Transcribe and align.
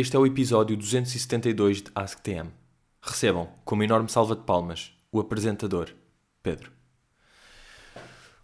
Este 0.00 0.16
é 0.16 0.18
o 0.18 0.24
episódio 0.24 0.78
272 0.78 1.82
de 1.82 1.90
AskTM. 1.94 2.48
Recebam, 3.02 3.50
com 3.66 3.74
uma 3.74 3.84
enorme 3.84 4.08
salva 4.08 4.34
de 4.34 4.40
palmas, 4.44 4.94
o 5.12 5.20
apresentador, 5.20 5.90
Pedro. 6.42 6.72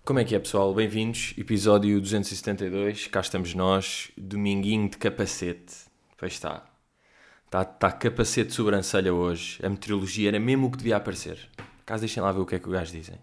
Como 0.04 0.18
é 0.18 0.24
que 0.26 0.34
é, 0.34 0.38
pessoal? 0.38 0.74
Bem-vindos, 0.74 1.32
episódio 1.38 1.98
272, 1.98 3.06
cá 3.06 3.20
estamos 3.20 3.54
nós, 3.54 4.12
dominguinho 4.18 4.90
de 4.90 4.98
capacete. 4.98 5.76
Pois 6.18 6.34
está, 6.34 6.62
está, 7.46 7.62
está 7.62 7.90
capacete 7.90 8.50
de 8.50 8.54
sobrancelha 8.54 9.14
hoje, 9.14 9.58
a 9.64 9.70
meteorologia 9.70 10.28
era 10.28 10.38
mesmo 10.38 10.66
o 10.66 10.70
que 10.70 10.76
devia 10.76 10.98
aparecer. 10.98 11.48
Caso 11.86 12.02
deixem 12.02 12.22
lá 12.22 12.32
ver 12.32 12.40
o 12.40 12.44
que 12.44 12.56
é 12.56 12.58
que 12.58 12.68
o 12.68 12.72
gajo 12.72 12.92
dizem. 12.92 13.18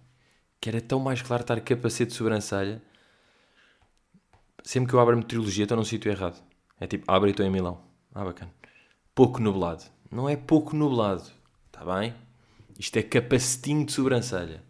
Que 0.59 0.69
era 0.69 0.81
tão 0.81 0.99
mais 0.99 1.21
claro 1.21 1.43
estar 1.43 1.61
capacete 1.61 2.09
de 2.09 2.17
sobrancelha. 2.17 2.81
Sempre 4.63 4.89
que 4.89 4.95
eu 4.95 4.99
abro 4.99 5.13
a 5.13 5.17
meteorologia 5.17 5.65
estou 5.65 5.77
num 5.77 5.85
sítio 5.85 6.11
errado. 6.11 6.43
É 6.79 6.87
tipo, 6.87 7.05
abre 7.07 7.29
e 7.29 7.31
estou 7.33 7.45
em 7.45 7.51
Milão. 7.51 7.92
Ah, 8.13 8.23
bacana. 8.23 8.53
Pouco 9.15 9.39
nublado. 9.39 9.83
Não 10.11 10.29
é 10.29 10.35
pouco 10.35 10.75
nublado. 10.75 11.23
Está 11.67 11.83
bem? 11.83 12.13
Isto 12.77 12.97
é 12.97 13.03
capacetinho 13.03 13.85
de 13.85 13.91
sobrancelha. 13.91 14.63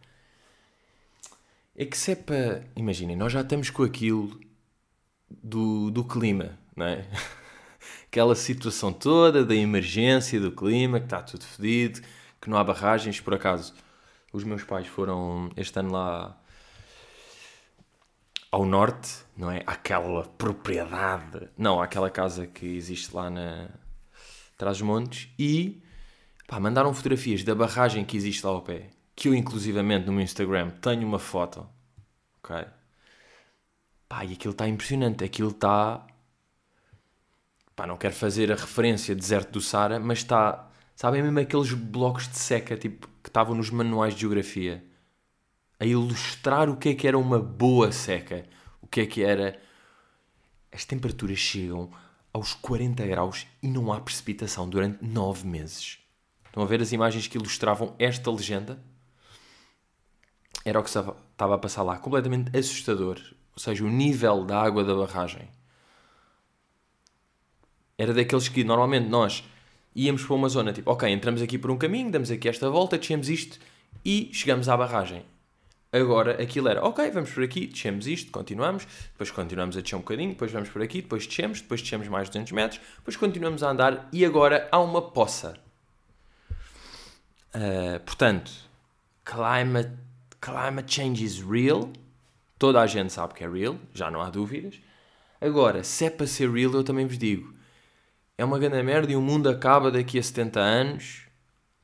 É 1.76 1.86
que 1.86 1.98
se 1.98 2.12
é 2.12 2.16
para. 2.16 2.64
Imaginem, 2.76 3.16
nós 3.16 3.34
já 3.34 3.42
estamos 3.42 3.70
com 3.70 3.84
aquilo 3.84 4.40
do, 5.30 5.92
do 5.92 6.04
clima, 6.04 6.58
não 6.76 6.86
é? 6.86 7.06
Aquela 8.08 8.36
situação 8.36 8.94
toda 8.94 9.44
da 9.44 9.56
emergência 9.56 10.40
do 10.40 10.52
clima, 10.52 11.00
que 11.00 11.08
está 11.08 11.22
tudo 11.22 11.44
fedido, 11.44 12.02
que 12.40 12.50
não 12.50 12.58
há 12.58 12.64
barragens. 12.64 13.20
Por 13.20 13.34
acaso, 13.34 13.74
os 14.32 14.44
meus 14.44 14.64
pais 14.64 14.88
foram 14.88 15.52
este 15.58 15.78
ano 15.80 15.92
lá 15.92 16.40
ao 18.54 18.66
norte, 18.66 19.26
não 19.36 19.50
é? 19.50 19.64
Aquela 19.66 20.26
propriedade, 20.26 21.50
não, 21.58 21.82
aquela 21.82 22.08
casa 22.08 22.46
que 22.46 22.68
existe 22.68 23.12
lá 23.12 23.28
na 23.28 23.68
Trás-os-Montes 24.56 25.28
e 25.40 25.82
pá, 26.48 26.60
mandaram 26.60 26.94
fotografias 26.94 27.44
da 27.44 27.56
barragem 27.56 28.06
que 28.06 28.16
existe 28.16 28.46
lá 28.46 28.52
ao 28.52 28.62
pé, 28.62 28.92
que 29.16 29.28
eu 29.28 29.34
inclusivamente 29.34 30.06
no 30.06 30.14
meu 30.14 30.22
Instagram 30.22 30.70
tenho 30.70 31.08
uma 31.08 31.18
foto, 31.18 31.68
ok? 32.44 32.64
Pá, 34.08 34.24
e 34.24 34.34
aquilo 34.34 34.52
está 34.52 34.68
impressionante, 34.68 35.24
aquilo 35.24 35.50
está... 35.50 36.06
Pá, 37.76 37.88
não 37.88 37.98
quero 37.98 38.14
fazer 38.14 38.52
a 38.52 38.56
referência 38.56 39.16
deserto 39.16 39.54
do 39.54 39.62
Sara, 39.62 40.00
mas 40.00 40.20
está... 40.20 40.70
Sabem 40.96 41.24
mesmo 41.24 41.40
aqueles 41.40 41.74
blocos 41.74 42.28
de 42.28 42.38
seca, 42.38 42.78
tipo, 42.78 43.08
que 43.24 43.30
estavam 43.30 43.56
nos 43.56 43.72
manuais 43.72 44.14
de 44.14 44.22
geografia? 44.22 44.93
A 45.84 45.86
ilustrar 45.86 46.70
o 46.70 46.78
que 46.78 46.90
é 46.90 46.96
que 46.96 47.06
era 47.06 47.18
uma 47.18 47.40
boa 47.40 47.92
seca, 47.92 48.46
o 48.82 48.88
que 48.88 49.02
é 49.02 49.06
que 49.06 49.22
era. 49.22 49.60
As 50.72 50.86
temperaturas 50.86 51.38
chegam 51.38 51.92
aos 52.32 52.54
40 52.54 53.06
graus 53.06 53.46
e 53.62 53.68
não 53.68 53.92
há 53.92 54.00
precipitação 54.00 54.68
durante 54.68 55.04
9 55.04 55.46
meses. 55.46 56.00
Estão 56.46 56.64
a 56.64 56.66
ver 56.66 56.82
as 56.82 56.94
imagens 56.94 57.28
que 57.28 57.38
ilustravam 57.38 57.96
esta 58.00 58.32
legenda? 58.32 58.82
Era 60.64 60.80
o 60.80 60.84
que 60.84 60.90
estava 60.90 61.16
a 61.38 61.58
passar 61.58 61.84
lá, 61.84 61.98
completamente 61.98 62.58
assustador. 62.58 63.20
Ou 63.54 63.60
seja, 63.62 63.84
o 63.84 63.90
nível 63.90 64.46
da 64.46 64.62
água 64.62 64.84
da 64.84 64.96
barragem. 64.96 65.50
Era 67.98 68.14
daqueles 68.14 68.48
que 68.48 68.64
normalmente 68.64 69.10
nós 69.10 69.44
íamos 69.94 70.24
para 70.24 70.34
uma 70.34 70.50
zona, 70.50 70.72
tipo, 70.72 70.90
ok, 70.90 71.10
entramos 71.10 71.42
aqui 71.42 71.58
por 71.58 71.70
um 71.70 71.78
caminho, 71.78 72.10
damos 72.10 72.32
aqui 72.32 72.48
esta 72.48 72.70
volta, 72.70 72.98
descemos 72.98 73.30
isto 73.30 73.60
e 74.04 74.32
chegamos 74.34 74.70
à 74.70 74.78
barragem. 74.78 75.26
Agora 75.94 76.42
aquilo 76.42 76.68
era, 76.68 76.84
ok, 76.84 77.12
vamos 77.12 77.30
por 77.30 77.44
aqui, 77.44 77.68
descemos 77.68 78.08
isto, 78.08 78.32
continuamos, 78.32 78.88
depois 79.12 79.30
continuamos 79.30 79.78
a 79.78 79.82
descer 79.82 79.96
um 79.96 80.00
bocadinho, 80.00 80.32
depois 80.32 80.52
vamos 80.52 80.68
por 80.70 80.82
aqui, 80.82 81.04
depois 81.04 81.28
descemos, 81.28 81.62
depois 81.62 81.84
descemos 81.84 82.08
mais 82.08 82.30
200 82.30 82.52
metros, 82.52 82.82
depois 82.98 83.16
continuamos 83.16 83.62
a 83.62 83.70
andar 83.70 84.10
e 84.12 84.26
agora 84.26 84.68
há 84.72 84.80
uma 84.80 85.04
poça. 85.04 85.54
Uh, 87.54 88.00
portanto, 88.04 88.52
climate, 89.24 89.92
climate 90.42 90.92
change 90.92 91.24
is 91.24 91.40
real. 91.40 91.94
Toda 92.58 92.82
a 92.82 92.88
gente 92.88 93.14
sabe 93.14 93.36
que 93.36 93.44
é 93.44 93.48
real, 93.48 93.78
já 93.94 94.10
não 94.10 94.20
há 94.20 94.32
dúvidas. 94.32 94.80
Agora, 95.40 95.84
se 95.84 96.06
é 96.06 96.10
para 96.10 96.26
ser 96.26 96.50
real, 96.50 96.74
eu 96.74 96.84
também 96.84 97.06
vos 97.06 97.20
digo: 97.20 97.54
é 98.36 98.44
uma 98.44 98.58
grande 98.58 98.82
merda 98.82 99.12
e 99.12 99.16
o 99.16 99.22
mundo 99.22 99.48
acaba 99.48 99.92
daqui 99.92 100.18
a 100.18 100.24
70 100.24 100.60
anos. 100.60 101.22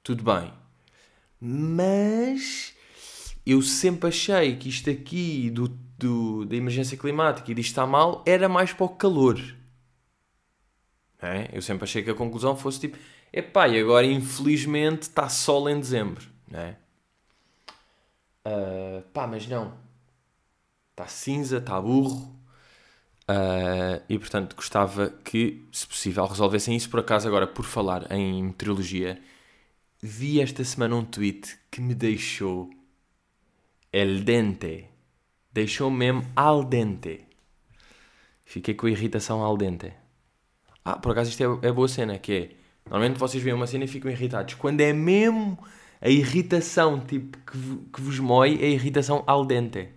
Tudo 0.02 0.24
bem. 0.24 0.52
Mas 1.40 2.74
eu 3.46 3.62
sempre 3.62 4.10
achei 4.10 4.56
que 4.56 4.70
isto 4.70 4.90
aqui 4.90 5.50
do, 5.50 5.68
do, 5.98 6.46
da 6.46 6.56
emergência 6.56 6.98
climática 6.98 7.52
e 7.52 7.54
disto 7.54 7.72
está 7.72 7.86
mal 7.86 8.24
era 8.26 8.48
mais 8.48 8.74
para 8.74 8.86
o 8.86 8.90
calor. 8.90 9.40
É? 11.22 11.50
Eu 11.52 11.62
sempre 11.62 11.84
achei 11.84 12.02
que 12.02 12.10
a 12.10 12.16
conclusão 12.16 12.56
fosse 12.56 12.80
tipo: 12.80 12.98
epá, 13.32 13.68
e 13.68 13.80
agora 13.80 14.06
infelizmente 14.06 15.04
está 15.04 15.28
sol 15.28 15.70
em 15.70 15.80
dezembro. 15.80 16.26
É? 16.52 16.76
Uh, 18.46 19.02
pá, 19.14 19.28
mas 19.28 19.48
não. 19.48 19.74
Está 20.92 21.08
cinza, 21.08 21.58
está 21.58 21.80
burro. 21.80 22.38
Uh, 23.30 24.02
e 24.10 24.18
portanto 24.18 24.56
gostava 24.56 25.10
que, 25.24 25.68
se 25.72 25.86
possível, 25.86 26.26
resolvessem 26.26 26.76
isso. 26.76 26.90
Por 26.90 27.02
acaso, 27.02 27.28
agora, 27.28 27.46
por 27.46 27.66
falar 27.66 28.12
em 28.12 28.44
meteorologia, 28.44 29.22
vi 30.02 30.42
esta 30.42 30.64
semana 30.64 30.96
um 30.96 31.06
tweet 31.06 31.58
que 31.70 31.82
me 31.82 31.94
deixou 31.94 32.70
el 33.92 34.24
dente. 34.24 34.90
Deixou 35.52 35.90
mesmo 35.90 36.24
al 36.36 36.66
dente. 36.66 37.28
Fiquei 38.46 38.74
com 38.74 38.88
a 38.88 38.92
irritação 38.92 39.44
al 39.44 39.58
dente. 39.58 39.94
Ah, 40.84 40.98
por 40.98 41.12
acaso 41.12 41.30
isto 41.30 41.62
é, 41.64 41.68
é 41.68 41.72
boa 41.72 41.88
cena, 41.88 42.18
que 42.18 42.34
é... 42.34 42.50
Normalmente 42.86 43.20
vocês 43.20 43.44
veem 43.44 43.56
uma 43.56 43.68
cena 43.68 43.84
e 43.84 43.88
ficam 43.88 44.10
irritados. 44.10 44.56
Quando 44.56 44.82
é 44.82 44.92
mesmo 44.92 45.60
a 46.02 46.10
irritação 46.10 47.00
tipo, 47.00 47.38
que, 47.40 47.58
que 47.94 48.02
vos 48.02 48.20
mói, 48.20 48.58
é 48.62 48.66
a 48.66 48.70
irritação 48.70 49.24
al 49.28 49.46
dente. 49.46 49.90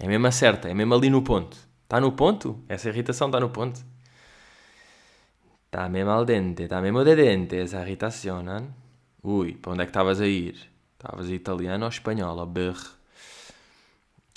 É 0.00 0.06
mesmo 0.06 0.26
a 0.26 0.32
certa, 0.32 0.68
é 0.68 0.74
mesmo 0.74 0.94
ali 0.94 1.10
no 1.10 1.22
ponto. 1.22 1.56
Está 1.84 2.00
no 2.00 2.12
ponto? 2.12 2.62
Essa 2.68 2.88
irritação 2.88 3.28
está 3.28 3.38
no 3.38 3.50
ponto. 3.50 3.84
Está 5.66 5.88
mesmo 5.88 6.10
al 6.10 6.24
dente, 6.24 6.64
está 6.64 6.80
mesmo 6.80 7.04
de 7.04 7.14
dente 7.14 7.56
essa 7.56 7.82
irritação, 7.82 8.42
não? 8.42 8.74
Ui, 9.22 9.54
para 9.54 9.72
onde 9.72 9.82
é 9.82 9.84
que 9.84 9.90
estavas 9.90 10.20
a 10.20 10.26
ir? 10.26 10.56
Estavas 10.98 11.30
italiano 11.30 11.84
ou 11.84 11.88
espanhol, 11.88 12.36
ou 12.38 12.46
berre. 12.46 12.88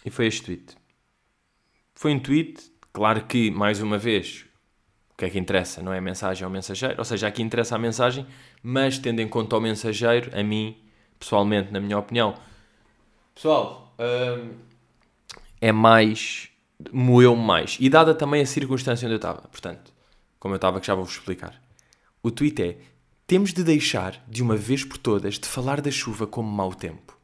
E 0.06 0.12
foi 0.12 0.28
este 0.28 0.44
tweet. 0.44 0.76
Foi 1.96 2.14
um 2.14 2.20
tweet, 2.20 2.72
claro 2.94 3.26
que, 3.26 3.50
mais 3.50 3.82
uma 3.82 3.98
vez, 3.98 4.46
o 5.12 5.18
que 5.18 5.26
é 5.26 5.30
que 5.30 5.40
interessa? 5.40 5.82
Não 5.82 5.92
é 5.92 5.98
a 5.98 6.02
mensagem, 6.02 6.44
é 6.44 6.48
o 6.48 6.52
mensageiro. 6.52 6.96
Ou 7.00 7.06
seja, 7.06 7.28
aqui 7.28 7.42
interessa 7.42 7.76
a 7.76 7.80
mensagem, 7.80 8.26
mas 8.62 9.00
tendo 9.00 9.20
em 9.22 9.28
conta 9.28 9.58
o 9.58 9.60
mensageiro, 9.60 10.32
a 10.38 10.44
mim, 10.44 10.78
pessoalmente, 11.20 11.72
na 11.72 11.80
minha 11.80 11.98
opinião, 11.98 12.36
pessoal, 13.34 13.96
hum, 14.00 14.54
é 15.60 15.72
mais. 15.72 16.50
moeu 16.92 17.36
mais. 17.36 17.78
E 17.80 17.90
dada 17.90 18.14
também 18.16 18.42
a 18.42 18.46
circunstância 18.46 19.06
onde 19.06 19.14
eu 19.14 19.18
estava. 19.18 19.42
Portanto, 19.44 19.94
como 20.40 20.54
eu 20.54 20.58
estava, 20.58 20.80
que 20.80 20.88
já 20.88 20.96
vou-vos 20.96 21.14
explicar. 21.14 21.60
O 22.24 22.32
tweet 22.32 22.62
é: 22.62 22.78
temos 23.31 23.53
de 23.53 23.64
deixar, 23.64 24.22
de 24.28 24.44
uma 24.44 24.58
vez 24.58 24.84
por 24.84 24.97
todas, 24.97 25.40
de 25.40 25.47
falar 25.47 25.80
da 25.80 25.90
chuva 25.90 26.28
como 26.28 26.52
mau 26.52 26.75
tempo. 26.75 27.18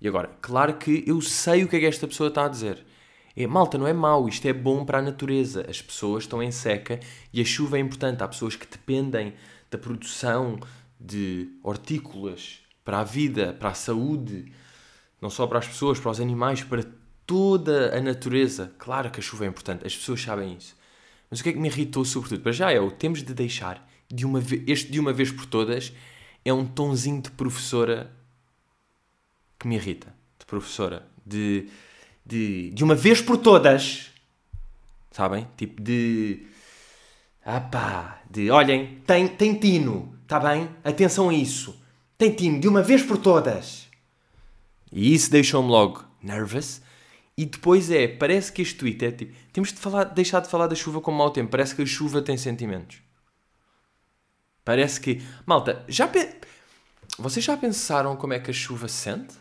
E 0.00 0.06
agora, 0.06 0.30
claro 0.40 0.74
que 0.74 1.02
eu 1.04 1.20
sei 1.20 1.64
o 1.64 1.68
que 1.68 1.74
é 1.74 1.80
que 1.80 1.86
esta 1.86 2.06
pessoa 2.06 2.28
está 2.28 2.44
a 2.44 2.48
dizer. 2.48 2.86
É, 3.34 3.48
malta, 3.48 3.76
não 3.76 3.88
é 3.88 3.92
mau, 3.92 4.28
isto 4.28 4.46
é 4.46 4.52
bom 4.52 4.84
para 4.84 5.00
a 5.00 5.02
natureza. 5.02 5.66
As 5.68 5.82
pessoas 5.82 6.22
estão 6.22 6.40
em 6.40 6.52
seca 6.52 7.00
e 7.32 7.40
a 7.40 7.44
chuva 7.44 7.78
é 7.78 7.80
importante. 7.80 8.22
Há 8.22 8.28
pessoas 8.28 8.54
que 8.54 8.64
dependem 8.64 9.34
da 9.68 9.76
produção 9.76 10.60
de 11.00 11.48
hortícolas 11.64 12.60
para 12.84 13.00
a 13.00 13.04
vida, 13.04 13.52
para 13.52 13.70
a 13.70 13.74
saúde, 13.74 14.52
não 15.20 15.30
só 15.30 15.48
para 15.48 15.58
as 15.58 15.66
pessoas, 15.66 15.98
para 15.98 16.12
os 16.12 16.20
animais, 16.20 16.62
para 16.62 16.84
toda 17.26 17.98
a 17.98 18.00
natureza. 18.00 18.72
Claro 18.78 19.10
que 19.10 19.18
a 19.18 19.22
chuva 19.22 19.46
é 19.46 19.48
importante, 19.48 19.84
as 19.84 19.96
pessoas 19.96 20.22
sabem 20.22 20.54
isso. 20.54 20.76
Mas 21.28 21.40
o 21.40 21.42
que 21.42 21.48
é 21.48 21.52
que 21.52 21.58
me 21.58 21.66
irritou 21.66 22.04
sobretudo? 22.04 22.40
Para 22.40 22.52
já 22.52 22.70
é 22.70 22.78
o 22.78 22.88
temos 22.88 23.24
de 23.24 23.34
deixar 23.34 23.89
de 24.10 24.26
uma 24.26 24.40
vez, 24.40 24.62
este 24.66 24.90
de 24.90 24.98
uma 24.98 25.12
vez 25.12 25.30
por 25.30 25.46
todas 25.46 25.92
é 26.44 26.52
um 26.52 26.66
tonzinho 26.66 27.22
de 27.22 27.30
professora 27.30 28.10
que 29.58 29.68
me 29.68 29.76
irrita. 29.76 30.12
De 30.38 30.46
professora. 30.46 31.06
De, 31.24 31.68
de, 32.24 32.70
de 32.70 32.82
uma 32.82 32.94
vez 32.94 33.20
por 33.20 33.36
todas. 33.36 34.10
Sabem? 35.10 35.46
Tipo 35.56 35.80
de. 35.80 36.46
Ah 37.44 37.60
pá, 37.60 38.22
de 38.30 38.50
olhem, 38.50 39.00
tem, 39.06 39.26
tem 39.26 39.54
tino, 39.54 40.14
está 40.22 40.38
bem? 40.38 40.68
Atenção 40.84 41.30
a 41.30 41.34
isso. 41.34 41.74
Tem 42.18 42.32
tino, 42.32 42.60
de 42.60 42.68
uma 42.68 42.82
vez 42.82 43.02
por 43.02 43.16
todas. 43.16 43.88
E 44.92 45.14
isso 45.14 45.30
deixou-me 45.30 45.70
logo 45.70 46.04
nervous. 46.22 46.82
E 47.36 47.46
depois 47.46 47.90
é, 47.90 48.06
parece 48.06 48.52
que 48.52 48.60
este 48.60 48.76
tweet 48.76 49.04
é 49.04 49.10
tipo, 49.10 49.34
temos 49.52 49.72
de 49.72 49.78
falar, 49.78 50.04
deixar 50.04 50.40
de 50.40 50.48
falar 50.48 50.66
da 50.66 50.74
chuva 50.74 51.00
com 51.00 51.10
mau 51.10 51.30
tempo. 51.30 51.50
Parece 51.50 51.74
que 51.74 51.82
a 51.82 51.86
chuva 51.86 52.20
tem 52.20 52.36
sentimentos. 52.36 52.98
Parece 54.70 55.00
que. 55.00 55.20
Malta, 55.44 55.84
já. 55.88 56.06
Pe... 56.06 56.28
Vocês 57.18 57.44
já 57.44 57.56
pensaram 57.56 58.14
como 58.14 58.34
é 58.34 58.38
que 58.38 58.52
a 58.52 58.54
chuva 58.54 58.86
se 58.86 58.94
sente? 58.94 59.34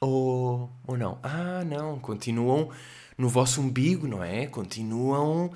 Ou, 0.00 0.68
ou 0.84 0.96
não? 0.98 1.20
Ah, 1.22 1.62
não. 1.64 2.00
Continuam 2.00 2.72
no 3.16 3.28
vosso 3.28 3.60
umbigo, 3.60 4.08
não 4.08 4.24
é? 4.24 4.48
Continuam. 4.48 5.52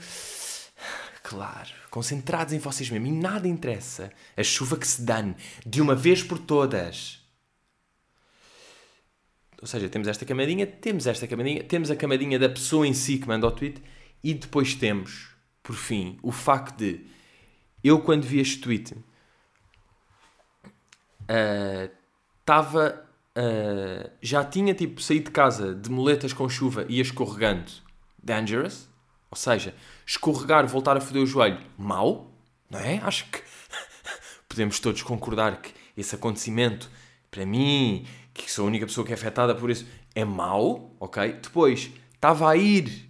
Claro, 1.25 1.71
concentrados 1.91 2.53
em 2.53 2.61
vocês 2.61 2.89
mesmos 2.89 3.09
e 3.09 3.13
nada 3.13 3.49
interessa. 3.49 4.13
A 4.37 4.45
chuva 4.45 4.77
que 4.77 4.87
se 4.87 5.03
dane 5.03 5.35
de 5.67 5.81
uma 5.83 5.97
vez 5.97 6.23
por 6.23 6.39
todas. 6.39 7.19
Ou 9.61 9.67
seja, 9.67 9.89
temos 9.89 10.07
esta 10.07 10.25
camadinha, 10.25 10.69
temos 10.69 11.09
esta 11.09 11.27
camadinha, 11.27 11.65
temos 11.65 11.91
a 11.91 11.97
camadinha 11.97 12.39
da 12.39 12.49
pessoa 12.49 12.87
em 12.87 12.95
si 12.95 13.19
que 13.19 13.27
manda 13.27 13.45
o 13.45 13.51
tweet 13.51 13.83
e 14.23 14.35
depois 14.35 14.77
temos, 14.77 15.31
por 15.65 15.75
fim, 15.75 16.17
o 16.23 16.31
facto 16.31 16.79
de 16.79 17.11
eu, 17.83 18.01
quando 18.01 18.25
vi 18.25 18.41
este 18.41 18.61
tweet, 18.61 18.97
estava. 22.41 23.05
Uh, 23.37 24.07
uh, 24.07 24.11
já 24.21 24.45
tinha 24.45 24.75
tipo 24.75 25.01
saído 25.01 25.27
de 25.27 25.31
casa 25.31 25.75
de 25.75 25.91
moletas 25.91 26.33
com 26.33 26.49
chuva 26.49 26.85
e 26.89 27.01
escorregando. 27.01 27.71
Dangerous. 28.23 28.89
Ou 29.31 29.37
seja, 29.37 29.75
escorregar, 30.05 30.67
voltar 30.67 30.97
a 30.97 31.01
foder 31.01 31.23
o 31.23 31.27
joelho, 31.27 31.61
mau, 31.79 32.33
não 32.69 32.81
é? 32.81 32.99
Acho 32.99 33.27
que 33.31 33.41
podemos 34.49 34.81
todos 34.81 35.03
concordar 35.03 35.63
que 35.63 35.73
esse 35.97 36.17
acontecimento, 36.17 36.91
para 37.31 37.47
mim, 37.47 38.05
que 38.35 38.51
sou 38.51 38.65
a 38.65 38.69
única 38.69 38.87
pessoa 38.87 39.07
que 39.07 39.13
é 39.13 39.15
afetada 39.15 39.55
por 39.55 39.71
isso, 39.71 39.87
é 40.17 40.25
mau, 40.25 40.97
ok? 40.99 41.35
Depois, 41.35 41.93
estava 42.13 42.51
a 42.51 42.57
ir 42.57 43.09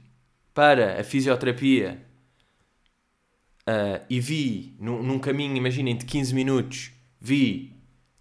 para 0.52 1.00
a 1.00 1.04
fisioterapia 1.04 2.04
uh, 3.70 4.04
e 4.08 4.20
vi, 4.20 4.74
num, 4.78 5.02
num 5.02 5.18
caminho, 5.18 5.56
imaginem, 5.56 5.96
de 5.96 6.04
15 6.04 6.34
minutos, 6.34 6.90
vi 7.20 7.76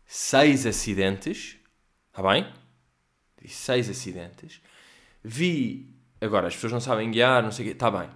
seis 0.05 0.65
acidentes, 0.65 1.57
está 2.09 2.21
bem? 2.21 2.51
Vi 3.41 3.49
seis 3.49 3.89
acidentes. 3.89 4.61
Vi, 5.23 5.93
agora 6.21 6.47
as 6.47 6.55
pessoas 6.55 6.73
não 6.73 6.79
sabem 6.79 7.09
guiar, 7.11 7.41
não 7.43 7.51
sei 7.51 7.65
o 7.65 7.67
quê, 7.69 7.73
está 7.73 7.89
bem, 7.89 8.09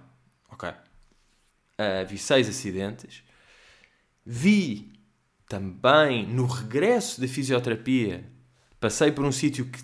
ok. 0.50 0.68
Uh, 0.68 2.06
vi 2.08 2.18
seis 2.18 2.48
acidentes. 2.48 3.22
Vi 4.24 4.92
também 5.48 6.26
no 6.26 6.46
regresso 6.46 7.20
da 7.20 7.28
fisioterapia, 7.28 8.24
passei 8.80 9.12
por 9.12 9.24
um 9.24 9.32
sítio 9.32 9.66
que, 9.66 9.82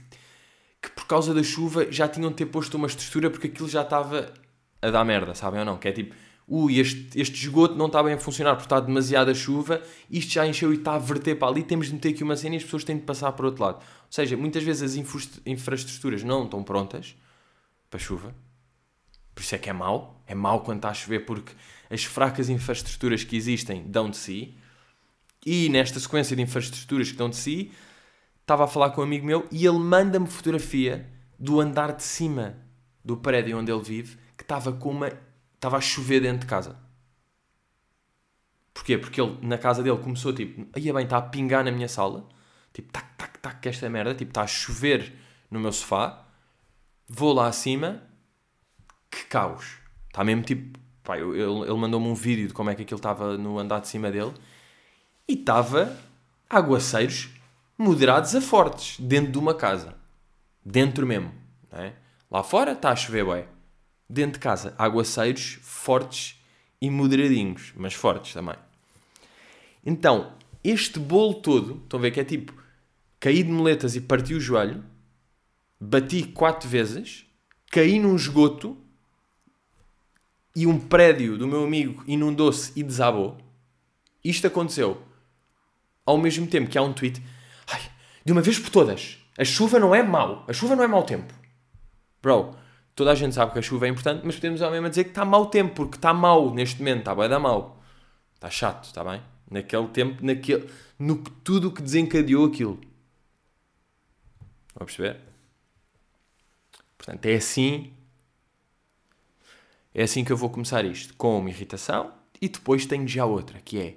que 0.80 0.90
por 0.90 1.06
causa 1.06 1.34
da 1.34 1.42
chuva 1.42 1.90
já 1.92 2.08
tinham 2.08 2.30
de 2.30 2.36
ter 2.36 2.46
posto 2.46 2.76
uma 2.76 2.86
estrutura 2.86 3.30
porque 3.30 3.48
aquilo 3.48 3.68
já 3.68 3.82
estava 3.82 4.32
a 4.80 4.90
dar 4.90 5.04
merda, 5.04 5.34
sabem 5.34 5.60
ou 5.60 5.66
não? 5.66 5.76
Que 5.76 5.88
é 5.88 5.92
tipo, 5.92 6.14
ui, 6.50 6.78
este, 6.78 7.08
este 7.18 7.44
esgoto 7.44 7.76
não 7.76 7.86
está 7.86 8.02
bem 8.02 8.14
a 8.14 8.18
funcionar 8.18 8.56
porque 8.56 8.66
está 8.66 8.80
demasiada 8.80 9.32
chuva, 9.32 9.80
isto 10.10 10.32
já 10.32 10.46
encheu 10.46 10.72
e 10.74 10.76
está 10.76 10.94
a 10.94 10.98
verter 10.98 11.38
para 11.38 11.48
ali, 11.48 11.62
temos 11.62 11.86
de 11.86 11.94
meter 11.94 12.10
aqui 12.10 12.24
uma 12.24 12.36
cena 12.36 12.56
e 12.56 12.58
as 12.58 12.64
pessoas 12.64 12.84
têm 12.84 12.96
de 12.96 13.02
passar 13.04 13.32
para 13.32 13.44
o 13.44 13.46
outro 13.46 13.62
lado. 13.62 13.76
Ou 13.76 13.82
seja, 14.10 14.36
muitas 14.36 14.62
vezes 14.62 14.82
as 14.82 15.40
infraestruturas 15.46 16.24
não 16.24 16.44
estão 16.44 16.62
prontas 16.62 17.14
para 17.88 18.00
chuva, 18.00 18.34
por 19.40 19.44
isso 19.44 19.54
é 19.54 19.58
que 19.58 19.70
é 19.70 19.72
mau. 19.72 20.22
É 20.26 20.34
mau 20.34 20.60
quando 20.60 20.78
está 20.78 20.90
a 20.90 20.94
chover 20.94 21.20
porque 21.20 21.52
as 21.88 22.04
fracas 22.04 22.50
infraestruturas 22.50 23.24
que 23.24 23.36
existem 23.36 23.84
dão 23.86 24.10
de 24.10 24.18
si. 24.18 24.54
E 25.44 25.70
nesta 25.70 25.98
sequência 25.98 26.36
de 26.36 26.42
infraestruturas 26.42 27.10
que 27.10 27.16
dão 27.16 27.30
de 27.30 27.36
si, 27.36 27.72
estava 28.42 28.64
a 28.64 28.66
falar 28.66 28.90
com 28.90 29.00
um 29.00 29.04
amigo 29.04 29.24
meu 29.24 29.46
e 29.50 29.64
ele 29.64 29.78
manda-me 29.78 30.26
fotografia 30.26 31.08
do 31.38 31.58
andar 31.58 31.96
de 31.96 32.02
cima 32.02 32.58
do 33.02 33.16
prédio 33.16 33.58
onde 33.58 33.72
ele 33.72 33.82
vive, 33.82 34.18
que 34.36 34.44
estava 34.44 34.72
com 34.72 34.90
uma. 34.90 35.10
Estava 35.60 35.76
a 35.76 35.80
chover 35.80 36.22
dentro 36.22 36.40
de 36.40 36.46
casa. 36.46 36.76
Porquê? 38.72 38.96
Porque 38.96 39.20
ele, 39.20 39.38
na 39.42 39.58
casa 39.58 39.82
dele, 39.82 39.98
começou 39.98 40.32
tipo, 40.32 40.66
aí 40.74 40.90
bem, 40.90 41.04
está 41.04 41.18
a 41.18 41.22
pingar 41.22 41.62
na 41.62 41.70
minha 41.70 41.88
sala, 41.88 42.26
tipo, 42.72 42.90
tac, 42.90 43.14
tac, 43.18 43.38
tac, 43.38 43.68
esta 43.68 43.90
merda, 43.90 44.14
tipo, 44.14 44.30
está 44.30 44.42
a 44.42 44.46
chover 44.46 45.14
no 45.50 45.60
meu 45.60 45.70
sofá, 45.70 46.24
vou 47.06 47.34
lá 47.34 47.46
acima, 47.46 48.02
que 49.10 49.24
caos. 49.24 49.76
Está 50.08 50.24
mesmo 50.24 50.42
tipo, 50.42 50.78
pá, 51.04 51.18
eu, 51.18 51.34
ele, 51.34 51.70
ele 51.70 51.78
mandou-me 51.78 52.08
um 52.08 52.14
vídeo 52.14 52.48
de 52.48 52.54
como 52.54 52.70
é 52.70 52.74
que 52.74 52.82
aquilo 52.82 52.98
estava 52.98 53.36
no 53.36 53.58
andar 53.58 53.80
de 53.80 53.88
cima 53.88 54.10
dele, 54.10 54.32
e 55.28 55.34
estava 55.34 55.94
aguaceiros 56.48 57.28
moderados 57.76 58.34
a 58.34 58.40
fortes 58.40 58.98
dentro 58.98 59.32
de 59.32 59.38
uma 59.38 59.54
casa. 59.54 59.94
Dentro 60.64 61.06
mesmo. 61.06 61.32
É? 61.70 61.92
Lá 62.30 62.42
fora 62.42 62.72
está 62.72 62.90
a 62.90 62.96
chover 62.96 63.26
bem. 63.26 63.59
Dentro 64.10 64.32
de 64.32 64.38
casa, 64.40 64.74
aguaceiros 64.76 65.58
fortes 65.62 66.40
e 66.80 66.90
moderadinhos, 66.90 67.72
mas 67.76 67.94
fortes 67.94 68.32
também. 68.32 68.56
Então, 69.86 70.32
este 70.64 70.98
bolo 70.98 71.34
todo, 71.34 71.80
estão 71.84 71.98
a 71.98 72.02
ver 72.02 72.10
que 72.10 72.20
é 72.20 72.24
tipo, 72.24 72.52
caí 73.20 73.42
de 73.42 73.50
moletas 73.50 73.94
e 73.94 74.00
parti 74.00 74.34
o 74.34 74.40
joelho, 74.40 74.84
bati 75.80 76.24
quatro 76.24 76.68
vezes, 76.68 77.24
caí 77.70 78.00
num 78.00 78.16
esgoto 78.16 78.76
e 80.56 80.66
um 80.66 80.80
prédio 80.80 81.38
do 81.38 81.46
meu 81.46 81.62
amigo 81.62 82.02
inundou-se 82.06 82.72
e 82.74 82.82
desabou. 82.82 83.38
Isto 84.24 84.48
aconteceu 84.48 85.00
ao 86.04 86.18
mesmo 86.18 86.48
tempo 86.48 86.68
que 86.68 86.76
há 86.76 86.82
um 86.82 86.92
tweet 86.92 87.22
de 88.24 88.32
uma 88.32 88.42
vez 88.42 88.58
por 88.58 88.70
todas, 88.70 89.18
a 89.38 89.44
chuva 89.44 89.78
não 89.78 89.94
é 89.94 90.02
mau. 90.02 90.44
A 90.46 90.52
chuva 90.52 90.76
não 90.76 90.84
é 90.84 90.86
mau 90.86 91.02
tempo. 91.02 91.32
Bro, 92.22 92.54
toda 92.94 93.12
a 93.12 93.14
gente 93.14 93.34
sabe 93.34 93.52
que 93.52 93.58
a 93.58 93.62
chuva 93.62 93.86
é 93.86 93.88
importante, 93.88 94.22
mas 94.24 94.36
podemos 94.36 94.62
ao 94.62 94.70
mesmo 94.70 94.88
dizer 94.88 95.04
que 95.04 95.10
está 95.10 95.24
mau 95.24 95.46
tempo, 95.46 95.74
porque 95.74 95.96
está 95.96 96.12
mau 96.12 96.52
neste 96.54 96.78
momento, 96.78 97.00
está 97.00 97.14
bem 97.14 97.28
da 97.28 97.38
mau. 97.38 97.82
Está 98.34 98.50
chato, 98.50 98.84
está 98.84 99.04
bem? 99.04 99.22
Naquele 99.50 99.88
tempo, 99.88 100.24
naquele, 100.24 100.68
no 100.98 101.18
tudo 101.18 101.68
o 101.68 101.72
que 101.72 101.82
desencadeou 101.82 102.46
aquilo. 102.46 102.80
Vão 104.74 104.86
perceber? 104.86 105.18
Portanto, 106.96 107.26
é 107.26 107.34
assim. 107.34 107.92
É 109.92 110.04
assim 110.04 110.24
que 110.24 110.32
eu 110.32 110.36
vou 110.36 110.50
começar 110.50 110.84
isto. 110.84 111.14
Com 111.14 111.38
uma 111.38 111.50
irritação 111.50 112.12
e 112.40 112.48
depois 112.48 112.86
tenho 112.86 113.06
já 113.08 113.24
outra, 113.24 113.60
que 113.60 113.80
é. 113.80 113.96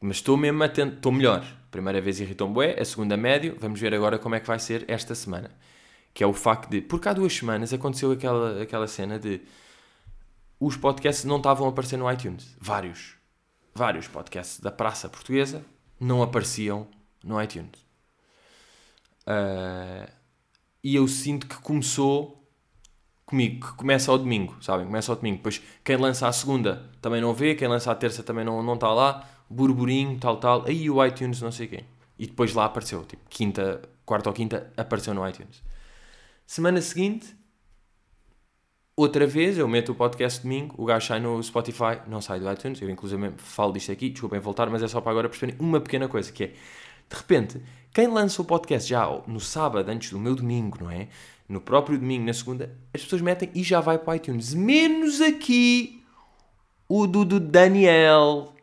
Mas 0.00 0.16
estou 0.16 0.36
mesmo 0.36 0.62
atento, 0.62 0.96
estou 0.96 1.10
melhor 1.10 1.44
primeira 1.76 2.00
vez 2.00 2.18
irritou-me 2.20 2.54
bué, 2.54 2.80
a 2.80 2.84
segunda 2.84 3.18
médio, 3.18 3.54
vamos 3.60 3.78
ver 3.78 3.92
agora 3.92 4.18
como 4.18 4.34
é 4.34 4.40
que 4.40 4.46
vai 4.46 4.58
ser 4.58 4.84
esta 4.88 5.14
semana. 5.14 5.50
Que 6.16 6.24
é 6.24 6.26
o 6.26 6.32
facto 6.32 6.70
de, 6.70 6.80
porque 6.80 7.10
há 7.10 7.12
duas 7.12 7.34
semanas 7.34 7.74
aconteceu 7.74 8.10
aquela, 8.10 8.62
aquela 8.62 8.88
cena 8.88 9.18
de 9.18 9.42
os 10.58 10.74
podcasts 10.74 11.26
não 11.26 11.36
estavam 11.36 11.66
a 11.66 11.68
aparecer 11.68 11.98
no 11.98 12.10
iTunes. 12.10 12.56
Vários. 12.58 13.16
Vários 13.74 14.08
podcasts 14.08 14.58
da 14.58 14.70
praça 14.70 15.10
portuguesa 15.10 15.62
não 16.00 16.22
apareciam 16.22 16.86
no 17.22 17.38
iTunes. 17.42 17.84
Uh, 19.26 20.10
e 20.82 20.94
eu 20.94 21.06
sinto 21.06 21.46
que 21.46 21.56
começou 21.56 22.42
comigo, 23.26 23.66
que 23.66 23.74
começa 23.74 24.10
ao 24.10 24.16
domingo, 24.16 24.56
sabem? 24.62 24.86
Começa 24.86 25.12
ao 25.12 25.16
domingo. 25.16 25.36
Depois 25.36 25.60
quem 25.84 25.98
lança 25.98 26.26
a 26.26 26.32
segunda 26.32 26.88
também 27.02 27.20
não 27.20 27.34
vê, 27.34 27.54
quem 27.54 27.68
lança 27.68 27.92
a 27.92 27.94
terça 27.94 28.22
também 28.22 28.42
não, 28.42 28.62
não 28.62 28.74
está 28.74 28.90
lá 28.90 29.28
burburinho, 29.50 30.18
tal, 30.18 30.38
tal, 30.38 30.64
aí 30.64 30.88
o 30.88 31.04
iTunes 31.04 31.42
não 31.42 31.52
sei 31.52 31.66
quem. 31.66 31.84
E 32.18 32.26
depois 32.26 32.54
lá 32.54 32.64
apareceu, 32.64 33.04
tipo, 33.04 33.22
quinta, 33.28 33.82
quarta 34.06 34.30
ou 34.30 34.34
quinta, 34.34 34.72
apareceu 34.78 35.12
no 35.12 35.28
iTunes. 35.28 35.65
Semana 36.46 36.80
seguinte, 36.80 37.36
outra 38.96 39.26
vez, 39.26 39.58
eu 39.58 39.66
meto 39.66 39.92
o 39.92 39.94
podcast 39.94 40.42
domingo, 40.42 40.74
o 40.78 40.84
gajo 40.84 41.06
sai 41.06 41.20
no 41.20 41.42
Spotify, 41.42 42.00
não 42.06 42.20
sai 42.20 42.40
do 42.40 42.50
iTunes, 42.50 42.80
eu 42.80 42.88
inclusive 42.88 43.32
falo 43.36 43.72
disto 43.72 43.90
aqui, 43.92 44.10
desculpem 44.10 44.38
voltar, 44.40 44.70
mas 44.70 44.82
é 44.82 44.88
só 44.88 45.00
para 45.00 45.10
agora 45.10 45.28
perceberem 45.28 45.60
uma 45.60 45.80
pequena 45.80 46.08
coisa, 46.08 46.30
que 46.30 46.44
é, 46.44 46.46
de 46.48 47.16
repente, 47.16 47.60
quem 47.92 48.06
lança 48.06 48.40
o 48.40 48.44
podcast 48.44 48.88
já 48.88 49.06
no 49.26 49.40
sábado, 49.40 49.88
antes 49.90 50.10
do 50.10 50.18
meu 50.18 50.34
domingo, 50.34 50.78
não 50.80 50.90
é? 50.90 51.08
No 51.48 51.60
próprio 51.60 51.98
domingo, 51.98 52.24
na 52.24 52.32
segunda, 52.32 52.76
as 52.94 53.02
pessoas 53.02 53.22
metem 53.22 53.50
e 53.54 53.62
já 53.62 53.80
vai 53.80 53.98
para 53.98 54.12
o 54.12 54.14
iTunes. 54.16 54.52
Menos 54.54 55.20
aqui 55.20 56.04
o 56.88 57.06
do, 57.06 57.24
do 57.24 57.38
Daniel, 57.38 58.56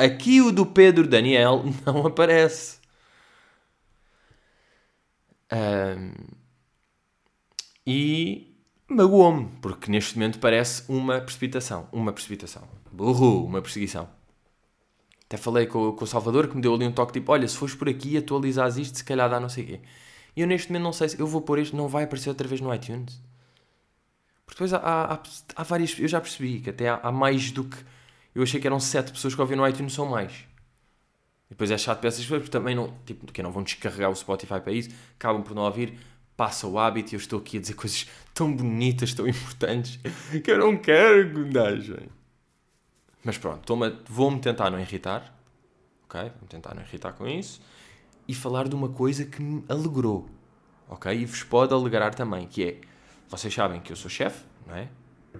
Aqui 0.00 0.40
o 0.40 0.50
do 0.50 0.64
Pedro 0.64 1.06
Daniel 1.06 1.62
não 1.84 2.06
aparece. 2.06 2.78
Um, 5.52 6.12
e 7.86 8.54
magoou-me, 8.88 9.48
porque 9.60 9.90
neste 9.90 10.16
momento 10.16 10.38
parece 10.38 10.84
uma 10.88 11.20
precipitação. 11.20 11.88
Uma 11.92 12.12
precipitação. 12.12 12.68
Burro, 12.92 13.44
uma 13.44 13.62
perseguição. 13.62 14.08
Até 15.24 15.36
falei 15.36 15.66
com, 15.66 15.92
com, 15.92 16.04
o 16.04 16.06
Salvador 16.06 16.48
que 16.48 16.56
me 16.56 16.62
deu 16.62 16.74
ali 16.74 16.86
um 16.86 16.92
toque 16.92 17.12
tipo: 17.12 17.30
olha, 17.32 17.46
se 17.46 17.56
fores 17.56 17.74
por 17.74 17.88
aqui 17.88 18.16
atualizas 18.16 18.76
isto, 18.76 18.98
se 18.98 19.04
calhar 19.04 19.30
dá 19.30 19.38
não 19.38 19.48
sei 19.48 19.64
o 19.64 19.66
quê. 19.68 19.80
E 20.36 20.40
eu 20.40 20.46
neste 20.46 20.68
momento 20.68 20.84
não 20.84 20.92
sei 20.92 21.08
se 21.08 21.20
eu 21.20 21.26
vou 21.26 21.40
pôr 21.40 21.58
isto, 21.60 21.76
não 21.76 21.88
vai 21.88 22.04
aparecer 22.04 22.28
outra 22.28 22.48
vez 22.48 22.60
no 22.60 22.74
iTunes. 22.74 23.22
Porque 24.44 24.64
depois 24.64 24.74
há, 24.74 24.78
há, 24.78 25.22
há 25.56 25.62
várias. 25.62 25.98
Eu 25.98 26.08
já 26.08 26.20
percebi 26.20 26.60
que 26.60 26.70
até 26.70 26.88
há, 26.88 27.00
há 27.02 27.12
mais 27.12 27.52
do 27.52 27.64
que 27.64 27.76
eu 28.34 28.42
achei 28.42 28.60
que 28.60 28.66
eram 28.66 28.78
7 28.78 29.12
pessoas 29.12 29.34
que 29.34 29.40
ouviam 29.40 29.58
no 29.58 29.68
iTunes, 29.68 29.92
são 29.92 30.06
mais. 30.06 30.32
E 31.46 31.50
depois 31.50 31.70
é 31.70 31.78
chato 31.78 31.98
para 31.98 32.08
essas 32.08 32.22
pessoas, 32.22 32.42
porque 32.42 32.52
também 32.52 32.74
não, 32.74 32.94
tipo, 33.04 33.30
que 33.32 33.42
não 33.42 33.50
vão 33.50 33.62
descarregar 33.62 34.10
o 34.10 34.14
Spotify 34.14 34.60
para 34.60 34.72
isso, 34.72 34.90
acabam 35.16 35.42
por 35.42 35.54
não 35.54 35.62
ouvir, 35.62 35.98
passa 36.40 36.66
o 36.66 36.78
hábito 36.78 37.12
e 37.12 37.16
eu 37.16 37.18
estou 37.18 37.38
aqui 37.38 37.58
a 37.58 37.60
dizer 37.60 37.74
coisas 37.74 38.08
tão 38.32 38.50
bonitas, 38.50 39.12
tão 39.12 39.28
importantes, 39.28 40.00
que 40.42 40.50
eu 40.50 40.56
não 40.56 40.74
quero 40.74 41.28
que 41.28 41.36
me 41.36 42.08
Mas 43.22 43.36
pronto, 43.36 43.78
vou-me 44.08 44.40
tentar 44.40 44.70
não 44.70 44.80
irritar, 44.80 45.38
ok? 46.04 46.22
Vou-me 46.22 46.48
tentar 46.48 46.74
não 46.74 46.80
irritar 46.80 47.12
com 47.12 47.28
isso, 47.28 47.60
e 48.26 48.34
falar 48.34 48.68
de 48.68 48.74
uma 48.74 48.88
coisa 48.88 49.26
que 49.26 49.42
me 49.42 49.62
alegrou, 49.68 50.30
ok? 50.88 51.12
E 51.12 51.26
vos 51.26 51.42
pode 51.42 51.74
alegrar 51.74 52.14
também, 52.14 52.46
que 52.46 52.64
é, 52.64 52.80
vocês 53.28 53.52
sabem 53.52 53.78
que 53.78 53.92
eu 53.92 53.96
sou 53.96 54.10
chefe, 54.10 54.42
não 54.66 54.76
é? 54.76 54.88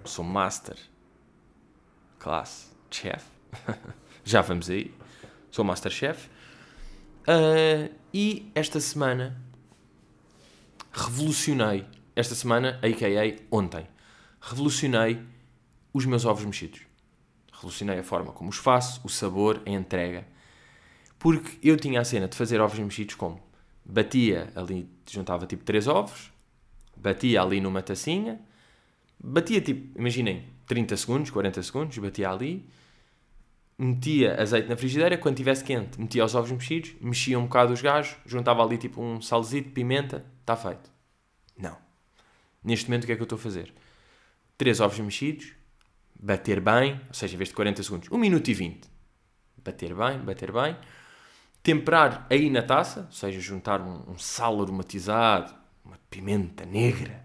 Sou 0.05 0.23
master 0.23 0.77
classe 2.19 2.67
de 2.91 2.97
chef. 2.97 3.25
Já 4.23 4.41
vamos 4.41 4.69
aí. 4.69 4.93
Sou 5.49 5.65
Masterchef. 5.65 6.29
Uh, 7.21 7.91
e 8.13 8.51
esta 8.53 8.79
semana 8.79 9.41
revolucionei. 10.91 11.85
Esta 12.15 12.35
semana, 12.35 12.79
a.k.a. 12.81 13.55
ontem. 13.55 13.87
Revolucionei 14.41 15.19
os 15.93 16.05
meus 16.05 16.25
ovos 16.25 16.43
mexidos. 16.43 16.81
Revolucionei 17.51 17.99
a 17.99 18.03
forma 18.03 18.31
como 18.31 18.49
os 18.49 18.57
faço, 18.57 19.01
o 19.03 19.09
sabor, 19.09 19.61
a 19.65 19.69
entrega. 19.69 20.27
Porque 21.17 21.57
eu 21.67 21.77
tinha 21.77 22.01
a 22.01 22.03
cena 22.03 22.27
de 22.27 22.35
fazer 22.35 22.59
ovos 22.59 22.79
mexidos 22.79 23.15
como? 23.15 23.41
Batia 23.85 24.51
ali, 24.55 24.89
juntava 25.09 25.45
tipo 25.45 25.63
3 25.63 25.87
ovos, 25.87 26.31
batia 26.95 27.41
ali 27.41 27.61
numa 27.61 27.81
tacinha, 27.81 28.39
batia 29.19 29.61
tipo, 29.61 29.97
imaginem, 29.99 30.47
30 30.67 30.97
segundos, 30.97 31.29
40 31.29 31.63
segundos, 31.63 31.97
batia 31.97 32.29
ali, 32.29 32.67
metia 33.77 34.39
azeite 34.39 34.69
na 34.69 34.77
frigideira, 34.77 35.17
quando 35.17 35.35
estivesse 35.35 35.63
quente, 35.63 35.99
metia 35.99 36.23
os 36.23 36.35
ovos 36.35 36.51
mexidos, 36.51 36.93
mexia 37.01 37.39
um 37.39 37.43
bocado 37.43 37.73
os 37.73 37.81
gajos, 37.81 38.15
juntava 38.25 38.63
ali 38.63 38.77
tipo 38.77 39.01
um 39.01 39.21
salzito, 39.21 39.71
pimenta, 39.71 40.25
está 40.41 40.55
feito. 40.55 40.91
Não. 41.57 41.77
Neste 42.63 42.87
momento 42.87 43.03
o 43.03 43.07
que 43.07 43.13
é 43.13 43.15
que 43.15 43.21
eu 43.21 43.25
estou 43.25 43.37
a 43.37 43.41
fazer? 43.41 43.73
3 44.57 44.79
ovos 44.79 44.99
mexidos, 44.99 45.53
bater 46.19 46.59
bem, 46.59 47.01
ou 47.07 47.13
seja, 47.13 47.33
em 47.33 47.37
vez 47.37 47.49
de 47.49 47.55
40 47.55 47.81
segundos, 47.81 48.09
1 48.11 48.17
minuto 48.17 48.47
e 48.47 48.53
20. 48.53 48.87
Bater 49.63 49.93
bem, 49.95 50.19
bater 50.19 50.51
bem. 50.51 50.77
Temperar 51.63 52.27
aí 52.29 52.49
na 52.49 52.61
taça, 52.61 53.01
ou 53.01 53.11
seja, 53.11 53.39
juntar 53.39 53.81
um, 53.81 54.11
um 54.11 54.17
sal 54.17 54.61
aromatizado, 54.61 55.53
uma 55.83 55.97
pimenta 56.09 56.65
negra. 56.65 57.23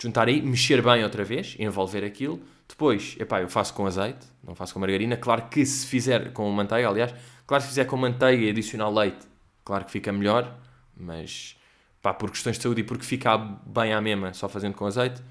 Juntar 0.00 0.28
aí, 0.28 0.42
mexer 0.42 0.82
bem 0.82 1.02
outra 1.02 1.24
vez, 1.24 1.56
envolver 1.58 2.04
aquilo. 2.04 2.42
Depois, 2.74 3.14
epá, 3.20 3.40
eu 3.40 3.48
faço 3.48 3.72
com 3.72 3.86
azeite, 3.86 4.26
não 4.42 4.52
faço 4.52 4.74
com 4.74 4.80
margarina. 4.80 5.16
Claro 5.16 5.48
que 5.48 5.64
se 5.64 5.86
fizer 5.86 6.32
com 6.32 6.50
manteiga, 6.50 6.88
aliás, 6.88 7.14
claro 7.46 7.62
que 7.62 7.68
se 7.68 7.68
fizer 7.68 7.84
com 7.84 7.96
manteiga 7.96 8.42
e 8.42 8.50
adicionar 8.50 8.88
leite, 8.90 9.28
claro 9.64 9.84
que 9.84 9.92
fica 9.92 10.10
melhor, 10.10 10.58
mas 10.96 11.56
pá, 12.02 12.12
por 12.12 12.32
questões 12.32 12.56
de 12.56 12.64
saúde 12.64 12.80
e 12.80 12.84
porque 12.84 13.04
fica 13.04 13.38
bem 13.38 13.92
à 13.92 14.00
mesma 14.00 14.34
só 14.34 14.48
fazendo 14.48 14.74
com 14.74 14.86
azeite, 14.86 15.22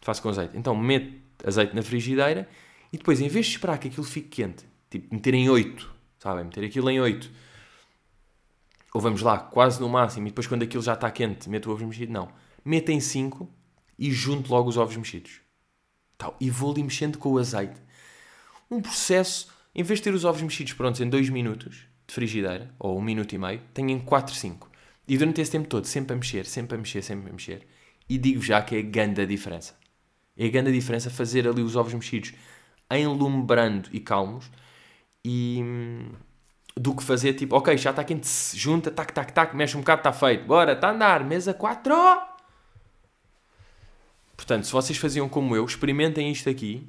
faço 0.00 0.22
com 0.22 0.28
azeite. 0.28 0.56
Então 0.56 0.76
meto 0.76 1.20
azeite 1.44 1.74
na 1.74 1.82
frigideira 1.82 2.48
e 2.92 2.96
depois, 2.96 3.20
em 3.20 3.26
vez 3.26 3.46
de 3.46 3.52
esperar 3.56 3.78
que 3.78 3.88
aquilo 3.88 4.06
fique 4.06 4.28
quente, 4.28 4.64
tipo 4.88 5.12
meter 5.12 5.34
em 5.34 5.50
8, 5.50 5.92
sabem? 6.20 6.44
Meter 6.44 6.64
aquilo 6.64 6.88
em 6.90 7.00
8, 7.00 7.28
ou 8.94 9.00
vamos 9.00 9.20
lá, 9.20 9.40
quase 9.40 9.80
no 9.80 9.88
máximo, 9.88 10.28
e 10.28 10.30
depois 10.30 10.46
quando 10.46 10.62
aquilo 10.62 10.82
já 10.84 10.92
está 10.92 11.10
quente, 11.10 11.50
meto 11.50 11.70
o 11.70 11.72
ovo 11.72 11.84
mexido, 11.84 12.12
não. 12.12 12.28
Meto 12.64 12.90
em 12.90 13.00
5 13.00 13.50
e 13.98 14.12
junto 14.12 14.48
logo 14.48 14.68
os 14.68 14.76
ovos 14.76 14.96
mexidos. 14.96 15.47
Tal. 16.18 16.36
E 16.40 16.50
vou 16.50 16.72
ali 16.72 16.82
mexendo 16.82 17.16
com 17.16 17.30
o 17.30 17.38
azeite. 17.38 17.80
Um 18.68 18.82
processo, 18.82 19.48
em 19.74 19.82
vez 19.82 20.00
de 20.00 20.04
ter 20.04 20.14
os 20.14 20.24
ovos 20.24 20.42
mexidos 20.42 20.72
prontos 20.72 21.00
em 21.00 21.08
2 21.08 21.30
minutos 21.30 21.86
de 22.06 22.14
frigideira, 22.14 22.74
ou 22.78 22.96
1 22.96 22.98
um 22.98 23.02
minuto 23.02 23.32
e 23.34 23.38
meio, 23.38 23.60
tenho 23.72 23.90
em 23.90 24.00
4, 24.00 24.34
5. 24.34 24.68
E 25.06 25.16
durante 25.16 25.40
esse 25.40 25.50
tempo 25.50 25.68
todo, 25.68 25.86
sempre 25.86 26.12
a 26.12 26.16
mexer, 26.16 26.44
sempre 26.44 26.74
a 26.74 26.78
mexer, 26.78 27.02
sempre 27.02 27.30
a 27.30 27.32
mexer. 27.32 27.66
E 28.08 28.18
digo 28.18 28.42
já 28.42 28.60
que 28.60 28.76
é 28.76 28.82
grande 28.82 29.22
a 29.22 29.26
diferença. 29.26 29.74
É 30.36 30.46
a 30.46 30.50
grande 30.50 30.72
diferença 30.72 31.08
fazer 31.08 31.48
ali 31.48 31.62
os 31.62 31.76
ovos 31.76 31.94
mexidos 31.94 32.32
enlumbrando 32.90 33.88
e 33.92 34.00
calmos 34.00 34.50
e 35.24 35.60
hum, 35.62 36.10
do 36.76 36.94
que 36.94 37.02
fazer 37.02 37.34
tipo, 37.34 37.56
ok, 37.56 37.76
já 37.76 37.90
está 37.90 38.04
quente, 38.04 38.28
junta, 38.54 38.90
tac, 38.90 39.12
tac, 39.12 39.32
tac, 39.32 39.54
mexe 39.54 39.76
um 39.76 39.80
bocado, 39.80 40.00
está 40.00 40.12
feito, 40.12 40.46
bora, 40.46 40.72
está 40.72 40.88
a 40.88 40.92
andar, 40.92 41.24
mesa 41.24 41.52
4. 41.52 42.37
Portanto, 44.38 44.66
se 44.66 44.72
vocês 44.72 44.96
faziam 44.96 45.28
como 45.28 45.56
eu, 45.56 45.64
experimentem 45.64 46.30
isto 46.30 46.48
aqui 46.48 46.88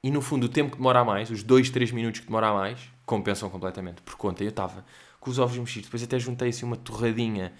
e 0.00 0.12
no 0.12 0.22
fundo 0.22 0.46
o 0.46 0.48
tempo 0.48 0.70
que 0.70 0.76
demora 0.76 1.00
a 1.00 1.04
mais, 1.04 1.28
os 1.28 1.42
2, 1.42 1.68
3 1.70 1.90
minutos 1.90 2.20
que 2.20 2.26
demora 2.26 2.50
a 2.50 2.54
mais, 2.54 2.78
compensam 3.04 3.50
completamente. 3.50 4.00
Por 4.00 4.14
conta, 4.14 4.44
eu 4.44 4.48
estava 4.48 4.86
com 5.18 5.28
os 5.28 5.40
ovos 5.40 5.58
mexidos, 5.58 5.88
depois 5.88 6.04
até 6.04 6.20
juntei 6.20 6.50
assim 6.50 6.64
uma 6.64 6.76
torradinha 6.76 7.52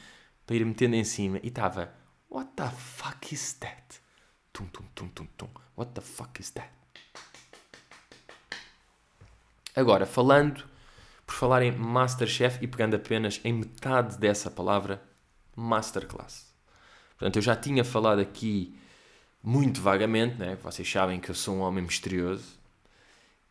para 0.46 0.54
ir 0.54 0.64
metendo 0.64 0.94
em 0.94 1.02
cima 1.02 1.40
e 1.42 1.48
estava, 1.48 1.92
what 2.30 2.48
the 2.54 2.68
fuck 2.70 3.34
is 3.34 3.54
that? 3.54 4.00
Tum, 4.52 4.66
tum, 4.66 4.84
tum, 4.94 5.08
tum, 5.08 5.26
tum. 5.36 5.48
What 5.76 5.92
the 5.94 6.00
fuck 6.00 6.40
is 6.40 6.50
that? 6.50 6.70
Agora, 9.74 10.06
falando, 10.06 10.64
por 11.26 11.34
falar 11.34 11.62
em 11.62 11.72
Masterchef 11.72 12.62
e 12.62 12.68
pegando 12.68 12.94
apenas 12.94 13.40
em 13.42 13.52
metade 13.52 14.16
dessa 14.16 14.48
palavra, 14.48 15.02
Masterclass. 15.56 16.54
Portanto, 17.18 17.36
eu 17.36 17.42
já 17.42 17.56
tinha 17.56 17.82
falado 17.82 18.20
aqui 18.20 18.78
muito 19.42 19.80
vagamente, 19.80 20.36
né? 20.36 20.56
Vocês 20.62 20.90
sabem 20.90 21.18
que 21.18 21.30
eu 21.30 21.34
sou 21.34 21.56
um 21.56 21.60
homem 21.60 21.82
misterioso 21.82 22.58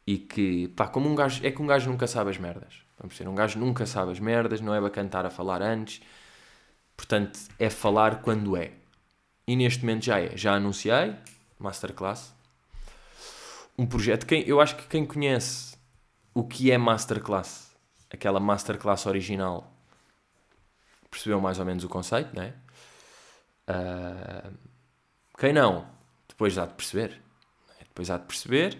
e 0.08 0.18
que, 0.18 0.70
pá, 0.70 0.88
como 0.88 1.10
um 1.10 1.16
gajo, 1.16 1.46
é 1.46 1.52
que 1.52 1.62
um 1.62 1.68
gajo 1.68 1.90
nunca 1.90 2.08
sabe 2.08 2.30
as 2.30 2.38
merdas. 2.38 2.74
Vamos 2.98 3.16
dizer, 3.16 3.28
um 3.28 3.36
gajo 3.36 3.60
nunca 3.60 3.86
sabe 3.86 4.12
as 4.12 4.20
merdas, 4.20 4.62
não 4.62 4.74
é 4.74 4.80
bacana 4.80 5.08
estar 5.08 5.26
a 5.26 5.30
falar 5.30 5.62
antes. 5.62 6.02
Portanto, 6.96 7.40
é 7.60 7.70
falar 7.70 8.22
quando 8.22 8.56
é. 8.56 8.74
E 9.48 9.56
neste 9.56 9.82
momento 9.82 10.06
já 10.06 10.20
é. 10.20 10.38
Já 10.38 10.54
anunciei, 10.54 11.16
Masterclass. 11.60 12.34
Um 13.78 13.86
projeto, 13.86 14.26
quem, 14.26 14.48
eu 14.48 14.62
acho 14.62 14.76
que 14.76 14.88
quem 14.88 15.06
conhece 15.06 15.76
o 16.34 16.44
que 16.44 16.72
é 16.72 16.78
Masterclass, 16.78 17.76
aquela 18.10 18.40
Masterclass 18.40 19.06
original, 19.06 19.74
percebeu 21.10 21.42
mais 21.42 21.60
ou 21.60 21.66
menos 21.66 21.84
o 21.84 21.90
conceito, 21.90 22.34
não 22.36 22.44
é? 22.44 22.54
Uh, 23.68 24.71
quem 25.42 25.52
não, 25.52 25.88
depois 26.28 26.56
há 26.60 26.68
de 26.68 26.76
perceber. 26.76 27.20
Depois 27.80 28.12
há 28.12 28.18
de 28.20 28.26
perceber. 28.26 28.78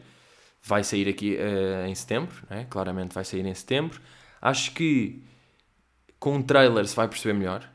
Vai 0.62 0.84
sair 0.84 1.10
aqui 1.10 1.36
uh, 1.36 1.88
em 1.88 1.96
setembro, 1.96 2.36
é? 2.52 2.66
claramente 2.66 3.16
vai 3.16 3.26
sair 3.26 3.44
em 3.44 3.54
setembro. 3.56 4.00
Acho 4.40 4.72
que 4.76 5.24
com 6.20 6.36
um 6.36 6.44
trailer 6.44 6.88
se 6.88 6.96
vai 6.96 7.08
perceber 7.08 7.34
melhor. 7.34 7.68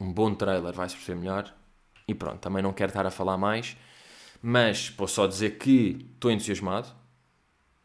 Um 0.00 0.12
bom 0.12 0.34
trailer 0.34 0.72
vai 0.72 0.88
se 0.88 0.96
perceber 0.96 1.20
melhor. 1.20 1.54
E 2.08 2.12
pronto, 2.12 2.40
também 2.40 2.60
não 2.60 2.72
quero 2.72 2.90
estar 2.90 3.06
a 3.06 3.10
falar 3.12 3.38
mais, 3.38 3.76
mas 4.42 4.90
posso 4.90 5.14
só 5.14 5.28
dizer 5.28 5.56
que 5.56 6.04
estou 6.14 6.32
entusiasmado. 6.32 6.88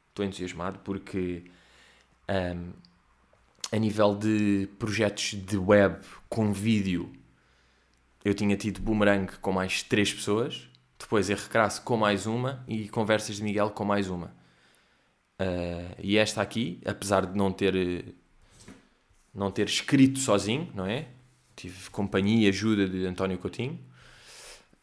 Estou 0.10 0.26
entusiasmado 0.26 0.80
porque 0.80 1.44
um, 2.28 2.72
a 3.72 3.78
nível 3.78 4.16
de 4.16 4.68
projetos 4.80 5.36
de 5.36 5.60
web 5.60 6.04
com 6.28 6.52
vídeo, 6.52 7.14
eu 8.27 8.34
tinha 8.34 8.57
tido 8.57 8.81
Boomerang 8.81 9.38
com 9.38 9.53
mais 9.53 9.81
três 9.81 10.13
pessoas, 10.13 10.69
depois 11.00 11.29
Erro 11.29 11.48
Crasso 11.50 11.81
com 11.81 11.96
mais 11.96 12.25
uma 12.25 12.62
e 12.67 12.89
Conversas 12.89 13.38
de 13.38 13.43
Miguel 13.43 13.69
com 13.69 13.86
mais 13.86 14.10
uma. 14.10 14.36
Uh, 15.39 15.96
e 16.03 16.17
esta 16.17 16.41
aqui, 16.41 16.81
apesar 16.86 17.25
de 17.25 17.38
não 17.38 17.53
ter 17.53 18.15
não 19.34 19.50
ter 19.50 19.67
escrito 19.67 20.19
sozinho, 20.19 20.69
não 20.75 20.86
é? 20.86 21.07
Tive 21.55 21.89
companhia 21.89 22.48
e 22.48 22.50
ajuda 22.50 22.89
de 22.89 23.05
António 23.05 23.38
Coutinho. 23.38 23.79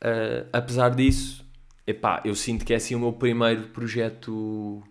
Uh, 0.03 0.49
apesar 0.51 0.95
disso, 0.95 1.45
epá, 1.87 2.23
eu 2.25 2.35
sinto 2.35 2.65
que 2.65 2.73
é 2.73 2.77
assim 2.77 2.95
o 2.95 3.01
meu 3.01 3.13
primeiro 3.13 3.69
projeto 3.69 4.83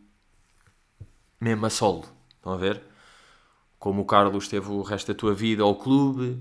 mesmo 1.41 1.65
a 1.65 1.71
solo. 1.71 2.05
Estão 2.35 2.53
a 2.53 2.57
ver? 2.57 2.83
Como 3.79 4.03
o 4.03 4.05
Carlos 4.05 4.47
teve 4.47 4.69
o 4.69 4.83
resto 4.83 5.11
da 5.11 5.17
tua 5.17 5.33
vida 5.33 5.63
ao 5.63 5.75
clube, 5.75 6.39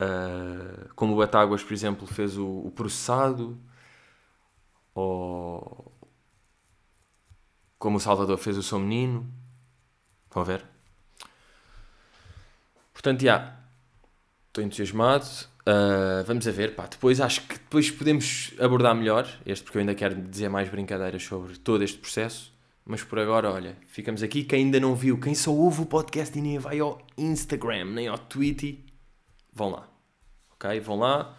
uh, 0.00 0.94
como 0.94 1.14
o 1.14 1.16
Batáguas, 1.16 1.62
por 1.62 1.72
exemplo, 1.72 2.06
fez 2.06 2.36
o, 2.38 2.46
o 2.46 2.72
processado, 2.74 3.58
ou 4.94 5.92
como 7.78 7.96
o 7.96 8.00
Salvador 8.00 8.38
fez 8.38 8.56
o 8.56 8.62
Sou 8.62 8.78
Menino. 8.78 9.26
A 10.34 10.42
ver? 10.42 10.64
Portanto, 12.92 13.22
já. 13.22 13.56
Estou 14.48 14.62
entusiasmado. 14.62 15.26
Uh, 15.60 16.24
vamos 16.26 16.46
a 16.46 16.50
ver, 16.50 16.74
pá. 16.74 16.86
Depois 16.86 17.20
acho 17.20 17.42
que 17.42 17.54
depois 17.54 17.90
podemos 17.90 18.52
abordar 18.60 18.94
melhor 18.94 19.26
este, 19.46 19.64
porque 19.64 19.78
eu 19.78 19.80
ainda 19.80 19.94
quero 19.94 20.20
dizer 20.20 20.48
mais 20.48 20.68
brincadeiras 20.68 21.22
sobre 21.22 21.58
todo 21.58 21.82
este 21.82 21.98
processo. 21.98 22.52
Mas 22.84 23.02
por 23.02 23.18
agora, 23.18 23.50
olha, 23.50 23.76
ficamos 23.86 24.22
aqui. 24.22 24.44
Quem 24.44 24.64
ainda 24.64 24.80
não 24.80 24.94
viu, 24.94 25.18
quem 25.18 25.34
só 25.34 25.52
ouve 25.52 25.82
o 25.82 25.86
podcast 25.86 26.36
e 26.36 26.42
nem 26.42 26.58
vai 26.58 26.80
ao 26.80 27.00
Instagram, 27.16 27.86
nem 27.86 28.08
ao 28.08 28.18
Twitter, 28.18 28.78
vão 29.52 29.70
lá. 29.70 29.89
Ok? 30.62 30.78
Vão 30.80 30.98
lá. 30.98 31.36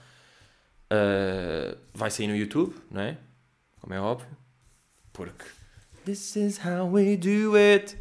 Uh, 0.91 1.77
vai 1.93 2.09
sair 2.09 2.27
no 2.27 2.35
YouTube, 2.35 2.75
não 2.89 3.01
é? 3.01 3.17
Como 3.79 3.93
é 3.93 4.01
óbvio. 4.01 4.35
Porque 5.13 5.45
this 6.05 6.35
is 6.35 6.57
how 6.65 6.89
we 6.89 7.15
do 7.15 7.55
it. 7.55 7.95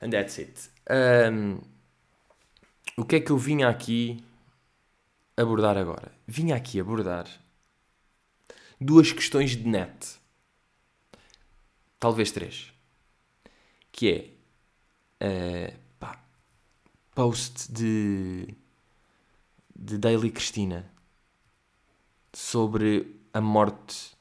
And 0.00 0.10
that's 0.10 0.38
it. 0.38 0.70
Um, 0.88 1.60
o 2.96 3.04
que 3.04 3.16
é 3.16 3.20
que 3.20 3.30
eu 3.30 3.36
vinha 3.36 3.68
aqui 3.68 4.24
abordar 5.36 5.76
agora? 5.76 6.12
Vinha 6.26 6.54
aqui 6.54 6.80
abordar 6.80 7.26
duas 8.80 9.12
questões 9.12 9.56
de 9.56 9.66
net. 9.66 10.18
Talvez 11.98 12.30
três. 12.30 12.72
Que 13.90 14.32
é 15.20 15.72
uh, 15.72 15.78
pá, 15.98 16.22
post 17.14 17.72
de, 17.72 18.54
de 19.78 19.98
Daily 19.98 20.30
Cristina 20.30 20.90
sobre 22.32 23.20
a 23.32 23.40
morte 23.40 24.16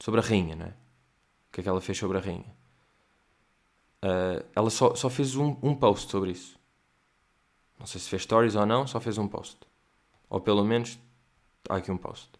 sobre 0.00 0.20
a 0.20 0.22
rainha, 0.22 0.54
não 0.54 0.66
é? 0.66 0.68
O 0.68 1.52
que 1.52 1.60
é 1.60 1.62
que 1.62 1.68
ela 1.68 1.80
fez 1.80 1.98
sobre 1.98 2.18
a 2.18 2.20
rainha? 2.20 2.56
Uh, 4.02 4.44
ela 4.54 4.70
só, 4.70 4.94
só 4.94 5.10
fez 5.10 5.34
um, 5.34 5.56
um 5.62 5.74
post 5.74 6.10
sobre 6.10 6.30
isso. 6.30 6.58
Não 7.78 7.86
sei 7.86 8.00
se 8.00 8.08
fez 8.08 8.22
stories 8.22 8.54
ou 8.54 8.64
não, 8.64 8.86
só 8.86 9.00
fez 9.00 9.18
um 9.18 9.26
post. 9.26 9.58
Ou 10.30 10.40
pelo 10.40 10.64
menos 10.64 10.98
há 11.68 11.76
aqui 11.76 11.90
um 11.90 11.96
post. 11.96 12.30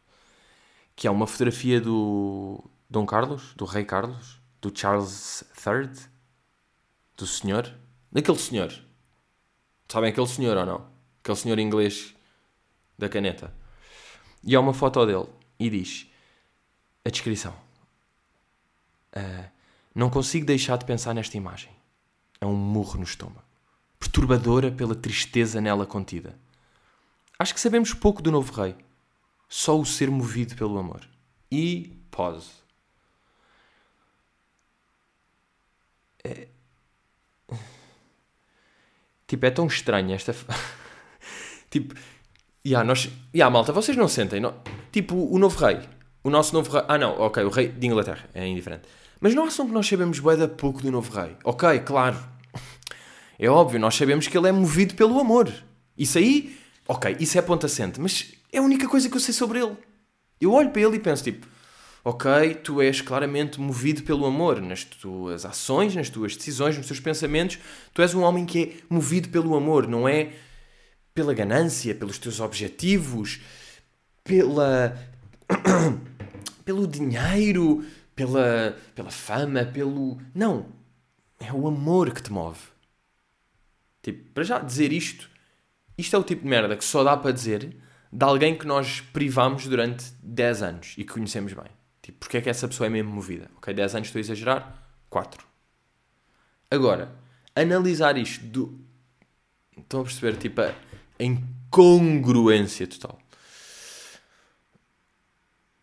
Que 0.94 1.06
é 1.06 1.10
uma 1.10 1.26
fotografia 1.26 1.80
do 1.80 2.62
Dom 2.88 3.06
Carlos, 3.06 3.54
do 3.54 3.64
Rei 3.64 3.84
Carlos, 3.84 4.40
do 4.60 4.76
Charles 4.76 5.44
III, 5.66 5.90
do 7.16 7.26
senhor, 7.26 7.72
daquele 8.10 8.38
senhor. 8.38 8.72
Sabem 9.88 10.10
aquele 10.10 10.26
senhor 10.26 10.56
ou 10.56 10.66
não? 10.66 10.97
Aquele 11.28 11.40
senhor 11.40 11.58
inglês 11.58 12.14
da 12.96 13.06
caneta. 13.06 13.52
E 14.42 14.56
há 14.56 14.60
uma 14.60 14.72
foto 14.72 15.04
dele 15.04 15.26
e 15.58 15.68
diz 15.68 16.06
a 17.04 17.10
descrição. 17.10 17.52
Uh, 19.14 19.50
não 19.94 20.08
consigo 20.08 20.46
deixar 20.46 20.78
de 20.78 20.86
pensar 20.86 21.12
nesta 21.12 21.36
imagem. 21.36 21.70
É 22.40 22.46
um 22.46 22.56
murro 22.56 22.96
no 22.96 23.04
estômago. 23.04 23.44
Perturbadora 24.00 24.72
pela 24.72 24.94
tristeza 24.94 25.60
nela 25.60 25.84
contida. 25.84 26.34
Acho 27.38 27.52
que 27.52 27.60
sabemos 27.60 27.92
pouco 27.92 28.22
do 28.22 28.32
novo 28.32 28.50
rei. 28.54 28.74
Só 29.50 29.78
o 29.78 29.84
ser 29.84 30.10
movido 30.10 30.56
pelo 30.56 30.78
amor. 30.78 31.06
E 31.52 31.94
pause. 32.10 32.52
É... 36.24 36.48
Tipo, 39.26 39.44
é 39.44 39.50
tão 39.50 39.66
estranho 39.66 40.14
esta. 40.14 40.34
tipo, 41.70 41.94
yeah, 42.66 42.86
nós. 42.86 43.08
Yeah, 43.34 43.52
malta, 43.52 43.72
vocês 43.72 43.96
não 43.96 44.08
sentem. 44.08 44.40
Não... 44.40 44.54
Tipo, 44.92 45.14
o 45.14 45.38
novo 45.38 45.58
rei. 45.58 45.80
O 46.22 46.30
nosso 46.30 46.54
novo 46.54 46.70
rei. 46.70 46.82
Ah, 46.88 46.98
não, 46.98 47.18
ok, 47.20 47.42
o 47.44 47.48
rei 47.48 47.68
de 47.68 47.86
Inglaterra. 47.86 48.28
É 48.34 48.46
indiferente. 48.46 48.82
Mas 49.20 49.34
não 49.34 49.44
acham 49.44 49.66
que 49.66 49.72
nós 49.72 49.86
sabemos 49.86 50.20
bué 50.20 50.36
da 50.36 50.46
pouco 50.46 50.80
do 50.80 50.90
novo 50.90 51.12
rei? 51.12 51.36
Ok, 51.44 51.80
claro. 51.80 52.16
É 53.38 53.48
óbvio, 53.48 53.78
nós 53.78 53.94
sabemos 53.94 54.26
que 54.26 54.36
ele 54.36 54.48
é 54.48 54.52
movido 54.52 54.94
pelo 54.94 55.18
amor. 55.18 55.52
Isso 55.96 56.18
aí, 56.18 56.56
ok, 56.86 57.16
isso 57.20 57.38
é 57.38 57.42
ponto 57.42 57.66
assente. 57.66 58.00
Mas 58.00 58.32
é 58.52 58.58
a 58.58 58.62
única 58.62 58.88
coisa 58.88 59.08
que 59.08 59.16
eu 59.16 59.20
sei 59.20 59.34
sobre 59.34 59.60
ele. 59.60 59.76
Eu 60.40 60.52
olho 60.52 60.70
para 60.70 60.82
ele 60.82 60.96
e 60.96 61.00
penso 61.00 61.24
tipo, 61.24 61.46
ok, 62.04 62.54
tu 62.62 62.80
és 62.80 63.00
claramente 63.00 63.60
movido 63.60 64.02
pelo 64.02 64.24
amor 64.24 64.60
nas 64.60 64.84
tuas 64.84 65.44
ações, 65.44 65.94
nas 65.94 66.08
tuas 66.08 66.36
decisões, 66.36 66.76
nos 66.76 66.86
teus 66.86 67.00
pensamentos. 67.00 67.58
Tu 67.92 68.02
és 68.02 68.14
um 68.14 68.22
homem 68.22 68.46
que 68.46 68.62
é 68.62 68.94
movido 68.94 69.28
pelo 69.28 69.56
amor, 69.56 69.86
não 69.86 70.08
é 70.08 70.32
pela 71.18 71.34
ganância, 71.34 71.96
pelos 71.96 72.16
teus 72.16 72.38
objetivos, 72.38 73.40
pela 74.22 74.96
pelo 76.64 76.86
dinheiro, 76.86 77.84
pela 78.14 78.78
pela 78.94 79.10
fama, 79.10 79.64
pelo 79.64 80.20
não, 80.32 80.66
é 81.40 81.52
o 81.52 81.66
amor 81.66 82.12
que 82.12 82.22
te 82.22 82.30
move. 82.30 82.60
Tipo, 84.00 84.30
para 84.30 84.44
já 84.44 84.60
dizer 84.60 84.92
isto, 84.92 85.28
isto 85.98 86.14
é 86.14 86.18
o 86.20 86.22
tipo 86.22 86.42
de 86.42 86.48
merda 86.48 86.76
que 86.76 86.84
só 86.84 87.02
dá 87.02 87.16
para 87.16 87.32
dizer 87.32 87.76
de 88.12 88.24
alguém 88.24 88.56
que 88.56 88.64
nós 88.64 89.00
privamos 89.00 89.66
durante 89.66 90.04
10 90.22 90.62
anos 90.62 90.94
e 90.96 91.02
que 91.02 91.12
conhecemos 91.14 91.52
bem. 91.52 91.66
Tipo, 92.00 92.18
porque 92.20 92.36
é 92.36 92.40
que 92.40 92.48
essa 92.48 92.68
pessoa 92.68 92.86
é 92.86 92.90
mesmo 92.90 93.10
movida? 93.10 93.50
Ok, 93.56 93.74
10 93.74 93.96
anos 93.96 94.06
estou 94.06 94.20
a 94.20 94.22
exagerar? 94.22 94.88
4. 95.10 95.44
Agora, 96.70 97.10
analisar 97.56 98.16
isto 98.16 98.44
do. 98.44 98.80
Estão 99.76 100.02
a 100.02 100.04
perceber? 100.04 100.36
Tipo, 100.36 100.60
a 100.60 100.87
incongruência 101.24 102.86
total. 102.86 103.18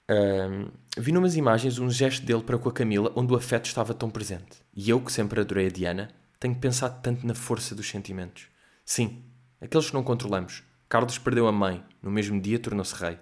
Um, 0.07 0.69
vi 0.97 1.11
numas 1.11 1.35
imagens 1.35 1.79
um 1.79 1.89
gesto 1.89 2.25
dele 2.25 2.43
para 2.43 2.59
com 2.59 2.69
a 2.69 2.71
Camila 2.71 3.11
onde 3.15 3.33
o 3.33 3.35
afeto 3.35 3.65
estava 3.65 3.93
tão 3.93 4.09
presente. 4.09 4.57
E 4.75 4.89
eu, 4.89 5.01
que 5.01 5.11
sempre 5.11 5.41
adorei 5.41 5.67
a 5.67 5.71
Diana, 5.71 6.09
tenho 6.39 6.55
pensado 6.55 7.01
tanto 7.01 7.25
na 7.25 7.33
força 7.33 7.73
dos 7.73 7.89
sentimentos. 7.89 8.47
Sim, 8.85 9.23
aqueles 9.59 9.87
que 9.87 9.93
não 9.93 10.03
controlamos. 10.03 10.63
Carlos 10.87 11.17
perdeu 11.17 11.47
a 11.47 11.51
mãe, 11.51 11.83
no 12.01 12.11
mesmo 12.11 12.39
dia 12.39 12.59
tornou-se 12.59 12.93
rei. 12.95 13.17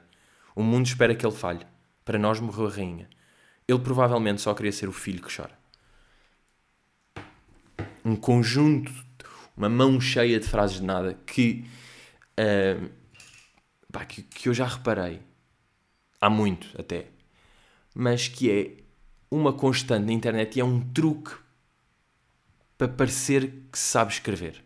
O 0.56 0.62
mundo 0.62 0.86
espera 0.86 1.16
que 1.16 1.26
ele 1.26 1.36
falhe. 1.36 1.66
Para 2.04 2.20
nós 2.20 2.40
morreu 2.40 2.68
a 2.68 2.70
rainha. 2.70 3.10
Ele 3.68 3.80
provavelmente 3.80 4.42
só 4.42 4.54
queria 4.54 4.72
ser 4.72 4.90
o 4.90 4.92
filho 4.92 5.24
que 5.24 5.34
chora. 5.34 5.58
Um 8.04 8.18
conjunto, 8.18 8.92
uma 9.56 9.70
mão 9.70 10.02
cheia 10.02 10.38
de 10.38 10.46
frases 10.46 10.82
de 10.82 10.84
nada 10.84 11.18
que, 11.26 11.66
uh, 12.40 12.90
pá, 13.92 14.06
que, 14.06 14.22
que 14.24 14.50
eu 14.50 14.54
já 14.54 14.66
reparei. 14.66 15.22
Há 16.20 16.30
muito 16.30 16.70
até. 16.80 17.08
Mas 17.94 18.28
que 18.28 18.52
é 18.52 18.84
uma 19.30 19.54
constante 19.54 20.06
na 20.06 20.14
internet 20.14 20.56
e 20.56 20.62
é 20.62 20.66
um 20.66 20.82
truque 20.94 21.36
para 22.78 22.88
parecer 22.88 23.52
que 23.72 23.78
sabe 23.78 24.12
escrever. 24.12 24.64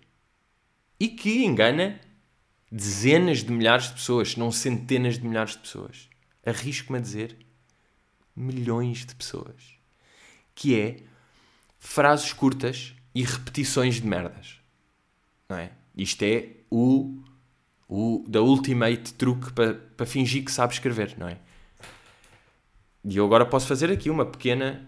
E 0.99 1.07
que 1.07 1.43
engana 1.43 1.99
dezenas 2.71 3.43
de 3.43 3.51
milhares 3.51 3.87
de 3.87 3.93
pessoas, 3.93 4.31
se 4.31 4.39
não 4.39 4.51
centenas 4.51 5.17
de 5.17 5.25
milhares 5.25 5.51
de 5.51 5.59
pessoas 5.59 6.09
arrisco-me 6.49 6.97
a 6.97 7.01
dizer, 7.01 7.37
milhões 8.35 9.05
de 9.05 9.13
pessoas. 9.13 9.75
Que 10.55 10.79
é 10.79 10.97
frases 11.77 12.31
curtas 12.31 12.95
e 13.13 13.23
repetições 13.23 13.95
de 13.95 14.07
merdas. 14.07 14.59
Não 15.49 15.57
é? 15.57 15.71
Isto 15.95 16.23
é 16.23 16.49
o, 16.71 17.21
o 17.87 18.23
da 18.27 18.41
ultimate 18.41 19.13
truque 19.13 19.51
para, 19.53 20.05
fingir 20.05 20.43
que 20.43 20.51
sabe 20.51 20.73
escrever, 20.73 21.15
não 21.17 21.27
é? 21.27 21.37
E 23.03 23.17
eu 23.17 23.25
agora 23.25 23.45
posso 23.45 23.67
fazer 23.67 23.91
aqui 23.91 24.09
uma 24.09 24.25
pequena 24.25 24.85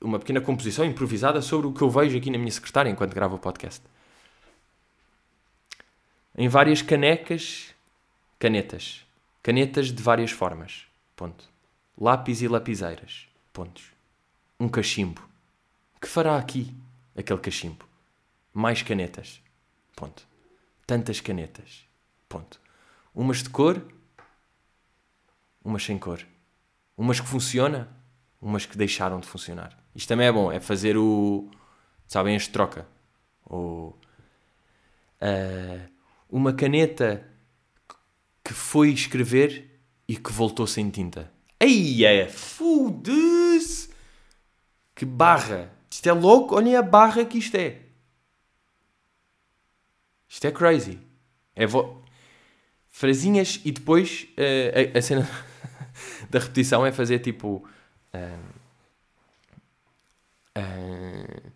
uma 0.00 0.18
pequena 0.18 0.40
composição 0.40 0.84
improvisada 0.84 1.40
sobre 1.40 1.66
o 1.66 1.72
que 1.72 1.82
eu 1.82 1.90
vejo 1.90 2.16
aqui 2.16 2.30
na 2.30 2.38
minha 2.38 2.50
secretária 2.50 2.90
enquanto 2.90 3.14
gravo 3.14 3.36
o 3.36 3.38
podcast. 3.38 3.82
Em 6.36 6.48
várias 6.48 6.82
canecas, 6.82 7.74
canetas, 8.38 9.06
Canetas 9.46 9.92
de 9.92 10.02
várias 10.02 10.32
formas. 10.32 10.86
Ponto. 11.14 11.48
Lápis 11.96 12.42
e 12.42 12.48
lapiseiras. 12.48 13.28
Pontos. 13.52 13.92
Um 14.58 14.68
cachimbo. 14.68 15.22
Que 16.00 16.08
fará 16.08 16.36
aqui 16.36 16.74
aquele 17.16 17.38
cachimbo? 17.38 17.84
Mais 18.52 18.82
canetas. 18.82 19.40
Ponto. 19.94 20.26
Tantas 20.86 21.20
canetas. 21.20 21.84
Ponto. 22.28 22.60
Umas 23.14 23.42
de 23.42 23.50
cor, 23.50 23.82
umas 25.64 25.84
sem 25.84 25.98
cor. 25.98 26.24
Umas 26.96 27.20
que 27.20 27.26
funciona, 27.26 27.88
umas 28.40 28.64
que 28.64 28.76
deixaram 28.76 29.20
de 29.20 29.26
funcionar. 29.26 29.76
Isto 29.94 30.08
também 30.08 30.26
é 30.26 30.32
bom, 30.32 30.52
é 30.52 30.60
fazer 30.60 30.96
o. 30.96 31.50
Sabem, 32.06 32.36
este 32.36 32.50
troca. 32.50 32.86
O, 33.44 33.94
uh, 35.20 35.90
uma 36.28 36.52
caneta 36.52 37.26
que 38.44 38.52
foi 38.52 38.90
escrever 38.90 39.80
e 40.06 40.16
que 40.16 40.32
voltou 40.32 40.66
sem 40.66 40.88
tinta. 40.90 41.32
Ei, 41.58 42.04
é 42.04 42.28
foda-se! 42.28 43.90
Que 44.94 45.04
barra! 45.04 45.72
Isto 45.90 46.08
é 46.08 46.12
louco, 46.12 46.54
olhem 46.54 46.76
a 46.76 46.82
barra 46.82 47.24
que 47.24 47.38
isto 47.38 47.56
é. 47.56 47.85
Isto 50.28 50.46
é 50.46 50.50
crazy. 50.50 50.98
É 51.54 51.66
vo... 51.66 52.02
Frasinhas 52.88 53.60
e 53.64 53.70
depois 53.70 54.26
uh, 54.38 54.94
a, 54.94 54.98
a, 54.98 55.02
cena 55.02 55.28
da 56.30 56.38
repetição 56.38 56.84
é 56.84 56.92
fazer 56.92 57.18
tipo. 57.18 57.66
Uh, 58.14 58.40
uh, 60.58 61.52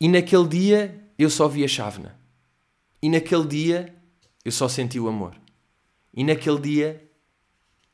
e 0.00 0.08
naquele 0.08 0.46
dia 0.46 1.04
eu 1.18 1.28
só 1.28 1.48
vi 1.48 1.64
a 1.64 1.68
chávena. 1.68 2.16
E 3.02 3.08
naquele 3.08 3.46
dia 3.46 3.94
eu 4.44 4.52
só 4.52 4.68
senti 4.68 4.98
o 5.00 5.08
amor. 5.08 5.34
E 6.12 6.22
naquele 6.22 6.60
dia 6.60 7.04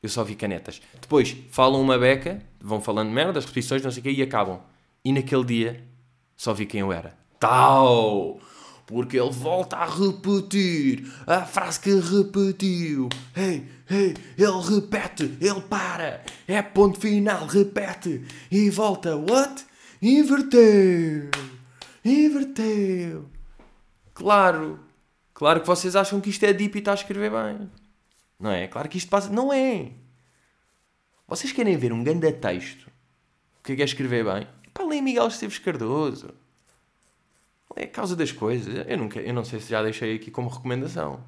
eu 0.01 0.09
só 0.09 0.23
vi 0.23 0.35
canetas. 0.35 0.81
Depois 0.99 1.35
falam 1.51 1.81
uma 1.81 1.97
beca, 1.97 2.41
vão 2.59 2.81
falando 2.81 3.09
merdas, 3.09 3.45
repetições, 3.45 3.83
não 3.83 3.91
sei 3.91 4.01
o 4.01 4.03
quê, 4.03 4.11
e 4.11 4.21
acabam. 4.21 4.61
E 5.03 5.11
naquele 5.11 5.43
dia 5.43 5.87
só 6.35 6.53
vi 6.53 6.65
quem 6.65 6.81
eu 6.81 6.91
era. 6.91 7.17
Tal! 7.39 8.39
Porque 8.91 9.17
ele 9.17 9.31
volta 9.31 9.77
a 9.77 9.85
repetir 9.85 11.09
a 11.25 11.45
frase 11.45 11.79
que 11.79 11.91
repetiu. 11.91 13.07
Ei, 13.33 13.65
ei, 13.89 14.13
ele 14.37 14.61
repete, 14.69 15.37
ele 15.39 15.61
para. 15.61 16.21
É 16.45 16.61
ponto 16.61 16.99
final, 16.99 17.45
repete. 17.45 18.21
E 18.51 18.69
volta. 18.69 19.15
What? 19.15 19.65
Inverteu. 20.01 21.31
Inverteu. 22.03 23.29
Claro. 24.13 24.81
Claro 25.33 25.61
que 25.61 25.67
vocês 25.67 25.95
acham 25.95 26.19
que 26.19 26.29
isto 26.29 26.43
é 26.43 26.51
deep 26.51 26.75
e 26.75 26.79
está 26.79 26.91
a 26.91 26.95
escrever 26.95 27.31
bem. 27.31 27.71
Não 28.37 28.51
é? 28.51 28.67
Claro 28.67 28.89
que 28.89 28.97
isto 28.97 29.09
passa. 29.09 29.29
Não 29.29 29.53
é! 29.53 29.93
Vocês 31.25 31.53
querem 31.53 31.77
ver 31.77 31.93
um 31.93 32.03
grande 32.03 32.29
texto? 32.33 32.91
O 33.59 33.63
que 33.63 33.71
é 33.71 33.79
é 33.79 33.85
escrever 33.85 34.25
bem? 34.25 34.45
Para 34.73 34.83
ler 34.83 34.99
Miguel 34.99 35.29
Esteves 35.29 35.59
Cardoso. 35.59 36.40
É 37.75 37.83
a 37.83 37.87
causa 37.87 38.15
das 38.15 38.31
coisas. 38.31 38.85
Eu, 38.87 38.97
nunca, 38.97 39.19
eu 39.19 39.33
não 39.33 39.43
sei 39.43 39.59
se 39.59 39.69
já 39.69 39.81
deixei 39.81 40.15
aqui 40.15 40.31
como 40.31 40.49
recomendação. 40.49 41.23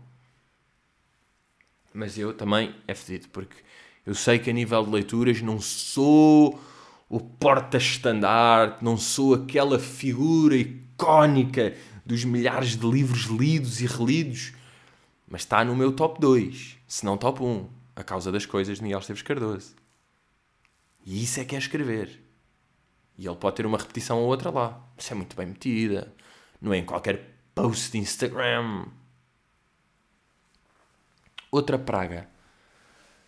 Mas 1.93 2.17
eu 2.17 2.33
também 2.33 2.75
é 2.87 2.93
fedido, 2.95 3.29
porque 3.29 3.57
Eu 4.05 4.13
sei 4.15 4.37
que 4.37 4.49
a 4.49 4.53
nível 4.53 4.83
de 4.83 4.89
leituras 4.91 5.41
não 5.41 5.61
sou 5.61 6.59
o 7.07 7.19
porta-estandarte, 7.19 8.83
não 8.83 8.97
sou 8.97 9.35
aquela 9.35 9.79
figura 9.79 10.55
icónica 10.57 11.73
dos 12.05 12.25
milhares 12.25 12.75
de 12.75 12.85
livros 12.85 13.23
lidos 13.25 13.79
e 13.81 13.85
relidos, 13.85 14.51
mas 15.27 15.41
está 15.41 15.63
no 15.63 15.75
meu 15.75 15.93
top 15.93 16.19
2, 16.19 16.77
se 16.85 17.05
não 17.05 17.17
top 17.17 17.43
1, 17.43 17.69
a 17.95 18.03
causa 18.03 18.31
das 18.31 18.45
coisas 18.45 18.77
de 18.77 18.83
Miguel 18.83 18.99
Esteves 18.99 19.21
Cardoso. 19.21 19.73
E 21.05 21.23
isso 21.23 21.39
é 21.39 21.45
que 21.45 21.55
é 21.55 21.59
escrever. 21.59 22.21
E 23.17 23.25
ele 23.25 23.35
pode 23.35 23.55
ter 23.55 23.65
uma 23.65 23.77
repetição 23.77 24.19
ou 24.19 24.27
outra 24.27 24.49
lá. 24.49 24.81
Isso 24.97 25.13
é 25.13 25.15
muito 25.15 25.35
bem 25.35 25.45
metida. 25.45 26.11
Não 26.63 26.73
é 26.73 26.77
em 26.77 26.85
qualquer 26.85 27.35
post 27.53 27.91
de 27.91 27.97
Instagram. 27.97 28.85
Outra 31.51 31.77
praga 31.77 32.29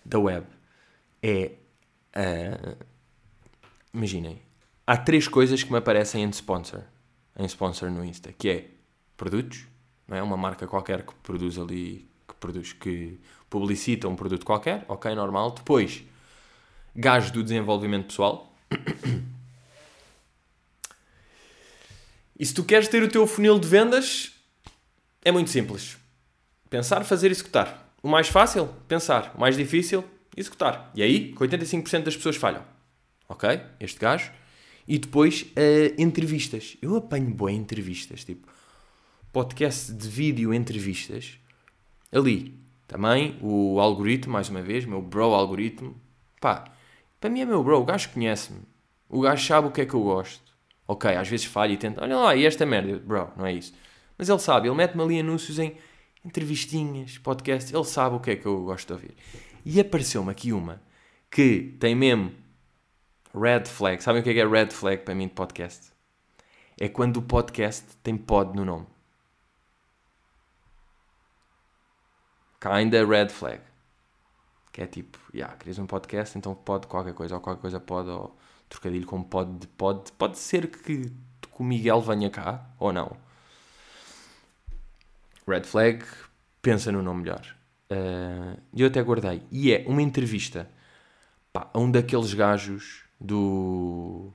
da 0.06 0.18
web 0.18 0.48
é. 1.22 1.52
Uh, 2.16 2.78
imaginem, 3.94 4.42
há 4.88 4.96
três 4.96 5.28
coisas 5.28 5.62
que 5.62 5.70
me 5.70 5.78
aparecem 5.78 6.24
em 6.24 6.30
sponsor, 6.30 6.84
em 7.38 7.46
sponsor 7.46 7.92
no 7.92 8.06
Insta, 8.06 8.32
que 8.32 8.50
é 8.50 8.70
produtos, 9.18 9.68
não 10.08 10.16
é? 10.16 10.24
Uma 10.24 10.38
marca 10.38 10.66
qualquer 10.66 11.06
que 11.06 11.14
produz 11.16 11.60
ali, 11.60 12.10
que 12.26 12.36
produz, 12.36 12.72
que 12.72 13.20
publicita 13.50 14.08
um 14.08 14.16
produto 14.16 14.46
qualquer, 14.46 14.86
ok, 14.88 15.14
normal. 15.14 15.52
Depois, 15.52 16.06
gajos 16.96 17.32
do 17.32 17.44
desenvolvimento 17.44 18.08
pessoal. 18.08 18.56
E 22.38 22.46
se 22.46 22.54
tu 22.54 22.64
queres 22.64 22.88
ter 22.88 23.02
o 23.02 23.08
teu 23.08 23.26
funil 23.26 23.58
de 23.58 23.68
vendas, 23.68 24.34
é 25.24 25.32
muito 25.32 25.50
simples. 25.50 25.98
Pensar, 26.70 27.04
fazer, 27.06 27.32
executar. 27.32 27.94
O 28.04 28.08
mais 28.08 28.28
fácil, 28.28 28.68
pensar. 28.88 29.34
O 29.36 29.40
mais 29.40 29.56
difícil, 29.56 30.04
executar. 30.36 30.92
E 30.94 31.02
aí, 31.02 31.32
que 31.32 31.38
85% 31.38 32.04
das 32.04 32.16
pessoas 32.16 32.36
falham. 32.36 32.64
Ok? 33.28 33.50
Este 33.80 34.00
gajo. 34.00 34.32
E 34.88 35.00
depois, 35.00 35.44
uh, 35.44 36.02
entrevistas. 36.02 36.78
Eu 36.82 36.96
apanho 36.96 37.34
boas 37.34 37.54
entrevistas. 37.54 38.24
Tipo, 38.24 38.48
podcast 39.32 39.92
de 39.92 40.08
vídeo, 40.08 40.54
entrevistas. 40.54 41.40
Ali. 42.12 42.60
Também 42.88 43.38
o 43.42 43.80
algoritmo, 43.80 44.34
mais 44.34 44.48
uma 44.50 44.62
vez, 44.62 44.86
meu 44.86 45.02
bro 45.02 45.34
algoritmo. 45.34 46.00
Pá, 46.40 46.66
para 47.20 47.30
mim 47.30 47.42
é 47.42 47.46
meu 47.46 47.64
bro. 47.64 47.82
O 47.82 47.86
gajo 47.86 48.10
conhece-me. 48.10 48.62
O 49.10 49.22
gajo 49.22 49.44
sabe 49.44 49.68
o 49.68 49.72
que 49.72 49.82
é 49.82 49.86
que 49.86 49.94
eu 49.96 50.04
gosto. 50.04 50.45
Ok, 50.88 51.16
às 51.16 51.28
vezes 51.28 51.46
falha 51.46 51.74
e 51.74 51.78
tenta. 51.78 52.04
Olha 52.04 52.16
lá, 52.18 52.36
e 52.36 52.46
esta 52.46 52.66
merda. 52.66 53.00
Bro, 53.00 53.32
não 53.36 53.46
é 53.46 53.54
isso. 53.54 53.74
Mas 54.18 54.30
ele 54.30 54.40
sabe. 54.40 54.68
Ele 54.68 54.76
mete-me 54.76 55.04
ali 55.04 55.20
anúncios 55.20 55.58
em 55.58 55.76
entrevistinhas, 56.24 57.18
podcast. 57.18 57.74
Ele 57.74 57.84
sabe 57.84 58.16
o 58.16 58.20
que 58.20 58.32
é 58.32 58.36
que 58.36 58.46
eu 58.46 58.64
gosto 58.64 58.88
de 58.88 58.94
ouvir. 58.94 59.16
E 59.66 59.80
apareceu-me 59.80 60.32
aqui 60.32 60.54
uma 60.54 60.82
que 61.30 61.76
tem 61.80 61.96
mesmo 61.96 62.32
red 63.34 63.66
flag. 63.66 64.02
Sabem 64.04 64.22
o 64.22 64.24
que 64.24 64.30
é, 64.30 64.34
que 64.34 64.40
é 64.40 64.48
red 64.48 64.68
flag 64.68 65.04
para 65.04 65.16
mim 65.16 65.28
de 65.28 65.34
podcast? 65.34 65.92
É 66.80 66.88
quando 66.88 67.18
o 67.18 67.22
podcast 67.22 67.86
tem 68.04 68.16
pod 68.16 68.56
no 68.56 68.64
nome. 68.64 68.86
Kinda 72.62 73.06
red 73.06 73.30
flag. 73.30 73.62
Que 74.72 74.82
é 74.82 74.88
tipo, 74.88 75.18
yeah, 75.34 75.56
querias 75.56 75.80
um 75.80 75.86
podcast, 75.86 76.38
então 76.38 76.54
pode 76.54 76.88
qualquer 76.88 77.14
coisa, 77.14 77.36
ou 77.36 77.42
qualquer 77.42 77.62
coisa 77.62 77.80
pode, 77.80 78.10
ou 78.10 78.36
trocadilho 78.70 79.06
com 79.06 79.24
pode, 79.24 79.68
pode, 79.70 80.12
pode 80.14 80.38
ser 80.38 80.68
que, 80.68 81.12
o 81.58 81.64
Miguel 81.64 82.02
venha 82.02 82.30
cá, 82.30 82.70
ou 82.78 82.92
não. 82.92 83.16
Red 85.48 85.64
flag, 85.64 86.04
pensa 86.62 86.92
no 86.92 87.02
nome 87.02 87.24
melhor. 87.24 87.56
Uh, 87.90 88.60
eu 88.76 88.88
até 88.88 89.02
guardei. 89.02 89.44
E 89.52 89.72
é 89.72 89.86
uma 89.88 90.02
entrevista 90.02 90.70
pá, 91.54 91.70
a 91.74 91.80
um 91.80 91.90
daqueles 91.90 92.34
gajos 92.34 93.04
do. 93.20 94.34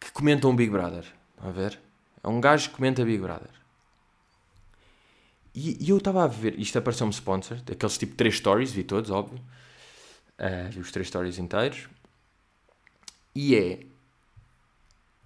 que 0.00 0.10
comentam 0.10 0.56
Big 0.56 0.70
Brother. 0.70 1.04
a 1.36 1.50
ver? 1.50 1.78
É 2.22 2.28
um 2.28 2.40
gajo 2.40 2.70
que 2.70 2.76
comenta 2.76 3.04
Big 3.04 3.18
Brother. 3.18 3.50
E, 5.54 5.84
e 5.84 5.90
eu 5.90 5.98
estava 5.98 6.24
a 6.24 6.26
ver, 6.26 6.58
isto 6.58 6.78
apareceu-me 6.78 7.12
sponsor, 7.12 7.58
daqueles 7.62 7.98
tipo 7.98 8.14
3 8.14 8.34
stories, 8.34 8.72
vi 8.72 8.84
todos, 8.84 9.10
óbvio. 9.10 9.40
Uh, 10.38 10.70
vi 10.70 10.80
os 10.80 10.90
3 10.90 11.06
stories 11.06 11.38
inteiros. 11.38 11.88
E 13.34 13.54
é. 13.54 13.80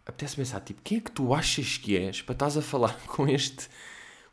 Apetece 0.04 0.36
pensar, 0.36 0.60
tipo, 0.60 0.82
quem 0.82 0.98
é 0.98 1.00
que 1.00 1.10
tu 1.10 1.32
achas 1.32 1.76
que 1.78 1.96
és 1.96 2.20
para 2.22 2.32
estás 2.32 2.56
a 2.56 2.62
falar 2.62 2.98
com 3.06 3.28
este. 3.28 3.68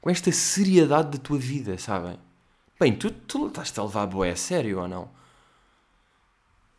com 0.02 0.10
esta 0.10 0.32
seriedade 0.32 1.18
da 1.18 1.24
tua 1.24 1.38
vida, 1.38 1.78
sabem? 1.78 2.18
Bem, 2.80 2.96
tu, 2.96 3.12
tu 3.12 3.48
estás-te 3.48 3.80
a 3.80 3.84
levar 3.84 4.04
a 4.04 4.08
boé 4.08 4.32
a 4.32 4.36
sério 4.36 4.80
ou 4.80 4.88
não? 4.88 5.12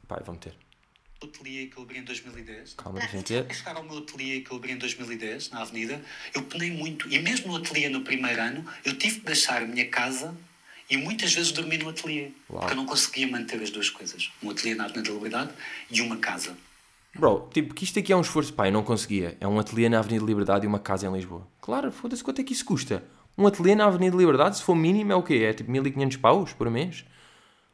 Pai, 0.08 0.20
vamos 0.24 0.40
ter. 0.40 0.56
O 1.22 1.26
ateliê 1.26 1.66
que 1.66 1.76
eu 1.76 1.82
abri 1.82 1.98
em 1.98 2.02
2010. 2.02 2.74
Calma, 2.74 2.98
deixa 2.98 3.34
eu 3.34 3.46
A 3.48 3.52
chegar 3.52 3.76
ao 3.76 3.82
meu 3.82 3.98
ateliê 3.98 4.40
que 4.40 4.50
eu 4.50 4.56
abri 4.56 4.72
em 4.72 4.78
2010, 4.78 5.50
na 5.50 5.60
Avenida, 5.60 6.02
eu 6.34 6.42
penei 6.44 6.70
muito. 6.70 7.12
E 7.12 7.18
mesmo 7.18 7.48
no 7.48 7.56
ateliê 7.56 7.90
no 7.90 8.00
primeiro 8.00 8.40
ano, 8.40 8.64
eu 8.84 8.96
tive 8.96 9.20
de 9.20 9.26
deixar 9.26 9.62
a 9.62 9.66
minha 9.66 9.86
casa 9.88 10.34
e 10.88 10.96
muitas 10.96 11.34
vezes 11.34 11.52
dormir 11.52 11.78
no 11.78 11.90
ateliê. 11.90 12.30
Uau. 12.48 12.60
Porque 12.60 12.72
eu 12.72 12.76
não 12.76 12.86
conseguia 12.86 13.28
manter 13.28 13.62
as 13.62 13.70
duas 13.70 13.90
coisas. 13.90 14.32
Um 14.42 14.48
ateliê 14.48 14.74
na 14.74 14.84
Avenida 14.84 15.10
da 15.10 15.14
Liberdade 15.14 15.52
e 15.90 16.00
uma 16.00 16.16
casa. 16.16 16.56
Bro, 17.18 17.48
tipo, 17.52 17.74
que 17.74 17.84
isto 17.84 17.98
aqui 17.98 18.12
é 18.12 18.16
um 18.16 18.20
esforço. 18.20 18.52
Pai, 18.52 18.70
não 18.70 18.82
conseguia. 18.82 19.36
É 19.40 19.46
um 19.48 19.58
ateliê 19.58 19.88
na 19.88 19.98
Avenida 19.98 20.24
Liberdade 20.24 20.64
e 20.64 20.68
uma 20.68 20.78
casa 20.78 21.06
em 21.06 21.12
Lisboa. 21.12 21.46
Claro, 21.60 21.90
foda-se 21.90 22.22
quanto 22.22 22.40
é 22.40 22.44
que 22.44 22.52
isso 22.52 22.64
custa. 22.64 23.02
Um 23.36 23.46
ateliê 23.46 23.74
na 23.74 23.86
Avenida 23.86 24.16
Liberdade, 24.16 24.56
se 24.58 24.62
for 24.62 24.74
mínimo, 24.74 25.12
é 25.12 25.16
o 25.16 25.22
quê? 25.22 25.34
É 25.48 25.52
tipo 25.52 25.70
1500 25.70 26.16
paus 26.18 26.52
por 26.52 26.70
mês? 26.70 27.04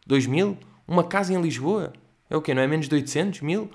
2000? 0.06 0.56
Uma 0.86 1.04
casa 1.04 1.32
em 1.32 1.40
Lisboa? 1.40 1.92
É 2.30 2.36
o 2.36 2.42
quê? 2.42 2.54
Não 2.54 2.62
é 2.62 2.66
menos 2.66 2.88
de 2.88 2.94
800? 2.94 3.40
1000? 3.40 3.70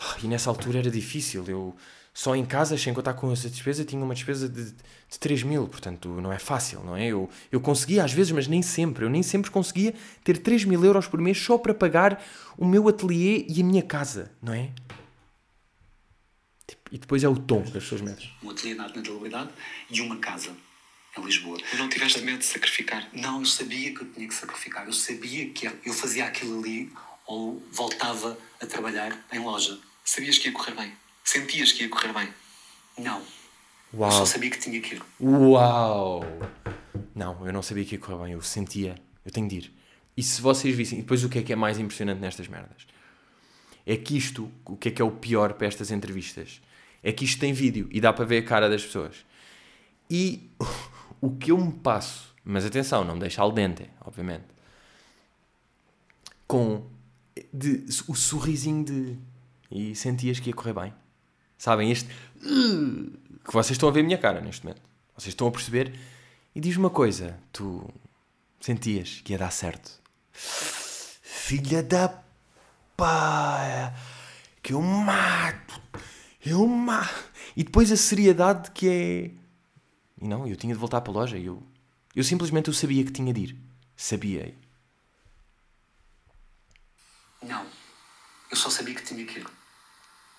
Ah, 0.00 0.16
E 0.22 0.26
nessa 0.26 0.50
altura 0.50 0.80
era 0.80 0.90
difícil. 0.90 1.44
Eu 1.46 1.74
só 2.12 2.34
em 2.34 2.44
casa, 2.44 2.76
sem 2.76 2.92
contar 2.92 3.14
com 3.14 3.32
essa 3.32 3.48
despesa, 3.48 3.84
tinha 3.84 4.02
uma 4.02 4.14
despesa 4.14 4.48
de, 4.48 4.72
de 4.72 5.18
3 5.18 5.42
mil. 5.44 5.68
Portanto, 5.68 6.08
não 6.08 6.32
é 6.32 6.38
fácil, 6.38 6.82
não 6.84 6.96
é? 6.96 7.06
Eu, 7.06 7.30
eu 7.50 7.60
conseguia 7.60 8.04
às 8.04 8.12
vezes, 8.12 8.32
mas 8.32 8.46
nem 8.48 8.62
sempre. 8.62 9.04
Eu 9.04 9.10
nem 9.10 9.22
sempre 9.22 9.50
conseguia 9.50 9.94
ter 10.24 10.38
3 10.38 10.64
mil 10.64 10.84
euros 10.84 11.06
por 11.06 11.20
mês 11.20 11.38
só 11.38 11.56
para 11.56 11.72
pagar 11.72 12.22
o 12.58 12.64
meu 12.64 12.88
ateliê 12.88 13.46
e 13.48 13.60
a 13.60 13.64
minha 13.64 13.82
casa, 13.82 14.30
não 14.42 14.52
é? 14.52 14.70
Tipo, 16.66 16.82
e 16.92 16.98
depois 16.98 17.22
é 17.24 17.28
o 17.28 17.36
tom 17.36 17.62
que 17.62 17.78
as 17.78 17.84
pessoas 17.84 18.00
metem. 18.00 18.30
Um 18.42 18.50
ateliê 18.50 18.74
na 18.74 18.84
Avenida 18.84 19.08
da 19.08 19.14
Liberdade 19.14 19.50
e 19.88 20.00
uma 20.00 20.16
casa 20.18 20.54
em 21.16 21.24
Lisboa. 21.24 21.58
Não 21.78 21.88
tiveste 21.88 22.20
medo 22.22 22.38
de 22.38 22.44
sacrificar? 22.44 23.08
Não, 23.12 23.40
eu 23.40 23.46
sabia 23.46 23.94
que 23.94 24.02
eu 24.02 24.12
tinha 24.12 24.26
que 24.26 24.34
sacrificar. 24.34 24.86
Eu 24.86 24.92
sabia 24.92 25.48
que 25.50 25.66
eu 25.84 25.92
fazia 25.92 26.26
aquilo 26.26 26.58
ali 26.58 26.92
ou 27.26 27.62
voltava 27.70 28.36
a 28.60 28.66
trabalhar 28.66 29.16
em 29.32 29.38
loja. 29.38 29.78
Sabias 30.04 30.38
que 30.38 30.48
ia 30.48 30.52
correr 30.52 30.74
bem? 30.74 30.92
Sentias 31.30 31.70
que 31.70 31.84
ia 31.84 31.88
correr 31.88 32.12
bem? 32.12 32.28
Não. 32.98 33.22
Eu 33.92 34.00
Uau! 34.00 34.10
só 34.10 34.26
sabia 34.26 34.50
que 34.50 34.58
tinha 34.58 34.80
que 34.80 34.96
ir. 34.96 35.02
Uau! 35.20 36.24
Não, 37.14 37.46
eu 37.46 37.52
não 37.52 37.62
sabia 37.62 37.84
que 37.84 37.94
ia 37.94 38.00
correr 38.00 38.24
bem, 38.24 38.32
eu 38.32 38.42
sentia, 38.42 38.96
eu 39.24 39.30
tenho 39.30 39.46
de 39.46 39.58
ir. 39.58 39.72
E 40.16 40.24
se 40.24 40.42
vocês 40.42 40.74
vissem, 40.74 40.98
e 40.98 41.02
depois 41.02 41.22
o 41.22 41.28
que 41.28 41.38
é 41.38 41.42
que 41.44 41.52
é 41.52 41.56
mais 41.56 41.78
impressionante 41.78 42.18
nestas 42.18 42.48
merdas? 42.48 42.84
É 43.86 43.96
que 43.96 44.16
isto, 44.16 44.50
o 44.64 44.76
que 44.76 44.88
é 44.88 44.90
que 44.90 45.00
é 45.00 45.04
o 45.04 45.12
pior 45.12 45.52
para 45.52 45.68
estas 45.68 45.92
entrevistas? 45.92 46.60
É 47.00 47.12
que 47.12 47.24
isto 47.24 47.38
tem 47.38 47.52
vídeo 47.52 47.88
e 47.92 48.00
dá 48.00 48.12
para 48.12 48.24
ver 48.24 48.38
a 48.38 48.44
cara 48.44 48.68
das 48.68 48.84
pessoas. 48.84 49.24
E 50.10 50.50
o 51.22 51.36
que 51.36 51.52
eu 51.52 51.58
me 51.58 51.72
passo, 51.74 52.34
mas 52.44 52.66
atenção, 52.66 53.04
não 53.04 53.14
me 53.14 53.20
deixa 53.20 53.40
al 53.40 53.52
dente, 53.52 53.88
obviamente, 54.00 54.46
com 56.48 56.90
de, 57.54 57.84
o 58.08 58.16
sorrisinho 58.16 58.84
de. 58.84 59.16
E 59.70 59.94
sentias 59.94 60.40
que 60.40 60.50
ia 60.50 60.56
correr 60.56 60.72
bem. 60.72 60.99
Sabem? 61.60 61.90
Este. 61.92 62.08
"Uh", 62.42 63.12
que 63.44 63.52
vocês 63.52 63.72
estão 63.72 63.90
a 63.90 63.92
ver 63.92 64.00
a 64.00 64.02
minha 64.02 64.16
cara 64.16 64.40
neste 64.40 64.64
momento. 64.64 64.80
Vocês 65.14 65.28
estão 65.28 65.46
a 65.46 65.50
perceber. 65.50 65.94
E 66.54 66.60
diz 66.60 66.74
uma 66.78 66.88
coisa: 66.88 67.38
tu 67.52 67.86
sentias 68.58 69.20
que 69.22 69.32
ia 69.32 69.38
dar 69.38 69.50
certo. 69.50 70.00
Filha 70.32 71.82
da 71.82 72.22
pá! 72.96 73.92
Que 74.62 74.72
eu 74.72 74.80
mato! 74.80 75.82
Eu 76.42 76.66
mato! 76.66 77.30
E 77.54 77.62
depois 77.62 77.92
a 77.92 77.96
seriedade 77.96 78.70
que 78.70 78.88
é. 78.88 79.30
E 80.18 80.26
não, 80.26 80.46
eu 80.46 80.56
tinha 80.56 80.72
de 80.72 80.80
voltar 80.80 81.02
para 81.02 81.12
a 81.12 81.16
loja. 81.16 81.36
Eu, 81.36 81.62
eu 82.16 82.24
simplesmente 82.24 82.68
eu 82.68 82.74
sabia 82.74 83.04
que 83.04 83.12
tinha 83.12 83.34
de 83.34 83.40
ir. 83.40 83.56
Sabia. 83.94 84.54
Não. 87.42 87.66
Eu 88.50 88.56
só 88.56 88.70
sabia 88.70 88.94
que 88.94 89.02
tinha 89.02 89.26
que 89.26 89.40
ir. 89.40 89.59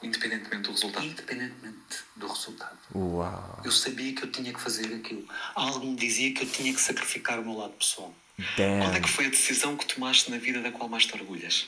Independentemente 0.02 0.64
do 0.64 0.72
resultado. 0.72 1.06
Independentemente 1.06 1.98
do 2.16 2.28
resultado. 2.28 2.78
Uau! 2.96 3.62
Eu 3.64 3.72
sabia 3.72 4.14
que 4.14 4.24
eu 4.24 4.32
tinha 4.32 4.52
que 4.54 4.60
fazer 4.60 4.94
aquilo. 4.94 5.28
Algo 5.54 5.86
me 5.86 5.96
dizia 5.96 6.34
que 6.34 6.44
eu 6.44 6.50
tinha 6.50 6.74
que 6.74 6.82
sacrificar 6.82 7.40
o 7.40 7.44
meu 7.44 7.58
lado 7.58 7.74
pessoal. 7.74 8.14
Damn! 8.58 8.82
Qual 8.82 8.94
é 8.96 9.00
que 9.00 9.10
foi 9.10 9.26
a 9.28 9.30
decisão 9.30 9.78
que 9.78 9.86
tomaste 9.86 10.32
na 10.32 10.38
vida 10.38 10.62
da 10.62 10.72
qual 10.72 10.90
mais 10.90 11.06
te 11.06 11.14
orgulhas? 11.14 11.68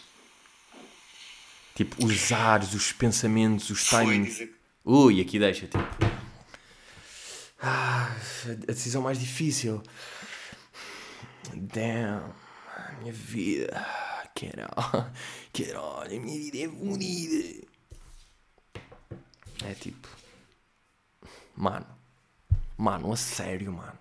Tipo, 1.76 2.06
os 2.06 2.32
ares, 2.32 2.74
os 2.74 2.92
pensamentos, 2.92 3.70
os 3.70 3.88
timings. 3.88 4.30
dizer 4.30 4.56
Ui, 4.86 5.22
aqui 5.22 5.40
deixa, 5.40 5.66
tipo. 5.66 5.78
Ah, 7.62 8.14
a 8.68 8.72
decisão 8.74 9.02
mais 9.02 9.18
difícil. 9.18 9.82
Damn, 11.54 12.34
a 12.76 12.92
minha 13.00 13.14
vida. 13.14 13.86
caralho, 15.54 16.18
a 16.18 16.20
minha 16.20 16.40
vida 16.40 16.58
é 16.58 16.68
bonita. 16.68 17.73
É 19.66 19.74
tipo, 19.74 20.08
mano, 21.56 21.86
mano, 22.78 23.14
a 23.14 23.16
sério, 23.16 23.72
mano. 23.72 24.00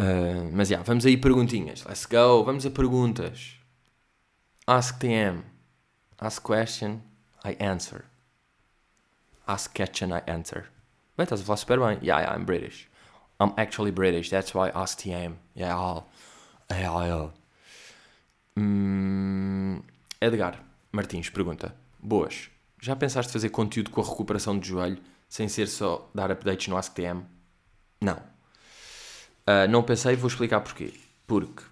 Uh, 0.00 0.50
mas 0.52 0.68
já, 0.68 0.76
yeah, 0.76 0.86
vamos 0.86 1.04
aí 1.04 1.16
perguntinhas. 1.16 1.84
Let's 1.84 2.06
go, 2.06 2.42
vamos 2.44 2.64
a 2.66 2.70
perguntas. 2.70 3.56
Ask 4.66 4.98
TM. 4.98 5.42
Ask 6.18 6.42
question, 6.42 7.02
I 7.44 7.56
answer. 7.60 8.04
Ask 9.46 9.74
question, 9.74 10.10
I 10.12 10.22
answer. 10.26 10.70
Bem, 11.16 11.24
estás 11.24 11.40
a 11.40 11.44
falar 11.44 11.56
super 11.58 11.78
bem. 11.78 11.98
Yeah, 12.00 12.20
yeah, 12.20 12.34
I'm 12.34 12.44
British. 12.44 12.88
I'm 13.38 13.52
actually 13.56 13.90
British, 13.90 14.30
that's 14.30 14.54
why 14.54 14.70
ask 14.70 14.98
TM. 14.98 15.36
Yeah, 15.54 16.02
yeah, 16.70 17.06
yeah. 17.06 17.28
Hum, 18.56 19.82
Edgar 20.20 20.58
Martins 20.92 21.28
pergunta: 21.28 21.74
Boas, 22.00 22.48
já 22.82 22.96
pensaste 22.96 23.32
fazer 23.32 23.48
conteúdo 23.50 23.90
com 23.90 24.00
a 24.00 24.04
recuperação 24.04 24.58
de 24.58 24.68
joelho 24.68 25.00
sem 25.28 25.48
ser 25.48 25.68
só 25.68 26.10
dar 26.12 26.32
updates 26.32 26.66
no 26.66 26.76
AskTM? 26.76 27.22
Não. 28.00 28.16
Uh, 28.16 29.70
não 29.70 29.84
pensei, 29.84 30.16
vou 30.16 30.28
explicar 30.28 30.60
porquê. 30.60 30.92
Porque, 31.24 31.62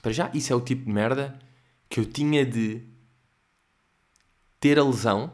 para 0.00 0.12
já, 0.12 0.30
isso 0.32 0.52
é 0.52 0.56
o 0.56 0.60
tipo 0.60 0.84
de 0.84 0.92
merda 0.92 1.36
que 1.90 1.98
eu 1.98 2.06
tinha 2.06 2.46
de 2.46 2.80
ter 4.60 4.78
a 4.78 4.84
lesão 4.84 5.32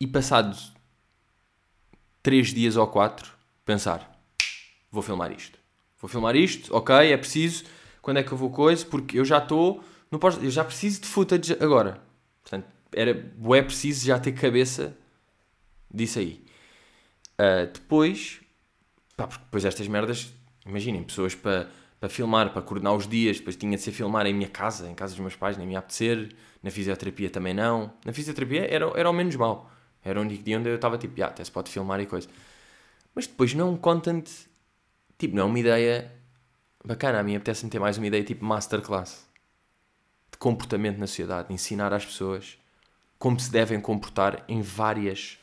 e 0.00 0.08
passados 0.08 0.72
3 2.20 2.52
dias 2.52 2.76
ou 2.76 2.86
4 2.88 3.32
pensar: 3.64 4.20
vou 4.90 5.02
filmar 5.02 5.30
isto. 5.30 5.56
Vou 6.00 6.08
filmar 6.08 6.34
isto, 6.34 6.74
ok, 6.76 6.94
é 7.12 7.16
preciso 7.16 7.64
quando 8.02 8.18
é 8.18 8.22
que 8.24 8.32
eu 8.32 8.36
vou 8.36 8.50
coisa, 8.50 8.84
porque 8.84 9.18
eu 9.18 9.24
já 9.24 9.38
estou, 9.38 9.82
eu 10.42 10.50
já 10.50 10.64
preciso 10.64 11.00
de 11.00 11.06
footage 11.06 11.56
agora. 11.60 12.02
Portanto, 12.42 12.73
era, 12.96 13.10
é 13.10 13.62
preciso 13.62 14.06
já 14.06 14.18
ter 14.18 14.32
cabeça 14.32 14.96
disso 15.92 16.18
aí. 16.18 16.44
Uh, 17.34 17.72
depois, 17.72 18.40
pá, 19.16 19.26
porque 19.26 19.44
depois 19.44 19.64
estas 19.64 19.88
merdas, 19.88 20.32
imaginem, 20.66 21.02
pessoas 21.02 21.34
para 21.34 21.68
para 22.04 22.10
filmar, 22.10 22.52
para 22.52 22.60
coordenar 22.60 22.94
os 22.94 23.08
dias, 23.08 23.38
depois 23.38 23.56
tinha 23.56 23.78
de 23.78 23.82
ser 23.82 23.90
filmar 23.90 24.26
em 24.26 24.34
minha 24.34 24.48
casa, 24.48 24.86
em 24.90 24.94
casa 24.94 25.14
dos 25.14 25.20
meus 25.20 25.34
pais, 25.36 25.56
nem 25.56 25.66
me 25.66 25.74
apetecer, 25.74 26.36
na 26.62 26.70
fisioterapia 26.70 27.30
também 27.30 27.54
não. 27.54 27.94
Na 28.04 28.12
fisioterapia 28.12 28.66
era, 28.70 28.84
era 28.94 29.08
o 29.08 29.12
menos 29.14 29.34
mal. 29.36 29.70
Era 30.02 30.18
o 30.18 30.22
único 30.22 30.42
dia 30.42 30.58
onde 30.58 30.68
eu 30.68 30.74
estava 30.74 30.98
tipo, 30.98 31.22
ah, 31.22 31.28
até 31.28 31.42
se 31.42 31.50
pode 31.50 31.70
filmar 31.70 31.98
e 32.00 32.06
coisa. 32.06 32.28
Mas 33.14 33.26
depois 33.26 33.54
não 33.54 33.68
é 33.68 33.70
um 33.70 33.76
content, 33.78 34.28
tipo, 35.16 35.34
não 35.34 35.44
é 35.44 35.46
uma 35.46 35.58
ideia 35.58 36.12
bacana, 36.84 37.20
a 37.20 37.22
mim 37.22 37.36
apetece-me 37.36 37.70
ter 37.70 37.78
mais 37.78 37.96
uma 37.96 38.06
ideia 38.06 38.22
tipo 38.22 38.44
masterclass 38.44 39.26
de 40.30 40.36
comportamento 40.36 40.98
na 40.98 41.06
sociedade, 41.06 41.54
ensinar 41.54 41.94
às 41.94 42.04
pessoas 42.04 42.58
como 43.24 43.40
se 43.40 43.50
devem 43.50 43.80
comportar 43.80 44.44
em 44.46 44.60
várias 44.60 45.38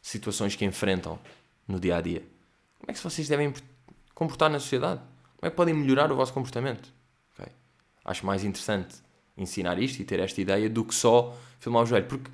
situações 0.00 0.56
que 0.56 0.64
enfrentam 0.64 1.18
no 1.68 1.78
dia 1.78 1.98
a 1.98 2.00
dia. 2.00 2.20
Como 2.78 2.90
é 2.90 2.94
que 2.94 2.98
vocês 2.98 3.28
devem 3.28 3.52
comportar 4.14 4.48
na 4.48 4.58
sociedade? 4.58 5.02
Como 5.36 5.46
é 5.46 5.50
que 5.50 5.54
podem 5.54 5.74
melhorar 5.74 6.10
o 6.10 6.16
vosso 6.16 6.32
comportamento? 6.32 6.90
Okay. 7.34 7.52
Acho 8.06 8.24
mais 8.24 8.42
interessante 8.42 8.96
ensinar 9.36 9.78
isto 9.78 10.00
e 10.00 10.04
ter 10.06 10.18
esta 10.18 10.40
ideia 10.40 10.70
do 10.70 10.82
que 10.82 10.94
só 10.94 11.36
filmar 11.60 11.82
o 11.82 11.86
joelho, 11.86 12.06
porque 12.06 12.30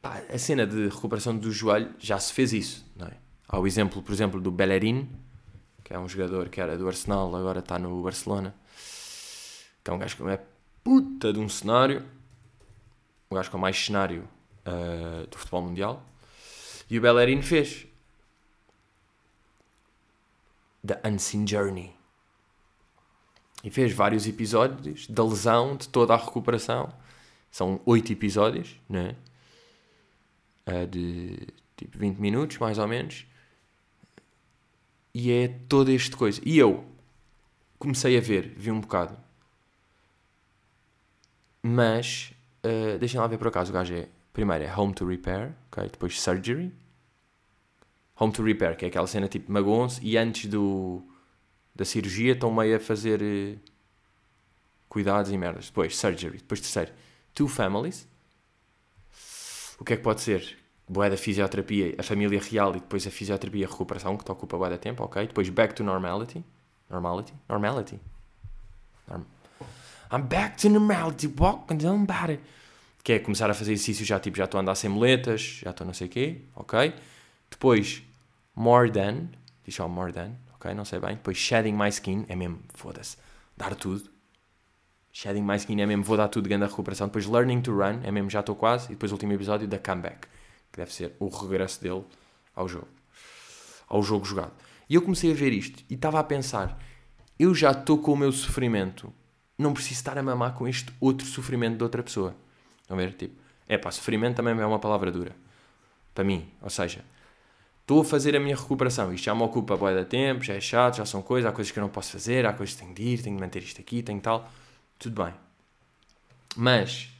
pá, 0.00 0.22
a 0.32 0.38
cena 0.38 0.64
de 0.64 0.86
recuperação 0.86 1.36
do 1.36 1.50
joelho 1.50 1.92
já 1.98 2.20
se 2.20 2.32
fez 2.32 2.52
isso, 2.52 2.86
não 2.94 3.08
é? 3.08 3.16
Há 3.48 3.58
o 3.58 3.66
exemplo, 3.66 4.00
por 4.00 4.12
exemplo, 4.12 4.40
do 4.40 4.52
Bellerin, 4.52 5.10
que 5.82 5.92
é 5.92 5.98
um 5.98 6.08
jogador 6.08 6.50
que 6.50 6.60
era 6.60 6.78
do 6.78 6.86
Arsenal, 6.86 7.34
agora 7.34 7.58
está 7.58 7.80
no 7.80 8.00
Barcelona, 8.00 8.54
que 9.82 9.90
é 9.90 9.92
um 9.92 9.98
gajo 9.98 10.16
que 10.18 10.22
é 10.22 10.40
puta 10.84 11.32
de 11.32 11.40
um 11.40 11.48
cenário, 11.48 12.21
um 13.32 13.34
gajo 13.34 13.50
com 13.50 13.58
mais 13.58 13.76
cenário 13.76 14.28
uh, 14.66 15.26
do 15.26 15.38
futebol 15.38 15.62
mundial, 15.62 16.02
e 16.88 16.98
o 16.98 17.00
Bellerin 17.00 17.40
fez 17.42 17.86
The 20.86 21.00
Unseen 21.08 21.46
Journey. 21.46 21.94
E 23.64 23.70
fez 23.70 23.92
vários 23.92 24.26
episódios 24.26 25.06
da 25.06 25.24
lesão, 25.24 25.76
de 25.76 25.88
toda 25.88 26.14
a 26.14 26.16
recuperação. 26.16 26.92
São 27.50 27.80
oito 27.86 28.12
episódios, 28.12 28.76
né? 28.88 29.14
Uh, 30.66 30.86
de 30.86 31.46
tipo 31.76 31.96
20 31.96 32.18
minutos, 32.18 32.58
mais 32.58 32.78
ou 32.78 32.88
menos. 32.88 33.24
E 35.14 35.30
é 35.30 35.48
todo 35.68 35.90
este 35.90 36.16
coisa. 36.16 36.40
E 36.44 36.58
eu 36.58 36.84
comecei 37.78 38.18
a 38.18 38.20
ver, 38.20 38.48
vi 38.56 38.70
um 38.70 38.80
bocado. 38.80 39.16
Mas, 41.62 42.32
uh, 42.64 42.98
deixem 42.98 43.20
lá 43.20 43.26
ver 43.26 43.38
por 43.38 43.48
acaso, 43.48 43.70
o 43.70 43.74
gajo 43.74 43.94
é, 43.94 44.08
primeiro 44.32 44.64
é 44.64 44.76
Home 44.76 44.94
to 44.94 45.06
Repair, 45.06 45.52
okay? 45.70 45.88
depois 45.88 46.20
Surgery. 46.20 46.72
Home 48.18 48.32
to 48.32 48.42
Repair, 48.42 48.76
que 48.76 48.84
é 48.84 48.88
aquela 48.88 49.06
cena 49.06 49.28
tipo 49.28 49.50
magonce, 49.50 50.00
e 50.02 50.16
antes 50.16 50.48
do, 50.48 51.02
da 51.74 51.84
cirurgia 51.84 52.32
estão 52.32 52.52
meio 52.52 52.76
a 52.76 52.80
fazer 52.80 53.20
uh, 53.22 53.58
cuidados 54.88 55.30
e 55.30 55.38
merdas. 55.38 55.66
Depois 55.66 55.96
Surgery, 55.96 56.38
depois 56.38 56.60
terceiro, 56.60 56.92
Two 57.34 57.48
Families. 57.48 58.08
O 59.78 59.84
que 59.84 59.94
é 59.94 59.96
que 59.96 60.02
pode 60.02 60.20
ser? 60.20 60.62
boé 60.88 61.08
da 61.08 61.16
fisioterapia, 61.16 61.94
a 61.98 62.02
família 62.02 62.40
real 62.40 62.70
e 62.76 62.80
depois 62.80 63.06
a 63.06 63.10
fisioterapia 63.10 63.62
e 63.62 63.64
a 63.64 63.68
recuperação, 63.68 64.16
que 64.16 64.24
te 64.24 64.30
ocupa 64.30 64.58
boé 64.58 64.68
da 64.68 64.78
tempo, 64.78 65.02
ok? 65.02 65.26
Depois 65.26 65.48
back 65.48 65.74
to 65.74 65.82
normality. 65.82 66.44
Normality? 66.90 67.32
Normality. 67.48 67.98
Norm 69.08 69.24
I'm 70.12 70.22
back 70.22 70.58
to 70.58 70.68
normality, 70.68 71.26
walking 71.38 71.78
down 71.78 72.04
body. 72.04 72.38
Que 73.02 73.14
é 73.14 73.18
começar 73.18 73.50
a 73.50 73.54
fazer 73.54 73.72
exercício 73.72 74.04
já, 74.04 74.20
tipo, 74.20 74.36
já 74.36 74.44
estou 74.44 74.58
a 74.58 74.62
andar 74.62 74.74
sem 74.74 74.90
moletas, 74.90 75.60
já 75.62 75.70
estou 75.70 75.86
não 75.86 75.94
sei 75.94 76.06
o 76.06 76.10
quê, 76.10 76.42
ok? 76.54 76.94
Depois, 77.50 78.02
more 78.54 78.90
than, 78.90 79.28
diz 79.64 79.74
só 79.74 79.88
more 79.88 80.12
than, 80.12 80.32
ok? 80.54 80.74
Não 80.74 80.84
sei 80.84 81.00
bem. 81.00 81.14
Depois, 81.14 81.36
shedding 81.36 81.72
my 81.72 81.88
skin, 81.88 82.26
é 82.28 82.36
mesmo, 82.36 82.60
foda-se, 82.74 83.16
dar 83.56 83.74
tudo. 83.74 84.10
Shedding 85.12 85.42
my 85.42 85.56
skin 85.56 85.80
é 85.80 85.86
mesmo, 85.86 86.04
vou 86.04 86.16
dar 86.16 86.28
tudo, 86.28 86.48
grande 86.48 86.66
recuperação. 86.66 87.06
Depois, 87.06 87.26
learning 87.26 87.62
to 87.62 87.72
run, 87.72 88.00
é 88.04 88.10
mesmo, 88.10 88.28
já 88.28 88.40
estou 88.40 88.54
quase. 88.54 88.86
E 88.86 88.90
depois, 88.90 89.10
o 89.10 89.14
último 89.14 89.32
episódio 89.32 89.66
da 89.66 89.78
comeback 89.78 90.28
que 90.72 90.78
deve 90.78 90.92
ser 90.92 91.14
o 91.20 91.28
regresso 91.28 91.80
dele 91.82 92.02
ao 92.56 92.66
jogo, 92.66 92.88
ao 93.86 94.02
jogo 94.02 94.24
jogado. 94.24 94.52
E 94.88 94.94
eu 94.94 95.02
comecei 95.02 95.30
a 95.30 95.34
ver 95.34 95.52
isto 95.52 95.84
e 95.88 95.94
estava 95.94 96.18
a 96.18 96.24
pensar: 96.24 96.78
eu 97.38 97.54
já 97.54 97.70
estou 97.70 97.98
com 97.98 98.12
o 98.12 98.16
meu 98.16 98.32
sofrimento, 98.32 99.12
não 99.58 99.72
preciso 99.72 99.94
estar 99.94 100.16
a 100.18 100.22
mamar 100.22 100.54
com 100.54 100.66
este 100.66 100.92
outro 101.00 101.26
sofrimento 101.26 101.76
de 101.76 101.82
outra 101.82 102.02
pessoa. 102.02 102.34
Estão 102.80 102.96
a 102.96 103.00
ver? 103.00 103.12
Tipo, 103.14 103.34
é 103.68 103.78
pá, 103.78 103.90
sofrimento 103.90 104.36
também 104.36 104.58
é 104.58 104.66
uma 104.66 104.78
palavra 104.78 105.10
dura 105.10 105.34
para 106.14 106.24
mim. 106.24 106.48
Ou 106.60 106.70
seja, 106.70 107.04
estou 107.80 108.02
a 108.02 108.04
fazer 108.04 108.36
a 108.36 108.40
minha 108.40 108.56
recuperação, 108.56 109.12
isto 109.12 109.24
já 109.24 109.34
me 109.34 109.42
ocupa 109.42 109.76
boa 109.76 109.94
da 109.94 110.04
tempo, 110.04 110.42
já 110.42 110.54
é 110.54 110.60
chato, 110.60 110.96
já 110.96 111.06
são 111.06 111.22
coisas, 111.22 111.50
há 111.50 111.52
coisas 111.52 111.70
que 111.70 111.78
eu 111.78 111.82
não 111.82 111.90
posso 111.90 112.12
fazer, 112.12 112.46
há 112.46 112.52
coisas 112.52 112.74
que 112.74 112.82
tenho 112.82 112.94
de 112.94 113.02
ir, 113.02 113.22
tenho 113.22 113.36
de 113.36 113.42
manter 113.42 113.62
isto 113.62 113.80
aqui, 113.80 114.02
tenho 114.02 114.20
tal. 114.20 114.50
Tudo 114.98 115.24
bem. 115.24 115.34
Mas 116.56 117.12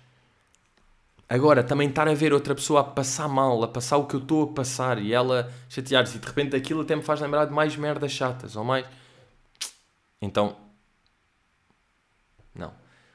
Agora, 1.33 1.65
também 1.65 1.89
estar 1.89 2.07
a 2.07 2.13
ver 2.13 2.35
outra 2.35 2.55
pessoa 2.55 2.81
a 2.81 2.85
passar 2.85 3.27
mal, 3.27 3.63
a 3.65 3.69
passar 3.69 3.97
o 3.97 4.05
que 4.05 4.15
eu 4.15 4.21
estou 4.21 4.43
a 4.43 4.47
passar 4.49 4.99
e 4.99 5.15
ela 5.15 5.51
chatear-se 5.67 6.19
e 6.19 6.21
de 6.21 6.27
repente 6.27 6.55
aquilo 6.55 6.83
até 6.83 6.95
me 6.95 7.01
faz 7.01 7.23
lembrar 7.23 7.47
de 7.47 7.53
mais 7.55 7.75
merdas 7.75 8.13
chatas 8.13 8.55
ou 8.55 8.63
mais. 8.63 8.85
Então, 10.21 10.55
não. 12.55 12.73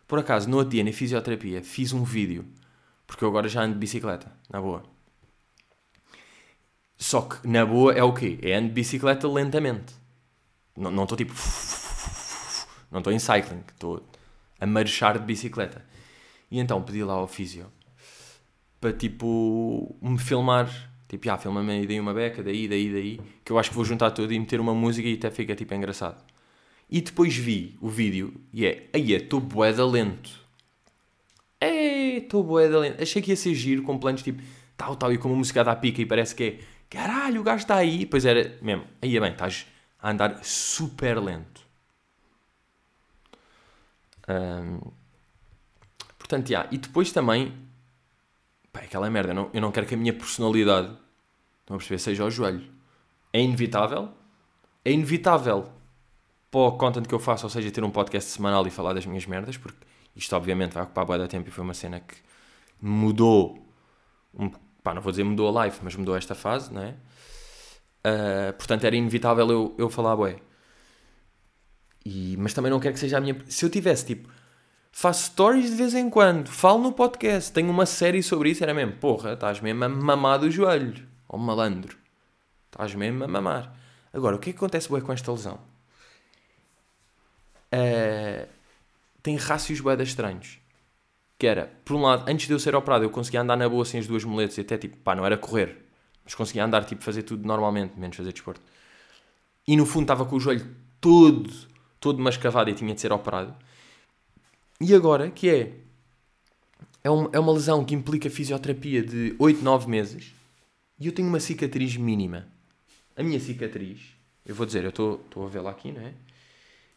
Por 0.08 0.20
acaso, 0.20 0.50
no 0.50 0.58
outro 0.58 0.72
dia, 0.72 0.84
na 0.84 0.92
fisioterapia, 0.92 1.62
fiz 1.64 1.94
um 1.94 2.04
vídeo 2.04 2.46
porque 3.08 3.24
eu 3.24 3.30
agora 3.30 3.48
já 3.48 3.64
ando 3.64 3.74
de 3.74 3.80
bicicleta, 3.80 4.32
na 4.50 4.62
boa. 4.62 4.84
Só 6.98 7.22
que, 7.22 7.48
na 7.48 7.66
boa, 7.66 7.94
é 7.94 8.04
o 8.04 8.14
quê? 8.14 8.38
É 8.42 8.56
ando 8.56 8.68
de 8.68 8.74
bicicleta 8.74 9.28
lentamente. 9.28 9.96
Não 10.76 11.04
estou 11.04 11.18
tipo. 11.18 11.34
Não 12.92 13.00
estou 13.00 13.12
em 13.12 13.20
cycling, 13.20 13.64
estou 13.70 14.08
a 14.60 14.66
marchar 14.66 15.18
de 15.20 15.26
bicicleta. 15.26 15.86
E 16.50 16.60
então 16.60 16.82
pedi 16.82 17.04
lá 17.04 17.14
ao 17.14 17.28
físio 17.28 17.72
para 18.80 18.94
tipo 18.94 19.96
me 20.02 20.18
filmar. 20.18 20.70
Tipo, 21.08 21.30
ah, 21.30 21.38
filma-me 21.38 21.72
aí 21.72 21.88
daí 21.88 22.00
uma 22.00 22.14
beca, 22.14 22.44
daí, 22.44 22.68
daí, 22.68 22.92
daí, 22.92 23.22
que 23.44 23.52
eu 23.52 23.58
acho 23.58 23.70
que 23.70 23.76
vou 23.76 23.86
juntar 23.86 24.12
tudo 24.12 24.34
e 24.34 24.40
meter 24.40 24.60
uma 24.60 24.74
música 24.74 25.08
e 25.08 25.14
até 25.14 25.32
fica 25.32 25.56
tipo 25.56 25.74
engraçado. 25.74 26.22
E 26.90 27.02
depois 27.02 27.36
vi 27.36 27.78
o 27.82 27.90
vídeo 27.90 28.34
e 28.54 28.66
é, 28.66 28.90
aí 28.94 29.12
estou 29.14 29.40
boeda 29.40 29.86
lento. 29.86 30.32
É, 31.60 32.18
estou 32.18 32.44
boeda 32.44 32.80
lento. 32.80 33.02
Achei 33.02 33.22
que 33.22 33.32
ia 33.32 33.36
ser 33.36 33.54
giro 33.54 33.84
com 33.84 33.98
planos 33.98 34.24
tipo 34.24 34.42
tal, 34.78 34.96
tal, 34.96 35.12
e 35.12 35.18
como 35.18 35.34
a 35.34 35.38
música 35.38 35.64
dá 35.64 35.76
pica 35.76 36.02
e 36.02 36.06
parece 36.06 36.36
que 36.36 36.44
é 36.44 36.60
caralho, 36.90 37.42
o 37.42 37.44
gajo 37.44 37.64
está 37.64 37.76
aí. 37.76 38.06
Pois 38.06 38.26
era 38.26 38.58
mesmo, 38.62 38.86
aí 39.02 39.18
é 39.18 39.20
bem, 39.20 39.32
estás 39.32 39.68
a 40.00 40.12
andar 40.12 40.44
super 40.44 41.20
lento. 41.20 41.68
portanto, 46.18 46.50
yeah. 46.50 46.70
e 46.72 46.78
depois 46.78 47.12
também 47.12 47.54
Pá, 48.78 48.84
é 48.84 48.86
aquela 48.86 49.10
merda, 49.10 49.32
eu 49.32 49.36
não, 49.36 49.50
eu 49.54 49.62
não 49.62 49.72
quero 49.72 49.88
que 49.88 49.96
a 49.96 49.98
minha 49.98 50.14
personalidade, 50.14 50.90
não 51.68 51.78
perceber, 51.78 51.98
seja 51.98 52.24
ao 52.24 52.30
joelho. 52.30 52.64
É 53.34 53.42
inevitável? 53.42 54.10
É 54.86 54.92
inevitável. 54.92 55.72
Para 56.50 56.60
o 56.62 56.72
content 56.74 57.06
que 57.06 57.14
eu 57.14 57.20
faço, 57.20 57.46
ou 57.46 57.50
seja, 57.50 57.70
ter 57.72 57.84
um 57.84 57.90
podcast 57.90 58.30
semanal 58.32 58.66
e 58.66 58.70
falar 58.70 58.94
das 58.94 59.06
minhas 59.06 59.26
merdas, 59.26 59.58
porque 59.58 59.86
isto 60.16 60.36
obviamente 60.36 60.74
vai 60.74 60.84
ocupar 60.84 61.06
bué 61.06 61.18
de 61.18 61.28
tempo 61.28 61.50
e 61.50 61.52
foi 61.52 61.64
uma 61.64 61.74
cena 61.74 62.00
que 62.00 62.16
mudou, 62.82 63.68
um, 64.34 64.50
pá, 64.84 64.94
não 64.94 65.02
vou 65.02 65.12
dizer 65.12 65.24
mudou 65.24 65.58
a 65.58 65.66
life, 65.66 65.80
mas 65.84 65.96
mudou 65.96 66.16
esta 66.16 66.34
fase, 66.34 66.74
não 66.74 66.82
é? 66.82 66.96
Uh, 68.06 68.54
portanto, 68.54 68.86
era 68.86 68.96
inevitável 68.96 69.50
eu, 69.52 69.76
eu 69.78 69.90
falar 69.90 70.16
bué. 70.16 70.38
E, 72.06 72.38
mas 72.38 72.54
também 72.54 72.72
não 72.72 72.80
quero 72.80 72.94
que 72.94 73.00
seja 73.00 73.18
a 73.18 73.22
minha... 73.22 73.38
Se 73.48 73.66
eu 73.66 73.70
tivesse, 73.70 74.06
tipo, 74.06 74.30
faço 74.92 75.26
stories 75.26 75.72
de 75.72 75.76
vez 75.76 75.94
em 75.94 76.10
quando, 76.10 76.48
falo 76.48 76.80
no 76.82 76.94
podcast, 76.94 77.52
tenho 77.52 77.70
uma 77.70 77.86
série 77.86 78.24
sobre 78.24 78.50
isso, 78.52 78.64
era 78.64 78.74
mesmo, 78.74 78.94
porra, 78.94 79.34
estás 79.34 79.60
mesmo 79.60 79.84
a 79.84 79.90
mamar 79.90 80.40
do 80.40 80.50
joelho, 80.50 81.06
ó 81.28 81.38
malandro. 81.38 81.98
Estás 82.72 82.96
mesmo 82.96 83.24
a 83.26 83.28
mamar. 83.28 83.76
Agora, 84.14 84.38
o 84.38 84.40
que 84.40 84.52
é 84.52 84.54
que 84.54 84.58
acontece 84.58 84.88
bué 84.88 85.02
com 85.02 85.12
esta 85.12 85.32
lesão? 85.32 85.60
Uh, 87.74 88.48
tem 89.22 89.36
rácios 89.36 89.80
bué 89.80 90.02
estranhos. 90.02 90.60
Que 91.38 91.46
era, 91.46 91.72
por 91.86 91.96
um 91.96 92.02
lado, 92.02 92.30
antes 92.30 92.48
de 92.48 92.54
eu 92.54 92.60
ser 92.60 92.76
operado, 92.76 93.04
eu 93.04 93.10
conseguia 93.10 93.42
andar 93.42 93.56
na 93.56 93.70
boa 93.70 93.86
sem 93.86 94.00
as 94.00 94.08
duas 94.08 94.24
muletas 94.24 94.58
e 94.58 94.62
até 94.62 94.78
tipo, 94.78 94.98
pá, 94.98 95.16
não 95.16 95.26
era 95.26 95.38
correr, 95.38 95.78
mas 96.24 96.34
conseguia 96.34 96.66
andar, 96.66 96.84
tipo, 96.86 97.04
fazer 97.04 97.24
tudo 97.24 97.48
normalmente, 97.48 97.94
menos 98.00 98.16
fazer 98.16 98.34
desporto. 98.34 98.62
E 99.68 99.76
no 99.76 99.86
fundo 99.86 100.04
estava 100.04 100.26
com 100.26 100.36
o 100.36 100.40
joelho 100.40 100.66
todo, 101.00 101.54
todo 102.00 102.20
mascavado 102.20 102.70
e 102.70 102.74
tinha 102.74 102.94
de 102.94 103.02
ser 103.02 103.12
operado. 103.12 103.56
E 104.80 104.94
agora, 104.96 105.30
que 105.30 105.50
é? 105.50 105.74
É, 107.04 107.12
um, 107.12 107.30
é 107.32 107.40
uma 107.40 107.54
lesão 107.54 107.86
que 107.86 107.94
implica 107.94 108.30
fisioterapia 108.30 109.04
de 109.04 109.36
8, 109.38 109.62
9 109.62 109.90
meses 109.90 110.34
e 111.00 111.06
eu 111.06 111.12
tenho 111.12 111.28
uma 111.28 111.40
cicatriz 111.40 111.96
mínima. 111.96 112.48
A 113.16 113.22
minha 113.22 113.40
cicatriz, 113.40 114.00
eu 114.46 114.56
vou 114.56 114.66
dizer, 114.66 114.84
eu 114.84 114.90
estou 114.90 115.46
a 115.46 115.48
vê-la 115.48 115.72
aqui, 115.72 115.92
não 115.92 116.02
é? 116.02 116.14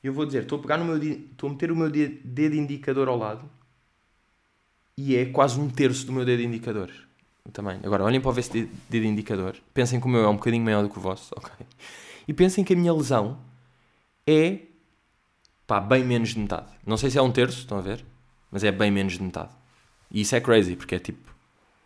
Eu 0.02 0.12
vou 0.12 0.24
dizer, 0.24 0.42
estou 0.42 0.58
a 0.58 0.62
pegar 0.62 0.78
no 0.78 0.84
meu 0.84 0.96
estou 0.96 1.48
a 1.48 1.52
meter 1.52 1.70
o 1.70 1.76
meu 1.76 1.90
dedo 1.90 2.56
indicador 2.56 3.08
ao 3.08 3.18
lado 3.18 3.50
e 4.96 5.16
é 5.16 5.26
quase 5.26 5.58
um 5.58 5.68
terço 5.68 6.06
do 6.06 6.12
meu 6.12 6.24
dedo 6.24 6.42
indicador. 6.42 6.90
Também. 7.52 7.80
Agora, 7.82 8.04
olhem 8.04 8.20
para 8.20 8.30
o 8.30 8.32
vosso 8.32 8.50
dedo 8.52 9.06
indicador. 9.06 9.56
Pensem 9.74 9.98
que 9.98 10.06
o 10.06 10.08
meu 10.08 10.22
é 10.24 10.28
um 10.28 10.36
bocadinho 10.36 10.64
maior 10.64 10.82
do 10.82 10.88
que 10.88 10.98
o 10.98 11.00
vosso, 11.00 11.32
ok? 11.36 11.66
E 12.28 12.32
pensem 12.32 12.62
que 12.64 12.72
a 12.72 12.76
minha 12.76 12.92
lesão 12.92 13.38
é 14.26 14.60
pá, 15.66 15.80
bem 15.80 16.04
menos 16.04 16.30
de 16.30 16.38
metade. 16.38 16.66
Não 16.86 16.96
sei 16.96 17.10
se 17.10 17.18
é 17.18 17.22
um 17.22 17.32
terço, 17.32 17.58
estão 17.58 17.78
a 17.78 17.80
ver? 17.80 18.04
Mas 18.50 18.64
é 18.64 18.72
bem 18.72 18.90
menos 18.90 19.14
de 19.14 19.22
metade. 19.22 19.52
E 20.10 20.20
isso 20.20 20.34
é 20.34 20.40
crazy, 20.40 20.76
porque 20.76 20.96
é 20.96 20.98
tipo, 20.98 21.34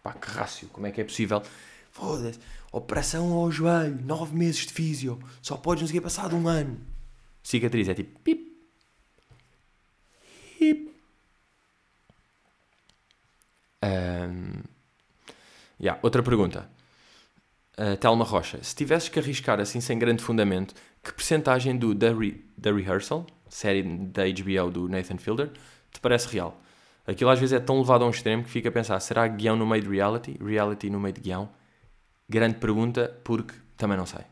pá, 0.02 0.12
que 0.12 0.30
rácio, 0.30 0.68
como 0.68 0.86
é 0.86 0.90
que 0.90 1.00
é 1.00 1.04
possível? 1.04 1.42
Foda-se, 1.90 2.38
operação 2.72 3.32
ao 3.32 3.50
joelho, 3.50 4.00
nove 4.04 4.34
meses 4.34 4.66
de 4.66 4.72
físio, 4.72 5.18
só 5.40 5.56
podes 5.56 5.82
não 5.82 5.88
seguir 5.88 6.00
passado 6.00 6.34
um 6.34 6.48
ano. 6.48 6.78
Cicatriz 7.44 7.88
é 7.88 7.94
tipo, 7.94 8.18
pip, 8.20 8.56
pip. 10.58 10.90
Um, 13.84 14.62
yeah, 15.78 16.00
outra 16.02 16.22
pergunta. 16.22 16.70
Uh, 17.78 17.96
Telma 17.98 18.24
Rocha, 18.24 18.62
se 18.62 18.74
tivesses 18.74 19.10
que 19.10 19.18
arriscar 19.18 19.60
assim 19.60 19.80
sem 19.80 19.98
grande 19.98 20.22
fundamento, 20.22 20.74
que 21.02 21.12
percentagem 21.12 21.76
do 21.76 21.94
The, 21.94 22.14
Re 22.14 22.44
The 22.58 22.72
Rehearsal, 22.72 23.26
série 23.50 23.82
da 23.82 24.22
HBO 24.22 24.70
do 24.70 24.88
Nathan 24.88 25.18
Fielder, 25.18 25.50
te 25.92 26.00
parece 26.00 26.28
real? 26.28 26.58
Aquilo 27.06 27.28
às 27.28 27.38
vezes 27.38 27.52
é 27.52 27.60
tão 27.60 27.78
levado 27.78 28.04
a 28.04 28.06
um 28.06 28.10
extremo 28.10 28.42
que 28.42 28.48
fica 28.48 28.70
a 28.70 28.72
pensar, 28.72 28.98
será 29.00 29.28
guião 29.28 29.54
no 29.54 29.66
meio 29.66 29.82
de 29.82 29.90
reality? 29.90 30.38
Reality 30.42 30.88
no 30.88 30.98
meio 30.98 31.12
de 31.12 31.20
guião? 31.20 31.50
Grande 32.26 32.54
pergunta, 32.54 33.20
porque 33.22 33.54
também 33.76 33.98
não 33.98 34.06
sei. 34.06 34.22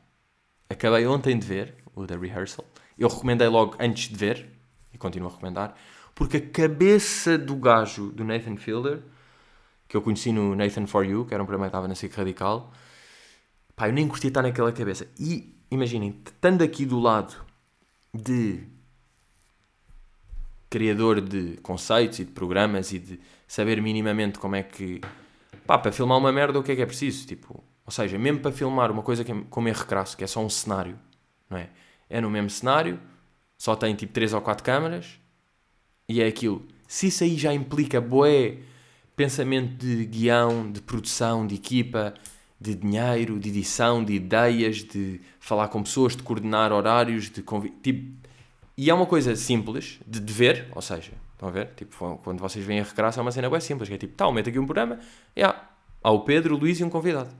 Acabei 0.71 1.07
ontem 1.07 1.39
de 1.39 1.47
ver 1.47 1.75
o 1.95 2.07
The 2.07 2.17
Rehearsal. 2.17 2.65
Eu 3.03 3.09
recomendei 3.09 3.49
logo 3.49 3.75
antes 3.81 4.09
de 4.09 4.15
ver, 4.15 4.49
e 4.95 4.99
continuo 4.99 5.29
a 5.29 5.33
recomendar, 5.33 5.77
porque 6.15 6.37
a 6.37 6.41
cabeça 6.41 7.37
do 7.37 7.57
gajo 7.57 8.13
do 8.13 8.23
Nathan 8.23 8.57
Fielder, 8.57 9.03
que 9.89 9.97
eu 9.97 10.03
conheci 10.03 10.31
no 10.31 10.55
Nathan 10.55 10.87
For 10.87 11.05
You, 11.05 11.25
que 11.25 11.35
era 11.35 11.43
um 11.43 11.47
programa 11.47 11.67
que 11.67 11.71
estava 11.71 11.89
na 11.89 11.97
SIC 11.97 12.15
Radical, 12.15 12.73
pá, 13.75 13.89
eu 13.89 13.93
nem 13.93 14.07
curti 14.07 14.29
estar 14.29 14.43
naquela 14.43 14.71
cabeça. 14.71 15.09
E 15.19 15.53
imaginem, 15.69 16.23
estando 16.25 16.63
aqui 16.63 16.87
do 16.87 17.01
lado 17.01 17.35
de 18.15 18.63
criador 20.71 21.21
de 21.21 21.57
conceitos 21.57 22.21
e 22.21 22.25
de 22.25 22.31
programas 22.31 22.93
e 22.93 23.01
de 23.01 23.21
saber 23.49 23.83
minimamente 23.83 24.39
como 24.39 24.55
é 24.55 24.63
que. 24.63 25.01
Pá, 25.67 25.77
para 25.77 25.91
filmar 25.91 26.19
uma 26.19 26.31
merda 26.31 26.57
o 26.61 26.63
que 26.63 26.71
é 26.71 26.77
que 26.77 26.83
é 26.83 26.87
preciso? 26.87 27.27
Tipo, 27.27 27.65
ou 27.85 27.91
seja, 27.91 28.17
mesmo 28.17 28.39
para 28.39 28.53
filmar 28.53 28.93
uma 28.93 29.03
coisa 29.03 29.25
que 29.25 29.33
é, 29.33 29.43
como 29.51 29.67
erro 29.67 29.87
crasso, 29.87 30.17
que 30.17 30.23
é 30.23 30.27
só 30.29 30.41
um 30.41 30.49
cenário, 30.49 30.97
não 31.51 31.59
é? 31.59 31.69
É 32.13 32.21
no 32.21 32.29
mesmo 32.29 32.51
cenário, 32.51 33.01
só 33.57 33.75
tem 33.75 33.95
tipo 33.95 34.13
3 34.13 34.35
ou 34.35 34.43
4 34.43 34.63
câmaras 34.63 35.19
e 36.07 36.21
é 36.21 36.27
aquilo. 36.27 36.69
Se 36.87 37.07
isso 37.07 37.25
aí 37.25 37.39
já 37.39 37.55
implica 37.55 38.03
boé 38.03 38.59
pensamento 39.17 39.79
de 39.79 40.05
guião, 40.05 40.71
de 40.71 40.83
produção, 40.83 41.47
de 41.47 41.55
equipa, 41.55 42.13
de 42.61 42.75
dinheiro, 42.75 43.41
de 43.41 43.49
edição, 43.49 44.05
de 44.05 44.13
ideias, 44.13 44.85
de 44.85 45.23
falar 45.41 45.69
com 45.69 45.83
pessoas, 45.83 46.15
de 46.15 46.23
coordenar 46.23 46.71
horários, 46.71 47.31
de 47.31 47.43
convi... 47.43 47.71
tipo, 47.83 48.15
e 48.77 48.91
é 48.91 48.95
uma 48.95 49.07
coisa 49.07 49.35
simples 49.35 49.99
de 50.07 50.21
dever, 50.21 50.69
ou 50.75 50.83
seja, 50.83 51.13
estão 51.33 51.49
a 51.49 51.53
ver? 51.53 51.71
Tipo, 51.75 52.21
quando 52.23 52.41
vocês 52.41 52.63
vêm 52.65 52.81
a 52.81 52.85
recrear, 52.85 53.15
é 53.17 53.21
uma 53.23 53.33
cena 53.33 53.49
bem 53.49 53.61
simples, 53.61 53.89
que 53.89 53.95
é 53.95 53.99
tipo, 53.99 54.15
tá, 54.15 54.25
aumenta 54.25 54.51
aqui 54.51 54.59
um 54.59 54.67
programa, 54.67 54.99
e 55.35 55.43
há, 55.43 55.55
há 56.03 56.11
o 56.11 56.21
Pedro, 56.21 56.57
o 56.57 56.59
Luís 56.59 56.79
e 56.79 56.85
um 56.85 56.91
convidado. 56.91 57.35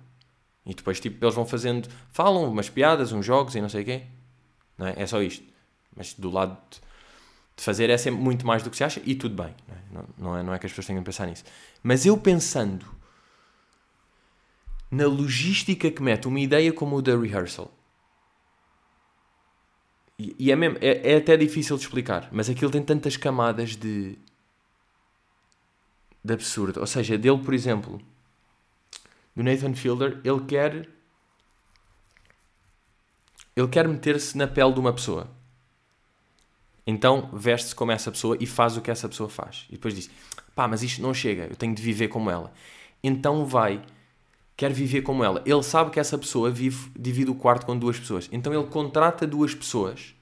E 0.65 0.75
depois, 0.75 0.99
tipo, 0.99 1.23
eles 1.23 1.35
vão 1.35 1.45
fazendo, 1.45 1.89
falam 2.11 2.51
umas 2.51 2.71
piadas, 2.71 3.13
uns 3.13 3.27
jogos 3.27 3.55
e 3.55 3.61
não 3.61 3.69
sei 3.69 3.83
o 3.83 3.85
quê. 3.85 4.03
Não 4.83 4.89
é? 4.89 4.95
é 4.97 5.07
só 5.07 5.23
isto. 5.23 5.45
Mas 5.97 6.13
do 6.15 6.29
lado 6.29 6.59
de, 6.71 6.81
de 7.57 7.63
fazer 7.63 7.89
é 7.89 7.97
sempre 7.97 8.21
muito 8.21 8.45
mais 8.45 8.63
do 8.63 8.71
que 8.71 8.77
se 8.77 8.83
acha 8.83 9.01
e 9.05 9.15
tudo 9.15 9.41
bem. 9.41 9.55
Não 9.93 10.01
é? 10.01 10.05
Não, 10.19 10.37
é, 10.37 10.43
não 10.43 10.55
é 10.55 10.59
que 10.59 10.67
as 10.67 10.73
pessoas 10.73 10.87
tenham 10.87 11.03
que 11.03 11.07
pensar 11.07 11.27
nisso. 11.27 11.45
Mas 11.83 12.05
eu 12.05 12.19
pensando 12.19 12.85
na 14.91 15.07
logística 15.07 15.91
que 15.91 16.03
mete 16.03 16.27
uma 16.27 16.41
ideia 16.41 16.73
como 16.73 16.97
o 16.97 17.03
da 17.03 17.17
rehearsal, 17.17 17.73
e, 20.19 20.37
e 20.39 20.53
é, 20.53 20.57
mesmo, 20.57 20.79
é, 20.81 21.13
é 21.13 21.17
até 21.17 21.37
difícil 21.37 21.77
de 21.77 21.85
explicar, 21.85 22.29
mas 22.31 22.51
aquilo 22.51 22.71
tem 22.71 22.83
tantas 22.83 23.17
camadas 23.17 23.75
de, 23.75 24.19
de 26.23 26.33
absurdo. 26.35 26.81
Ou 26.81 26.87
seja, 26.87 27.17
dele, 27.17 27.39
por 27.39 27.55
exemplo, 27.55 28.01
do 29.35 29.43
Nathan 29.43 29.75
Fielder, 29.75 30.21
ele 30.25 30.41
quer. 30.45 30.89
Ele 33.57 33.69
quer 33.69 33.87
meter-se 33.87 34.37
na 34.37 34.47
pele 34.47 34.73
de 34.73 34.81
uma 34.81 34.93
pessoa. 34.93 35.29
Então 36.87 37.31
veste-se 37.33 37.75
como 37.75 37.93
essa 37.93 38.11
pessoa 38.11 38.37
e 38.41 38.47
faz 38.47 38.77
o 38.77 38.81
que 38.81 38.91
essa 38.91 39.09
pessoa 39.09 39.29
faz. 39.29 39.67
E 39.69 39.73
depois 39.73 39.95
diz: 39.95 40.11
pá, 40.55 40.67
mas 40.67 40.83
isto 40.83 41.01
não 41.01 41.15
chega, 41.15 41.47
eu 41.49 41.57
tenho 41.57 41.75
de 41.75 41.83
viver 41.83 42.09
como 42.09 42.31
ela. 42.31 42.53
Então 43.03 43.45
vai, 43.45 43.83
quer 44.57 44.73
viver 44.73 45.03
como 45.03 45.23
ela. 45.23 45.43
Ele 45.45 45.63
sabe 45.63 45.91
que 45.91 46.01
essa 46.01 46.19
pessoa 46.19 46.51
vive, 46.51 46.91
divide 46.99 47.31
o 47.31 47.35
quarto 47.35 47.67
com 47.67 47.77
duas 47.77 47.99
pessoas. 47.99 48.29
Então 48.33 48.53
ele 48.53 48.67
contrata 48.67 49.27
duas 49.27 49.55
pessoas 49.55 50.15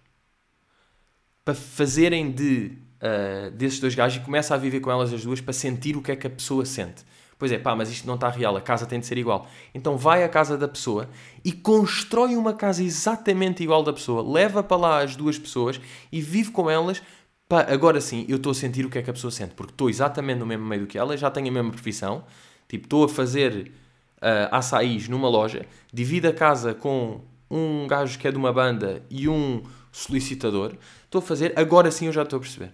para 1.44 1.54
fazerem 1.54 2.30
de 2.30 2.72
uh, 3.00 3.50
desses 3.52 3.80
dois 3.80 3.94
gajos 3.94 4.20
e 4.20 4.24
começa 4.24 4.54
a 4.54 4.58
viver 4.58 4.80
com 4.80 4.90
elas 4.90 5.12
as 5.12 5.24
duas 5.24 5.40
para 5.40 5.52
sentir 5.52 5.96
o 5.96 6.02
que 6.02 6.12
é 6.12 6.16
que 6.16 6.26
a 6.26 6.30
pessoa 6.30 6.64
sente. 6.64 7.04
Pois 7.40 7.50
é, 7.50 7.58
pá, 7.58 7.74
mas 7.74 7.90
isto 7.90 8.06
não 8.06 8.16
está 8.16 8.28
real, 8.28 8.54
a 8.54 8.60
casa 8.60 8.84
tem 8.84 9.00
de 9.00 9.06
ser 9.06 9.16
igual. 9.16 9.48
Então 9.74 9.96
vai 9.96 10.22
à 10.22 10.28
casa 10.28 10.58
da 10.58 10.68
pessoa 10.68 11.08
e 11.42 11.50
constrói 11.50 12.36
uma 12.36 12.52
casa 12.52 12.84
exatamente 12.84 13.62
igual 13.62 13.82
da 13.82 13.94
pessoa, 13.94 14.22
leva 14.22 14.62
para 14.62 14.76
lá 14.76 15.02
as 15.02 15.16
duas 15.16 15.38
pessoas 15.38 15.80
e 16.12 16.20
vive 16.20 16.50
com 16.50 16.68
elas. 16.68 17.02
Pá, 17.48 17.62
agora 17.62 17.98
sim, 17.98 18.26
eu 18.28 18.36
estou 18.36 18.52
a 18.52 18.54
sentir 18.54 18.84
o 18.84 18.90
que 18.90 18.98
é 18.98 19.02
que 19.02 19.08
a 19.08 19.12
pessoa 19.14 19.30
sente, 19.30 19.54
porque 19.54 19.72
estou 19.72 19.88
exatamente 19.88 20.38
no 20.38 20.44
mesmo 20.44 20.66
meio 20.66 20.82
do 20.82 20.86
que 20.86 20.98
ela, 20.98 21.16
já 21.16 21.30
tenho 21.30 21.48
a 21.48 21.50
mesma 21.50 21.70
profissão, 21.70 22.24
tipo, 22.68 22.84
estou 22.84 23.04
a 23.04 23.08
fazer 23.08 23.72
uh, 24.18 24.54
açaís 24.54 25.08
numa 25.08 25.28
loja, 25.30 25.64
divido 25.90 26.28
a 26.28 26.34
casa 26.34 26.74
com 26.74 27.22
um 27.50 27.86
gajo 27.86 28.18
que 28.18 28.28
é 28.28 28.30
de 28.30 28.36
uma 28.36 28.52
banda 28.52 29.02
e 29.08 29.30
um 29.30 29.62
solicitador, 29.90 30.74
estou 31.06 31.20
a 31.20 31.22
fazer, 31.22 31.54
agora 31.56 31.90
sim 31.90 32.04
eu 32.04 32.12
já 32.12 32.22
estou 32.22 32.36
a 32.36 32.40
perceber. 32.40 32.70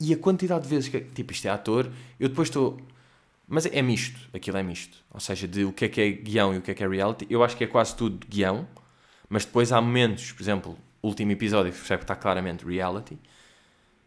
E 0.00 0.12
a 0.12 0.16
quantidade 0.16 0.64
de 0.64 0.68
vezes 0.68 0.88
que, 0.88 1.00
tipo, 1.00 1.32
isto 1.32 1.46
é 1.46 1.50
ator, 1.50 1.88
eu 2.18 2.28
depois 2.28 2.48
estou 2.48 2.76
mas 3.50 3.66
é 3.66 3.82
misto, 3.82 4.16
aquilo 4.32 4.56
é 4.58 4.62
misto. 4.62 4.96
Ou 5.10 5.18
seja, 5.18 5.48
de 5.48 5.64
o 5.64 5.72
que 5.72 5.86
é 5.86 5.88
que 5.88 6.00
é 6.00 6.10
guião 6.12 6.54
e 6.54 6.58
o 6.58 6.62
que 6.62 6.70
é 6.70 6.74
que 6.74 6.84
é 6.84 6.88
reality. 6.88 7.26
Eu 7.28 7.42
acho 7.42 7.56
que 7.56 7.64
é 7.64 7.66
quase 7.66 7.96
tudo 7.96 8.24
guião, 8.24 8.66
mas 9.28 9.44
depois 9.44 9.72
há 9.72 9.80
momentos, 9.80 10.30
por 10.30 10.40
exemplo, 10.40 10.78
o 11.02 11.08
último 11.08 11.32
episódio 11.32 11.72
percebe 11.72 11.98
que 11.98 12.04
está 12.04 12.14
claramente 12.14 12.64
reality. 12.64 13.18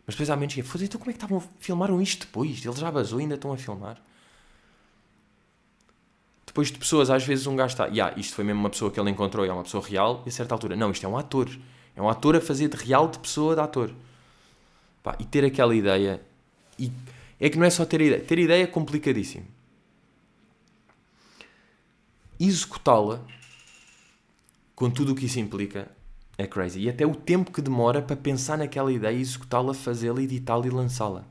Mas 0.07 0.15
depois 0.15 0.29
há 0.29 0.35
momentos 0.35 0.55
que 0.55 0.61
é, 0.61 0.85
então 0.85 0.97
como 0.97 1.11
é 1.11 1.13
que 1.13 1.17
estavam 1.17 1.39
a 1.39 1.41
filmaram 1.59 2.01
isto 2.01 2.25
depois? 2.25 2.65
Ele 2.65 2.75
já 2.77 2.89
vazou 2.89 3.19
e 3.19 3.23
ainda 3.23 3.35
estão 3.35 3.51
a 3.51 3.57
filmar. 3.57 4.01
Depois 6.45 6.71
de 6.71 6.77
pessoas, 6.77 7.09
às 7.09 7.25
vezes 7.25 7.45
um 7.45 7.57
gajo 7.57 7.73
está, 7.73 7.87
yeah, 7.87 8.17
isto 8.17 8.35
foi 8.35 8.45
mesmo 8.45 8.61
uma 8.61 8.69
pessoa 8.69 8.89
que 8.91 8.97
ele 8.97 9.09
encontrou 9.09 9.45
e 9.45 9.49
é 9.49 9.53
uma 9.53 9.63
pessoa 9.63 9.85
real, 9.85 10.23
e 10.25 10.29
a 10.29 10.31
certa 10.31 10.55
altura, 10.55 10.77
não, 10.77 10.89
isto 10.91 11.05
é 11.05 11.09
um 11.09 11.17
ator. 11.17 11.49
É 11.97 12.01
um 12.01 12.07
ator 12.07 12.37
a 12.37 12.41
fazer 12.41 12.69
de 12.69 12.77
real 12.77 13.09
de 13.09 13.19
pessoa 13.19 13.55
de 13.55 13.61
ator. 13.61 13.93
Pá, 15.03 15.17
e 15.19 15.25
ter 15.25 15.43
aquela 15.43 15.75
ideia. 15.75 16.21
E 16.79 16.89
é 17.39 17.49
que 17.49 17.57
não 17.57 17.65
é 17.65 17.69
só 17.69 17.85
ter 17.85 18.01
ideia. 18.01 18.21
Ter 18.21 18.39
ideia 18.39 18.63
é 18.63 18.67
complicadíssimo. 18.67 19.45
Executá-la, 22.39 23.21
com 24.75 24.89
tudo 24.89 25.13
o 25.13 25.15
que 25.15 25.25
isso 25.25 25.39
implica, 25.39 25.89
É 26.37 26.47
crazy. 26.47 26.81
E 26.81 26.89
até 26.89 27.05
o 27.05 27.13
tempo 27.13 27.51
que 27.51 27.61
demora 27.61 28.01
para 28.01 28.15
pensar 28.15 28.57
naquela 28.57 28.91
ideia, 28.91 29.15
executá-la, 29.15 29.73
fazê-la, 29.73 30.21
editá-la 30.21 30.65
e 30.65 30.69
lançá-la. 30.69 31.25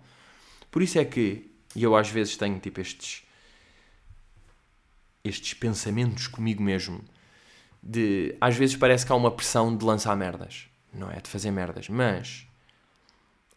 Por 0.70 0.80
isso 0.82 0.98
é 0.98 1.04
que, 1.04 1.50
e 1.74 1.82
eu 1.82 1.96
às 1.96 2.08
vezes 2.08 2.36
tenho 2.36 2.58
tipo 2.58 2.80
estes 2.80 3.22
estes 5.24 5.54
pensamentos 5.54 6.26
comigo 6.26 6.60
mesmo 6.60 7.00
de 7.80 8.36
às 8.40 8.56
vezes 8.56 8.76
parece 8.76 9.06
que 9.06 9.12
há 9.12 9.14
uma 9.14 9.30
pressão 9.30 9.76
de 9.76 9.84
lançar 9.84 10.16
merdas, 10.16 10.66
não 10.92 11.10
é? 11.10 11.20
De 11.20 11.28
fazer 11.28 11.50
merdas, 11.50 11.88
mas 11.88 12.46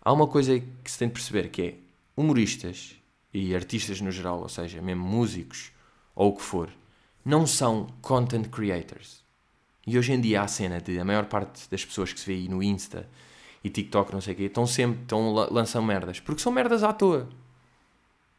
há 0.01 0.11
uma 0.13 0.27
coisa 0.27 0.59
que 0.59 0.91
se 0.91 0.97
tem 0.97 1.07
de 1.07 1.13
perceber 1.13 1.49
que 1.49 1.61
é 1.61 1.75
humoristas 2.15 2.95
e 3.33 3.55
artistas 3.55 3.99
no 4.01 4.11
geral, 4.11 4.41
ou 4.41 4.49
seja, 4.49 4.81
mesmo 4.81 5.05
músicos 5.05 5.71
ou 6.15 6.29
o 6.29 6.35
que 6.35 6.41
for, 6.41 6.69
não 7.23 7.45
são 7.45 7.87
content 8.01 8.47
creators. 8.49 9.23
E 9.85 9.97
hoje 9.97 10.13
em 10.13 10.21
dia 10.21 10.41
há 10.41 10.43
a 10.45 10.47
cena 10.47 10.79
de 10.81 10.97
a 10.97 11.05
maior 11.05 11.25
parte 11.25 11.69
das 11.69 11.83
pessoas 11.83 12.11
que 12.11 12.19
se 12.19 12.25
vê 12.25 12.33
aí 12.33 12.47
no 12.47 12.63
Insta 12.63 13.07
e 13.63 13.69
TikTok, 13.69 14.13
não 14.13 14.21
sei 14.21 14.33
o 14.33 14.37
quê, 14.37 14.43
estão 14.43 14.65
sempre, 14.65 15.01
estão, 15.01 15.31
lançam 15.33 15.81
merdas. 15.81 16.19
Porque 16.19 16.41
são 16.41 16.51
merdas 16.51 16.83
à 16.83 16.93
toa. 16.93 17.27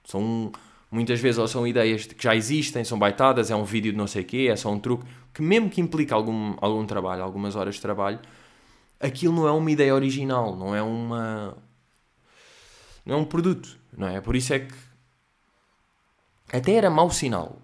São, 0.04 0.50
muitas 0.90 1.20
vezes, 1.20 1.38
ou 1.38 1.48
são 1.48 1.66
ideias 1.66 2.06
que 2.06 2.22
já 2.22 2.34
existem, 2.34 2.84
são 2.84 2.98
baitadas, 2.98 3.50
é 3.50 3.56
um 3.56 3.64
vídeo 3.64 3.92
de 3.92 3.98
não 3.98 4.06
sei 4.06 4.22
o 4.22 4.24
quê, 4.24 4.48
é 4.50 4.56
só 4.56 4.70
um 4.70 4.78
truque, 4.78 5.04
que 5.34 5.42
mesmo 5.42 5.68
que 5.68 5.80
implica 5.80 6.14
algum, 6.14 6.54
algum 6.60 6.86
trabalho, 6.86 7.22
algumas 7.22 7.56
horas 7.56 7.74
de 7.74 7.80
trabalho, 7.80 8.20
aquilo 9.00 9.34
não 9.34 9.48
é 9.48 9.52
uma 9.52 9.70
ideia 9.70 9.94
original, 9.94 10.56
não 10.56 10.74
é 10.74 10.82
uma... 10.82 11.56
Não 13.06 13.14
é 13.14 13.18
um 13.18 13.24
produto, 13.24 13.78
não 13.96 14.08
é? 14.08 14.20
Por 14.20 14.34
isso 14.34 14.52
é 14.52 14.58
que 14.58 14.74
até 16.52 16.72
era 16.72 16.90
mau 16.90 17.10
sinal 17.10 17.62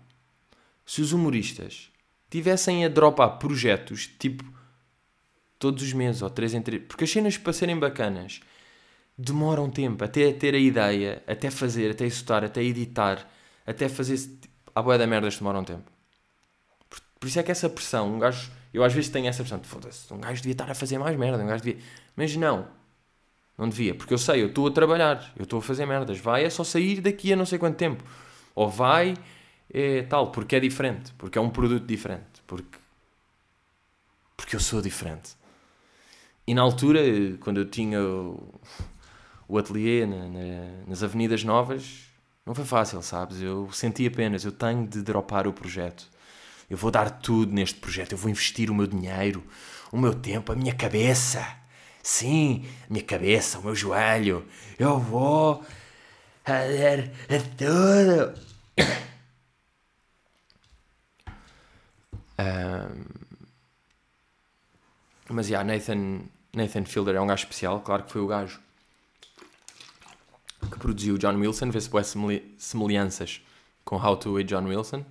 se 0.86 1.02
os 1.02 1.12
humoristas 1.12 1.90
tivessem 2.30 2.84
a 2.84 2.88
dropar 2.88 3.38
projetos 3.38 4.06
tipo 4.06 4.44
todos 5.58 5.82
os 5.82 5.92
meses 5.92 6.22
ou 6.22 6.30
três 6.30 6.54
em 6.54 6.62
três, 6.62 6.82
porque 6.86 7.04
as 7.04 7.10
cenas 7.10 7.36
para 7.36 7.52
serem 7.52 7.78
bacanas 7.78 8.40
demoram 9.16 9.70
tempo 9.70 10.04
até 10.04 10.32
ter 10.32 10.54
a 10.54 10.58
ideia, 10.58 11.22
até 11.26 11.50
fazer, 11.50 11.90
até 11.90 12.04
executar, 12.04 12.44
até 12.44 12.62
editar, 12.62 13.28
até 13.66 13.88
fazer. 13.88 14.18
A 14.74 14.80
boia 14.80 14.98
da 14.98 15.06
merda 15.06 15.28
demoram 15.28 15.62
tempo. 15.62 15.90
Por, 16.88 17.00
por, 17.20 17.26
isso 17.26 17.38
é 17.38 17.42
que 17.42 17.50
essa 17.50 17.68
pressão, 17.68 18.14
um 18.14 18.18
gajo. 18.18 18.50
Eu 18.72 18.82
às 18.82 18.92
vezes 18.92 19.10
tenho 19.10 19.28
essa 19.28 19.42
pressão, 19.42 19.62
foda-se, 19.62 20.12
um 20.12 20.18
gajo 20.18 20.40
devia 20.40 20.52
estar 20.52 20.70
a 20.70 20.74
fazer 20.74 20.98
mais 20.98 21.16
merda, 21.16 21.42
um 21.42 21.46
gajo 21.46 21.62
devia. 21.62 21.82
Mas 22.16 22.34
não, 22.36 22.66
não 23.62 23.68
devia, 23.68 23.94
porque 23.94 24.12
eu 24.12 24.18
sei, 24.18 24.42
eu 24.42 24.48
estou 24.48 24.66
a 24.66 24.70
trabalhar, 24.70 25.32
eu 25.36 25.44
estou 25.44 25.60
a 25.60 25.62
fazer 25.62 25.86
merdas. 25.86 26.18
Vai 26.18 26.44
é 26.44 26.50
só 26.50 26.64
sair 26.64 27.00
daqui 27.00 27.32
a 27.32 27.36
não 27.36 27.46
sei 27.46 27.58
quanto 27.58 27.76
tempo. 27.76 28.04
Ou 28.54 28.68
vai 28.68 29.14
é 29.72 30.02
tal, 30.02 30.30
porque 30.32 30.56
é 30.56 30.60
diferente, 30.60 31.12
porque 31.16 31.38
é 31.38 31.40
um 31.40 31.48
produto 31.48 31.86
diferente, 31.86 32.42
porque, 32.46 32.78
porque 34.36 34.56
eu 34.56 34.60
sou 34.60 34.82
diferente. 34.82 35.36
E 36.46 36.54
na 36.54 36.62
altura, 36.62 37.00
quando 37.40 37.58
eu 37.58 37.64
tinha 37.64 38.02
o, 38.02 38.60
o 39.48 39.56
ateliê 39.56 40.04
na, 40.04 40.28
na, 40.28 40.86
nas 40.88 41.02
Avenidas 41.02 41.44
Novas, 41.44 42.08
não 42.44 42.54
foi 42.54 42.64
fácil, 42.64 43.00
sabes? 43.00 43.40
Eu 43.40 43.70
senti 43.72 44.06
apenas, 44.06 44.44
eu 44.44 44.50
tenho 44.50 44.86
de 44.86 45.02
dropar 45.02 45.46
o 45.46 45.52
projeto. 45.52 46.10
Eu 46.68 46.76
vou 46.76 46.90
dar 46.90 47.10
tudo 47.10 47.52
neste 47.52 47.78
projeto, 47.78 48.12
eu 48.12 48.18
vou 48.18 48.30
investir 48.30 48.70
o 48.70 48.74
meu 48.74 48.86
dinheiro, 48.86 49.44
o 49.92 49.98
meu 49.98 50.12
tempo, 50.12 50.50
a 50.50 50.56
minha 50.56 50.74
cabeça. 50.74 51.61
Sim, 52.02 52.66
minha 52.90 53.04
cabeça, 53.04 53.58
o 53.58 53.64
meu 53.64 53.74
joelho. 53.74 54.46
Eu 54.78 54.98
vou 54.98 55.64
fazer 56.44 57.10
tudo. 57.56 58.34
Um, 62.38 63.04
mas, 65.28 65.48
yeah, 65.48 65.64
Nathan, 65.64 66.22
Nathan 66.52 66.84
Fielder 66.84 67.14
é 67.16 67.20
um 67.20 67.26
gajo 67.26 67.44
especial. 67.44 67.80
Claro 67.80 68.04
que 68.04 68.12
foi 68.12 68.20
o 68.20 68.26
gajo 68.26 68.60
que 70.60 70.78
produziu 70.78 71.16
John 71.18 71.36
Wilson. 71.36 71.70
Vê-se 71.70 71.88
boas 71.88 72.14
semelhanças 72.58 73.40
com 73.84 73.96
How 73.96 74.16
to 74.16 74.40
e 74.40 74.44
John 74.44 74.64
Wilson. 74.64 75.04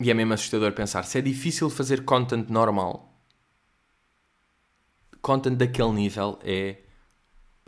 E 0.00 0.10
é 0.10 0.14
mesmo 0.14 0.34
assustador 0.34 0.72
pensar 0.72 1.04
se 1.04 1.18
é 1.18 1.22
difícil 1.22 1.70
fazer 1.70 2.04
content 2.04 2.48
normal. 2.48 3.13
Content 5.24 5.56
daquele 5.56 5.90
nível 5.90 6.38
é 6.42 6.76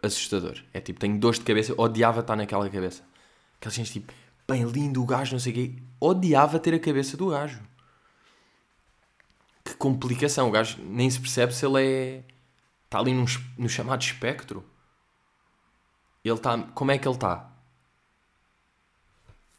assustador. 0.02 0.62
É 0.74 0.80
tipo, 0.80 1.00
tenho 1.00 1.18
dor 1.18 1.32
de 1.32 1.40
cabeça, 1.40 1.72
odiava 1.78 2.20
estar 2.20 2.36
naquela 2.36 2.68
cabeça. 2.68 3.02
Aquelas 3.56 3.74
gente 3.74 3.92
tipo, 3.92 4.12
bem 4.46 4.62
lindo 4.64 5.02
o 5.02 5.06
gajo, 5.06 5.32
não 5.32 5.40
sei 5.40 5.52
o 5.52 5.54
quê. 5.54 5.74
Odiava 5.98 6.58
ter 6.58 6.74
a 6.74 6.78
cabeça 6.78 7.16
do 7.16 7.30
gajo. 7.30 7.62
Que 9.64 9.74
complicação. 9.74 10.48
O 10.48 10.50
gajo 10.50 10.76
nem 10.82 11.08
se 11.08 11.18
percebe 11.18 11.54
se 11.54 11.64
ele 11.64 11.82
é. 11.82 12.24
Está 12.84 12.98
ali 12.98 13.14
num, 13.14 13.24
no 13.56 13.70
chamado 13.70 14.02
espectro. 14.02 14.62
Ele 16.22 16.34
está. 16.34 16.58
Como 16.58 16.90
é 16.90 16.98
que 16.98 17.08
ele 17.08 17.14
está? 17.14 17.50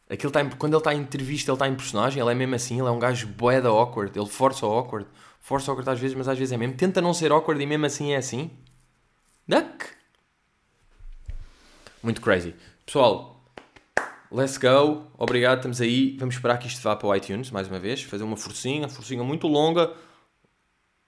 Aquilo 0.08 0.32
tá 0.32 0.42
em, 0.42 0.52
quando 0.52 0.74
ele 0.74 0.82
está 0.82 0.94
em 0.94 1.02
entrevista, 1.02 1.50
ele 1.50 1.56
está 1.56 1.68
em 1.68 1.76
personagem, 1.76 2.22
ele 2.22 2.32
é 2.32 2.36
mesmo 2.36 2.54
assim, 2.54 2.80
ele 2.80 2.88
é 2.88 2.92
um 2.92 3.00
gajo 3.00 3.28
boeda 3.28 3.70
awkward, 3.70 4.18
ele 4.18 4.30
força 4.30 4.68
o 4.68 4.72
awkward, 4.72 5.10
força 5.40 5.72
awkward 5.72 5.90
às 5.90 6.00
vezes, 6.00 6.16
mas 6.16 6.28
às 6.28 6.38
vezes 6.38 6.52
é 6.52 6.58
mesmo. 6.58 6.76
Tenta 6.76 7.02
não 7.02 7.14
ser 7.14 7.32
awkward 7.32 7.62
e 7.62 7.66
mesmo 7.66 7.86
assim 7.86 8.14
é 8.14 8.18
assim. 8.18 8.52
Duck! 9.48 9.86
Muito 12.04 12.22
crazy. 12.22 12.56
Pessoal, 12.86 13.38
Let's 14.30 14.58
go, 14.58 15.08
obrigado, 15.18 15.60
estamos 15.60 15.80
aí. 15.80 16.18
Vamos 16.18 16.36
esperar 16.36 16.58
que 16.58 16.68
isto 16.68 16.82
vá 16.82 16.98
para 16.98 17.08
o 17.08 17.16
iTunes, 17.16 17.50
mais 17.50 17.70
uma 17.70 17.80
vez. 17.80 18.04
Fazer 18.04 18.26
uma 18.26 18.36
forcinha, 18.36 18.90
forcinha 18.90 19.24
muito 19.24 19.48
longa. 19.48 19.94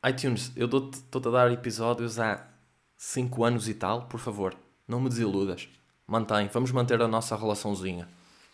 iTunes, 0.07 0.53
eu 0.55 0.67
estou-te 0.67 1.27
a 1.27 1.31
dar 1.31 1.51
episódios 1.51 2.17
há 2.17 2.47
5 2.95 3.43
anos 3.43 3.67
e 3.67 3.73
tal, 3.73 4.03
por 4.03 4.21
favor, 4.21 4.55
não 4.87 5.01
me 5.01 5.09
desiludas. 5.09 5.67
Mantém, 6.07 6.47
vamos 6.47 6.71
manter 6.71 7.01
a 7.01 7.09
nossa 7.09 7.35
relaçãozinha. 7.35 8.07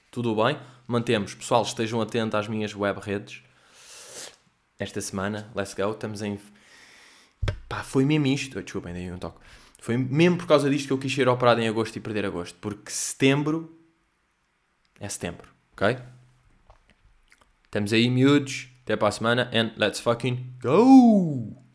Tudo 0.10 0.36
bem? 0.36 0.60
Mantemos. 0.88 1.36
Pessoal, 1.36 1.62
estejam 1.62 2.02
atentos 2.02 2.34
às 2.34 2.48
minhas 2.48 2.76
web 2.76 3.00
redes. 3.00 3.44
Esta 4.78 5.00
semana, 5.00 5.52
let's 5.56 5.74
go, 5.74 5.92
estamos 5.92 6.22
em. 6.22 6.40
Pá, 7.70 7.84
foi 7.84 8.06
mesmo 8.06 8.28
isto. 8.28 8.62
Desculpem, 8.62 8.94
dei 8.94 9.12
um 9.12 9.18
toque. 9.18 9.40
Foi 9.80 9.98
mesmo 9.98 10.38
por 10.38 10.48
causa 10.48 10.70
disto 10.70 10.88
que 10.88 10.94
eu 10.94 10.98
quis 10.98 11.14
ser 11.14 11.30
operado 11.30 11.62
em 11.62 11.68
agosto 11.68 11.96
e 11.96 12.00
perder 12.00 12.26
agosto. 12.26 12.58
Porque 12.60 12.92
setembro 12.92 13.78
é 15.00 15.08
setembro, 15.08 15.48
ok? 15.74 15.98
Estamos 17.66 17.94
aí, 17.94 18.10
miúdos. 18.10 18.70
Até 18.84 18.96
para 18.96 19.08
a 19.08 19.12
semana 19.12 19.50
and 19.52 19.74
let's 19.78 20.00
fucking 20.00 20.58
go! 20.62 21.66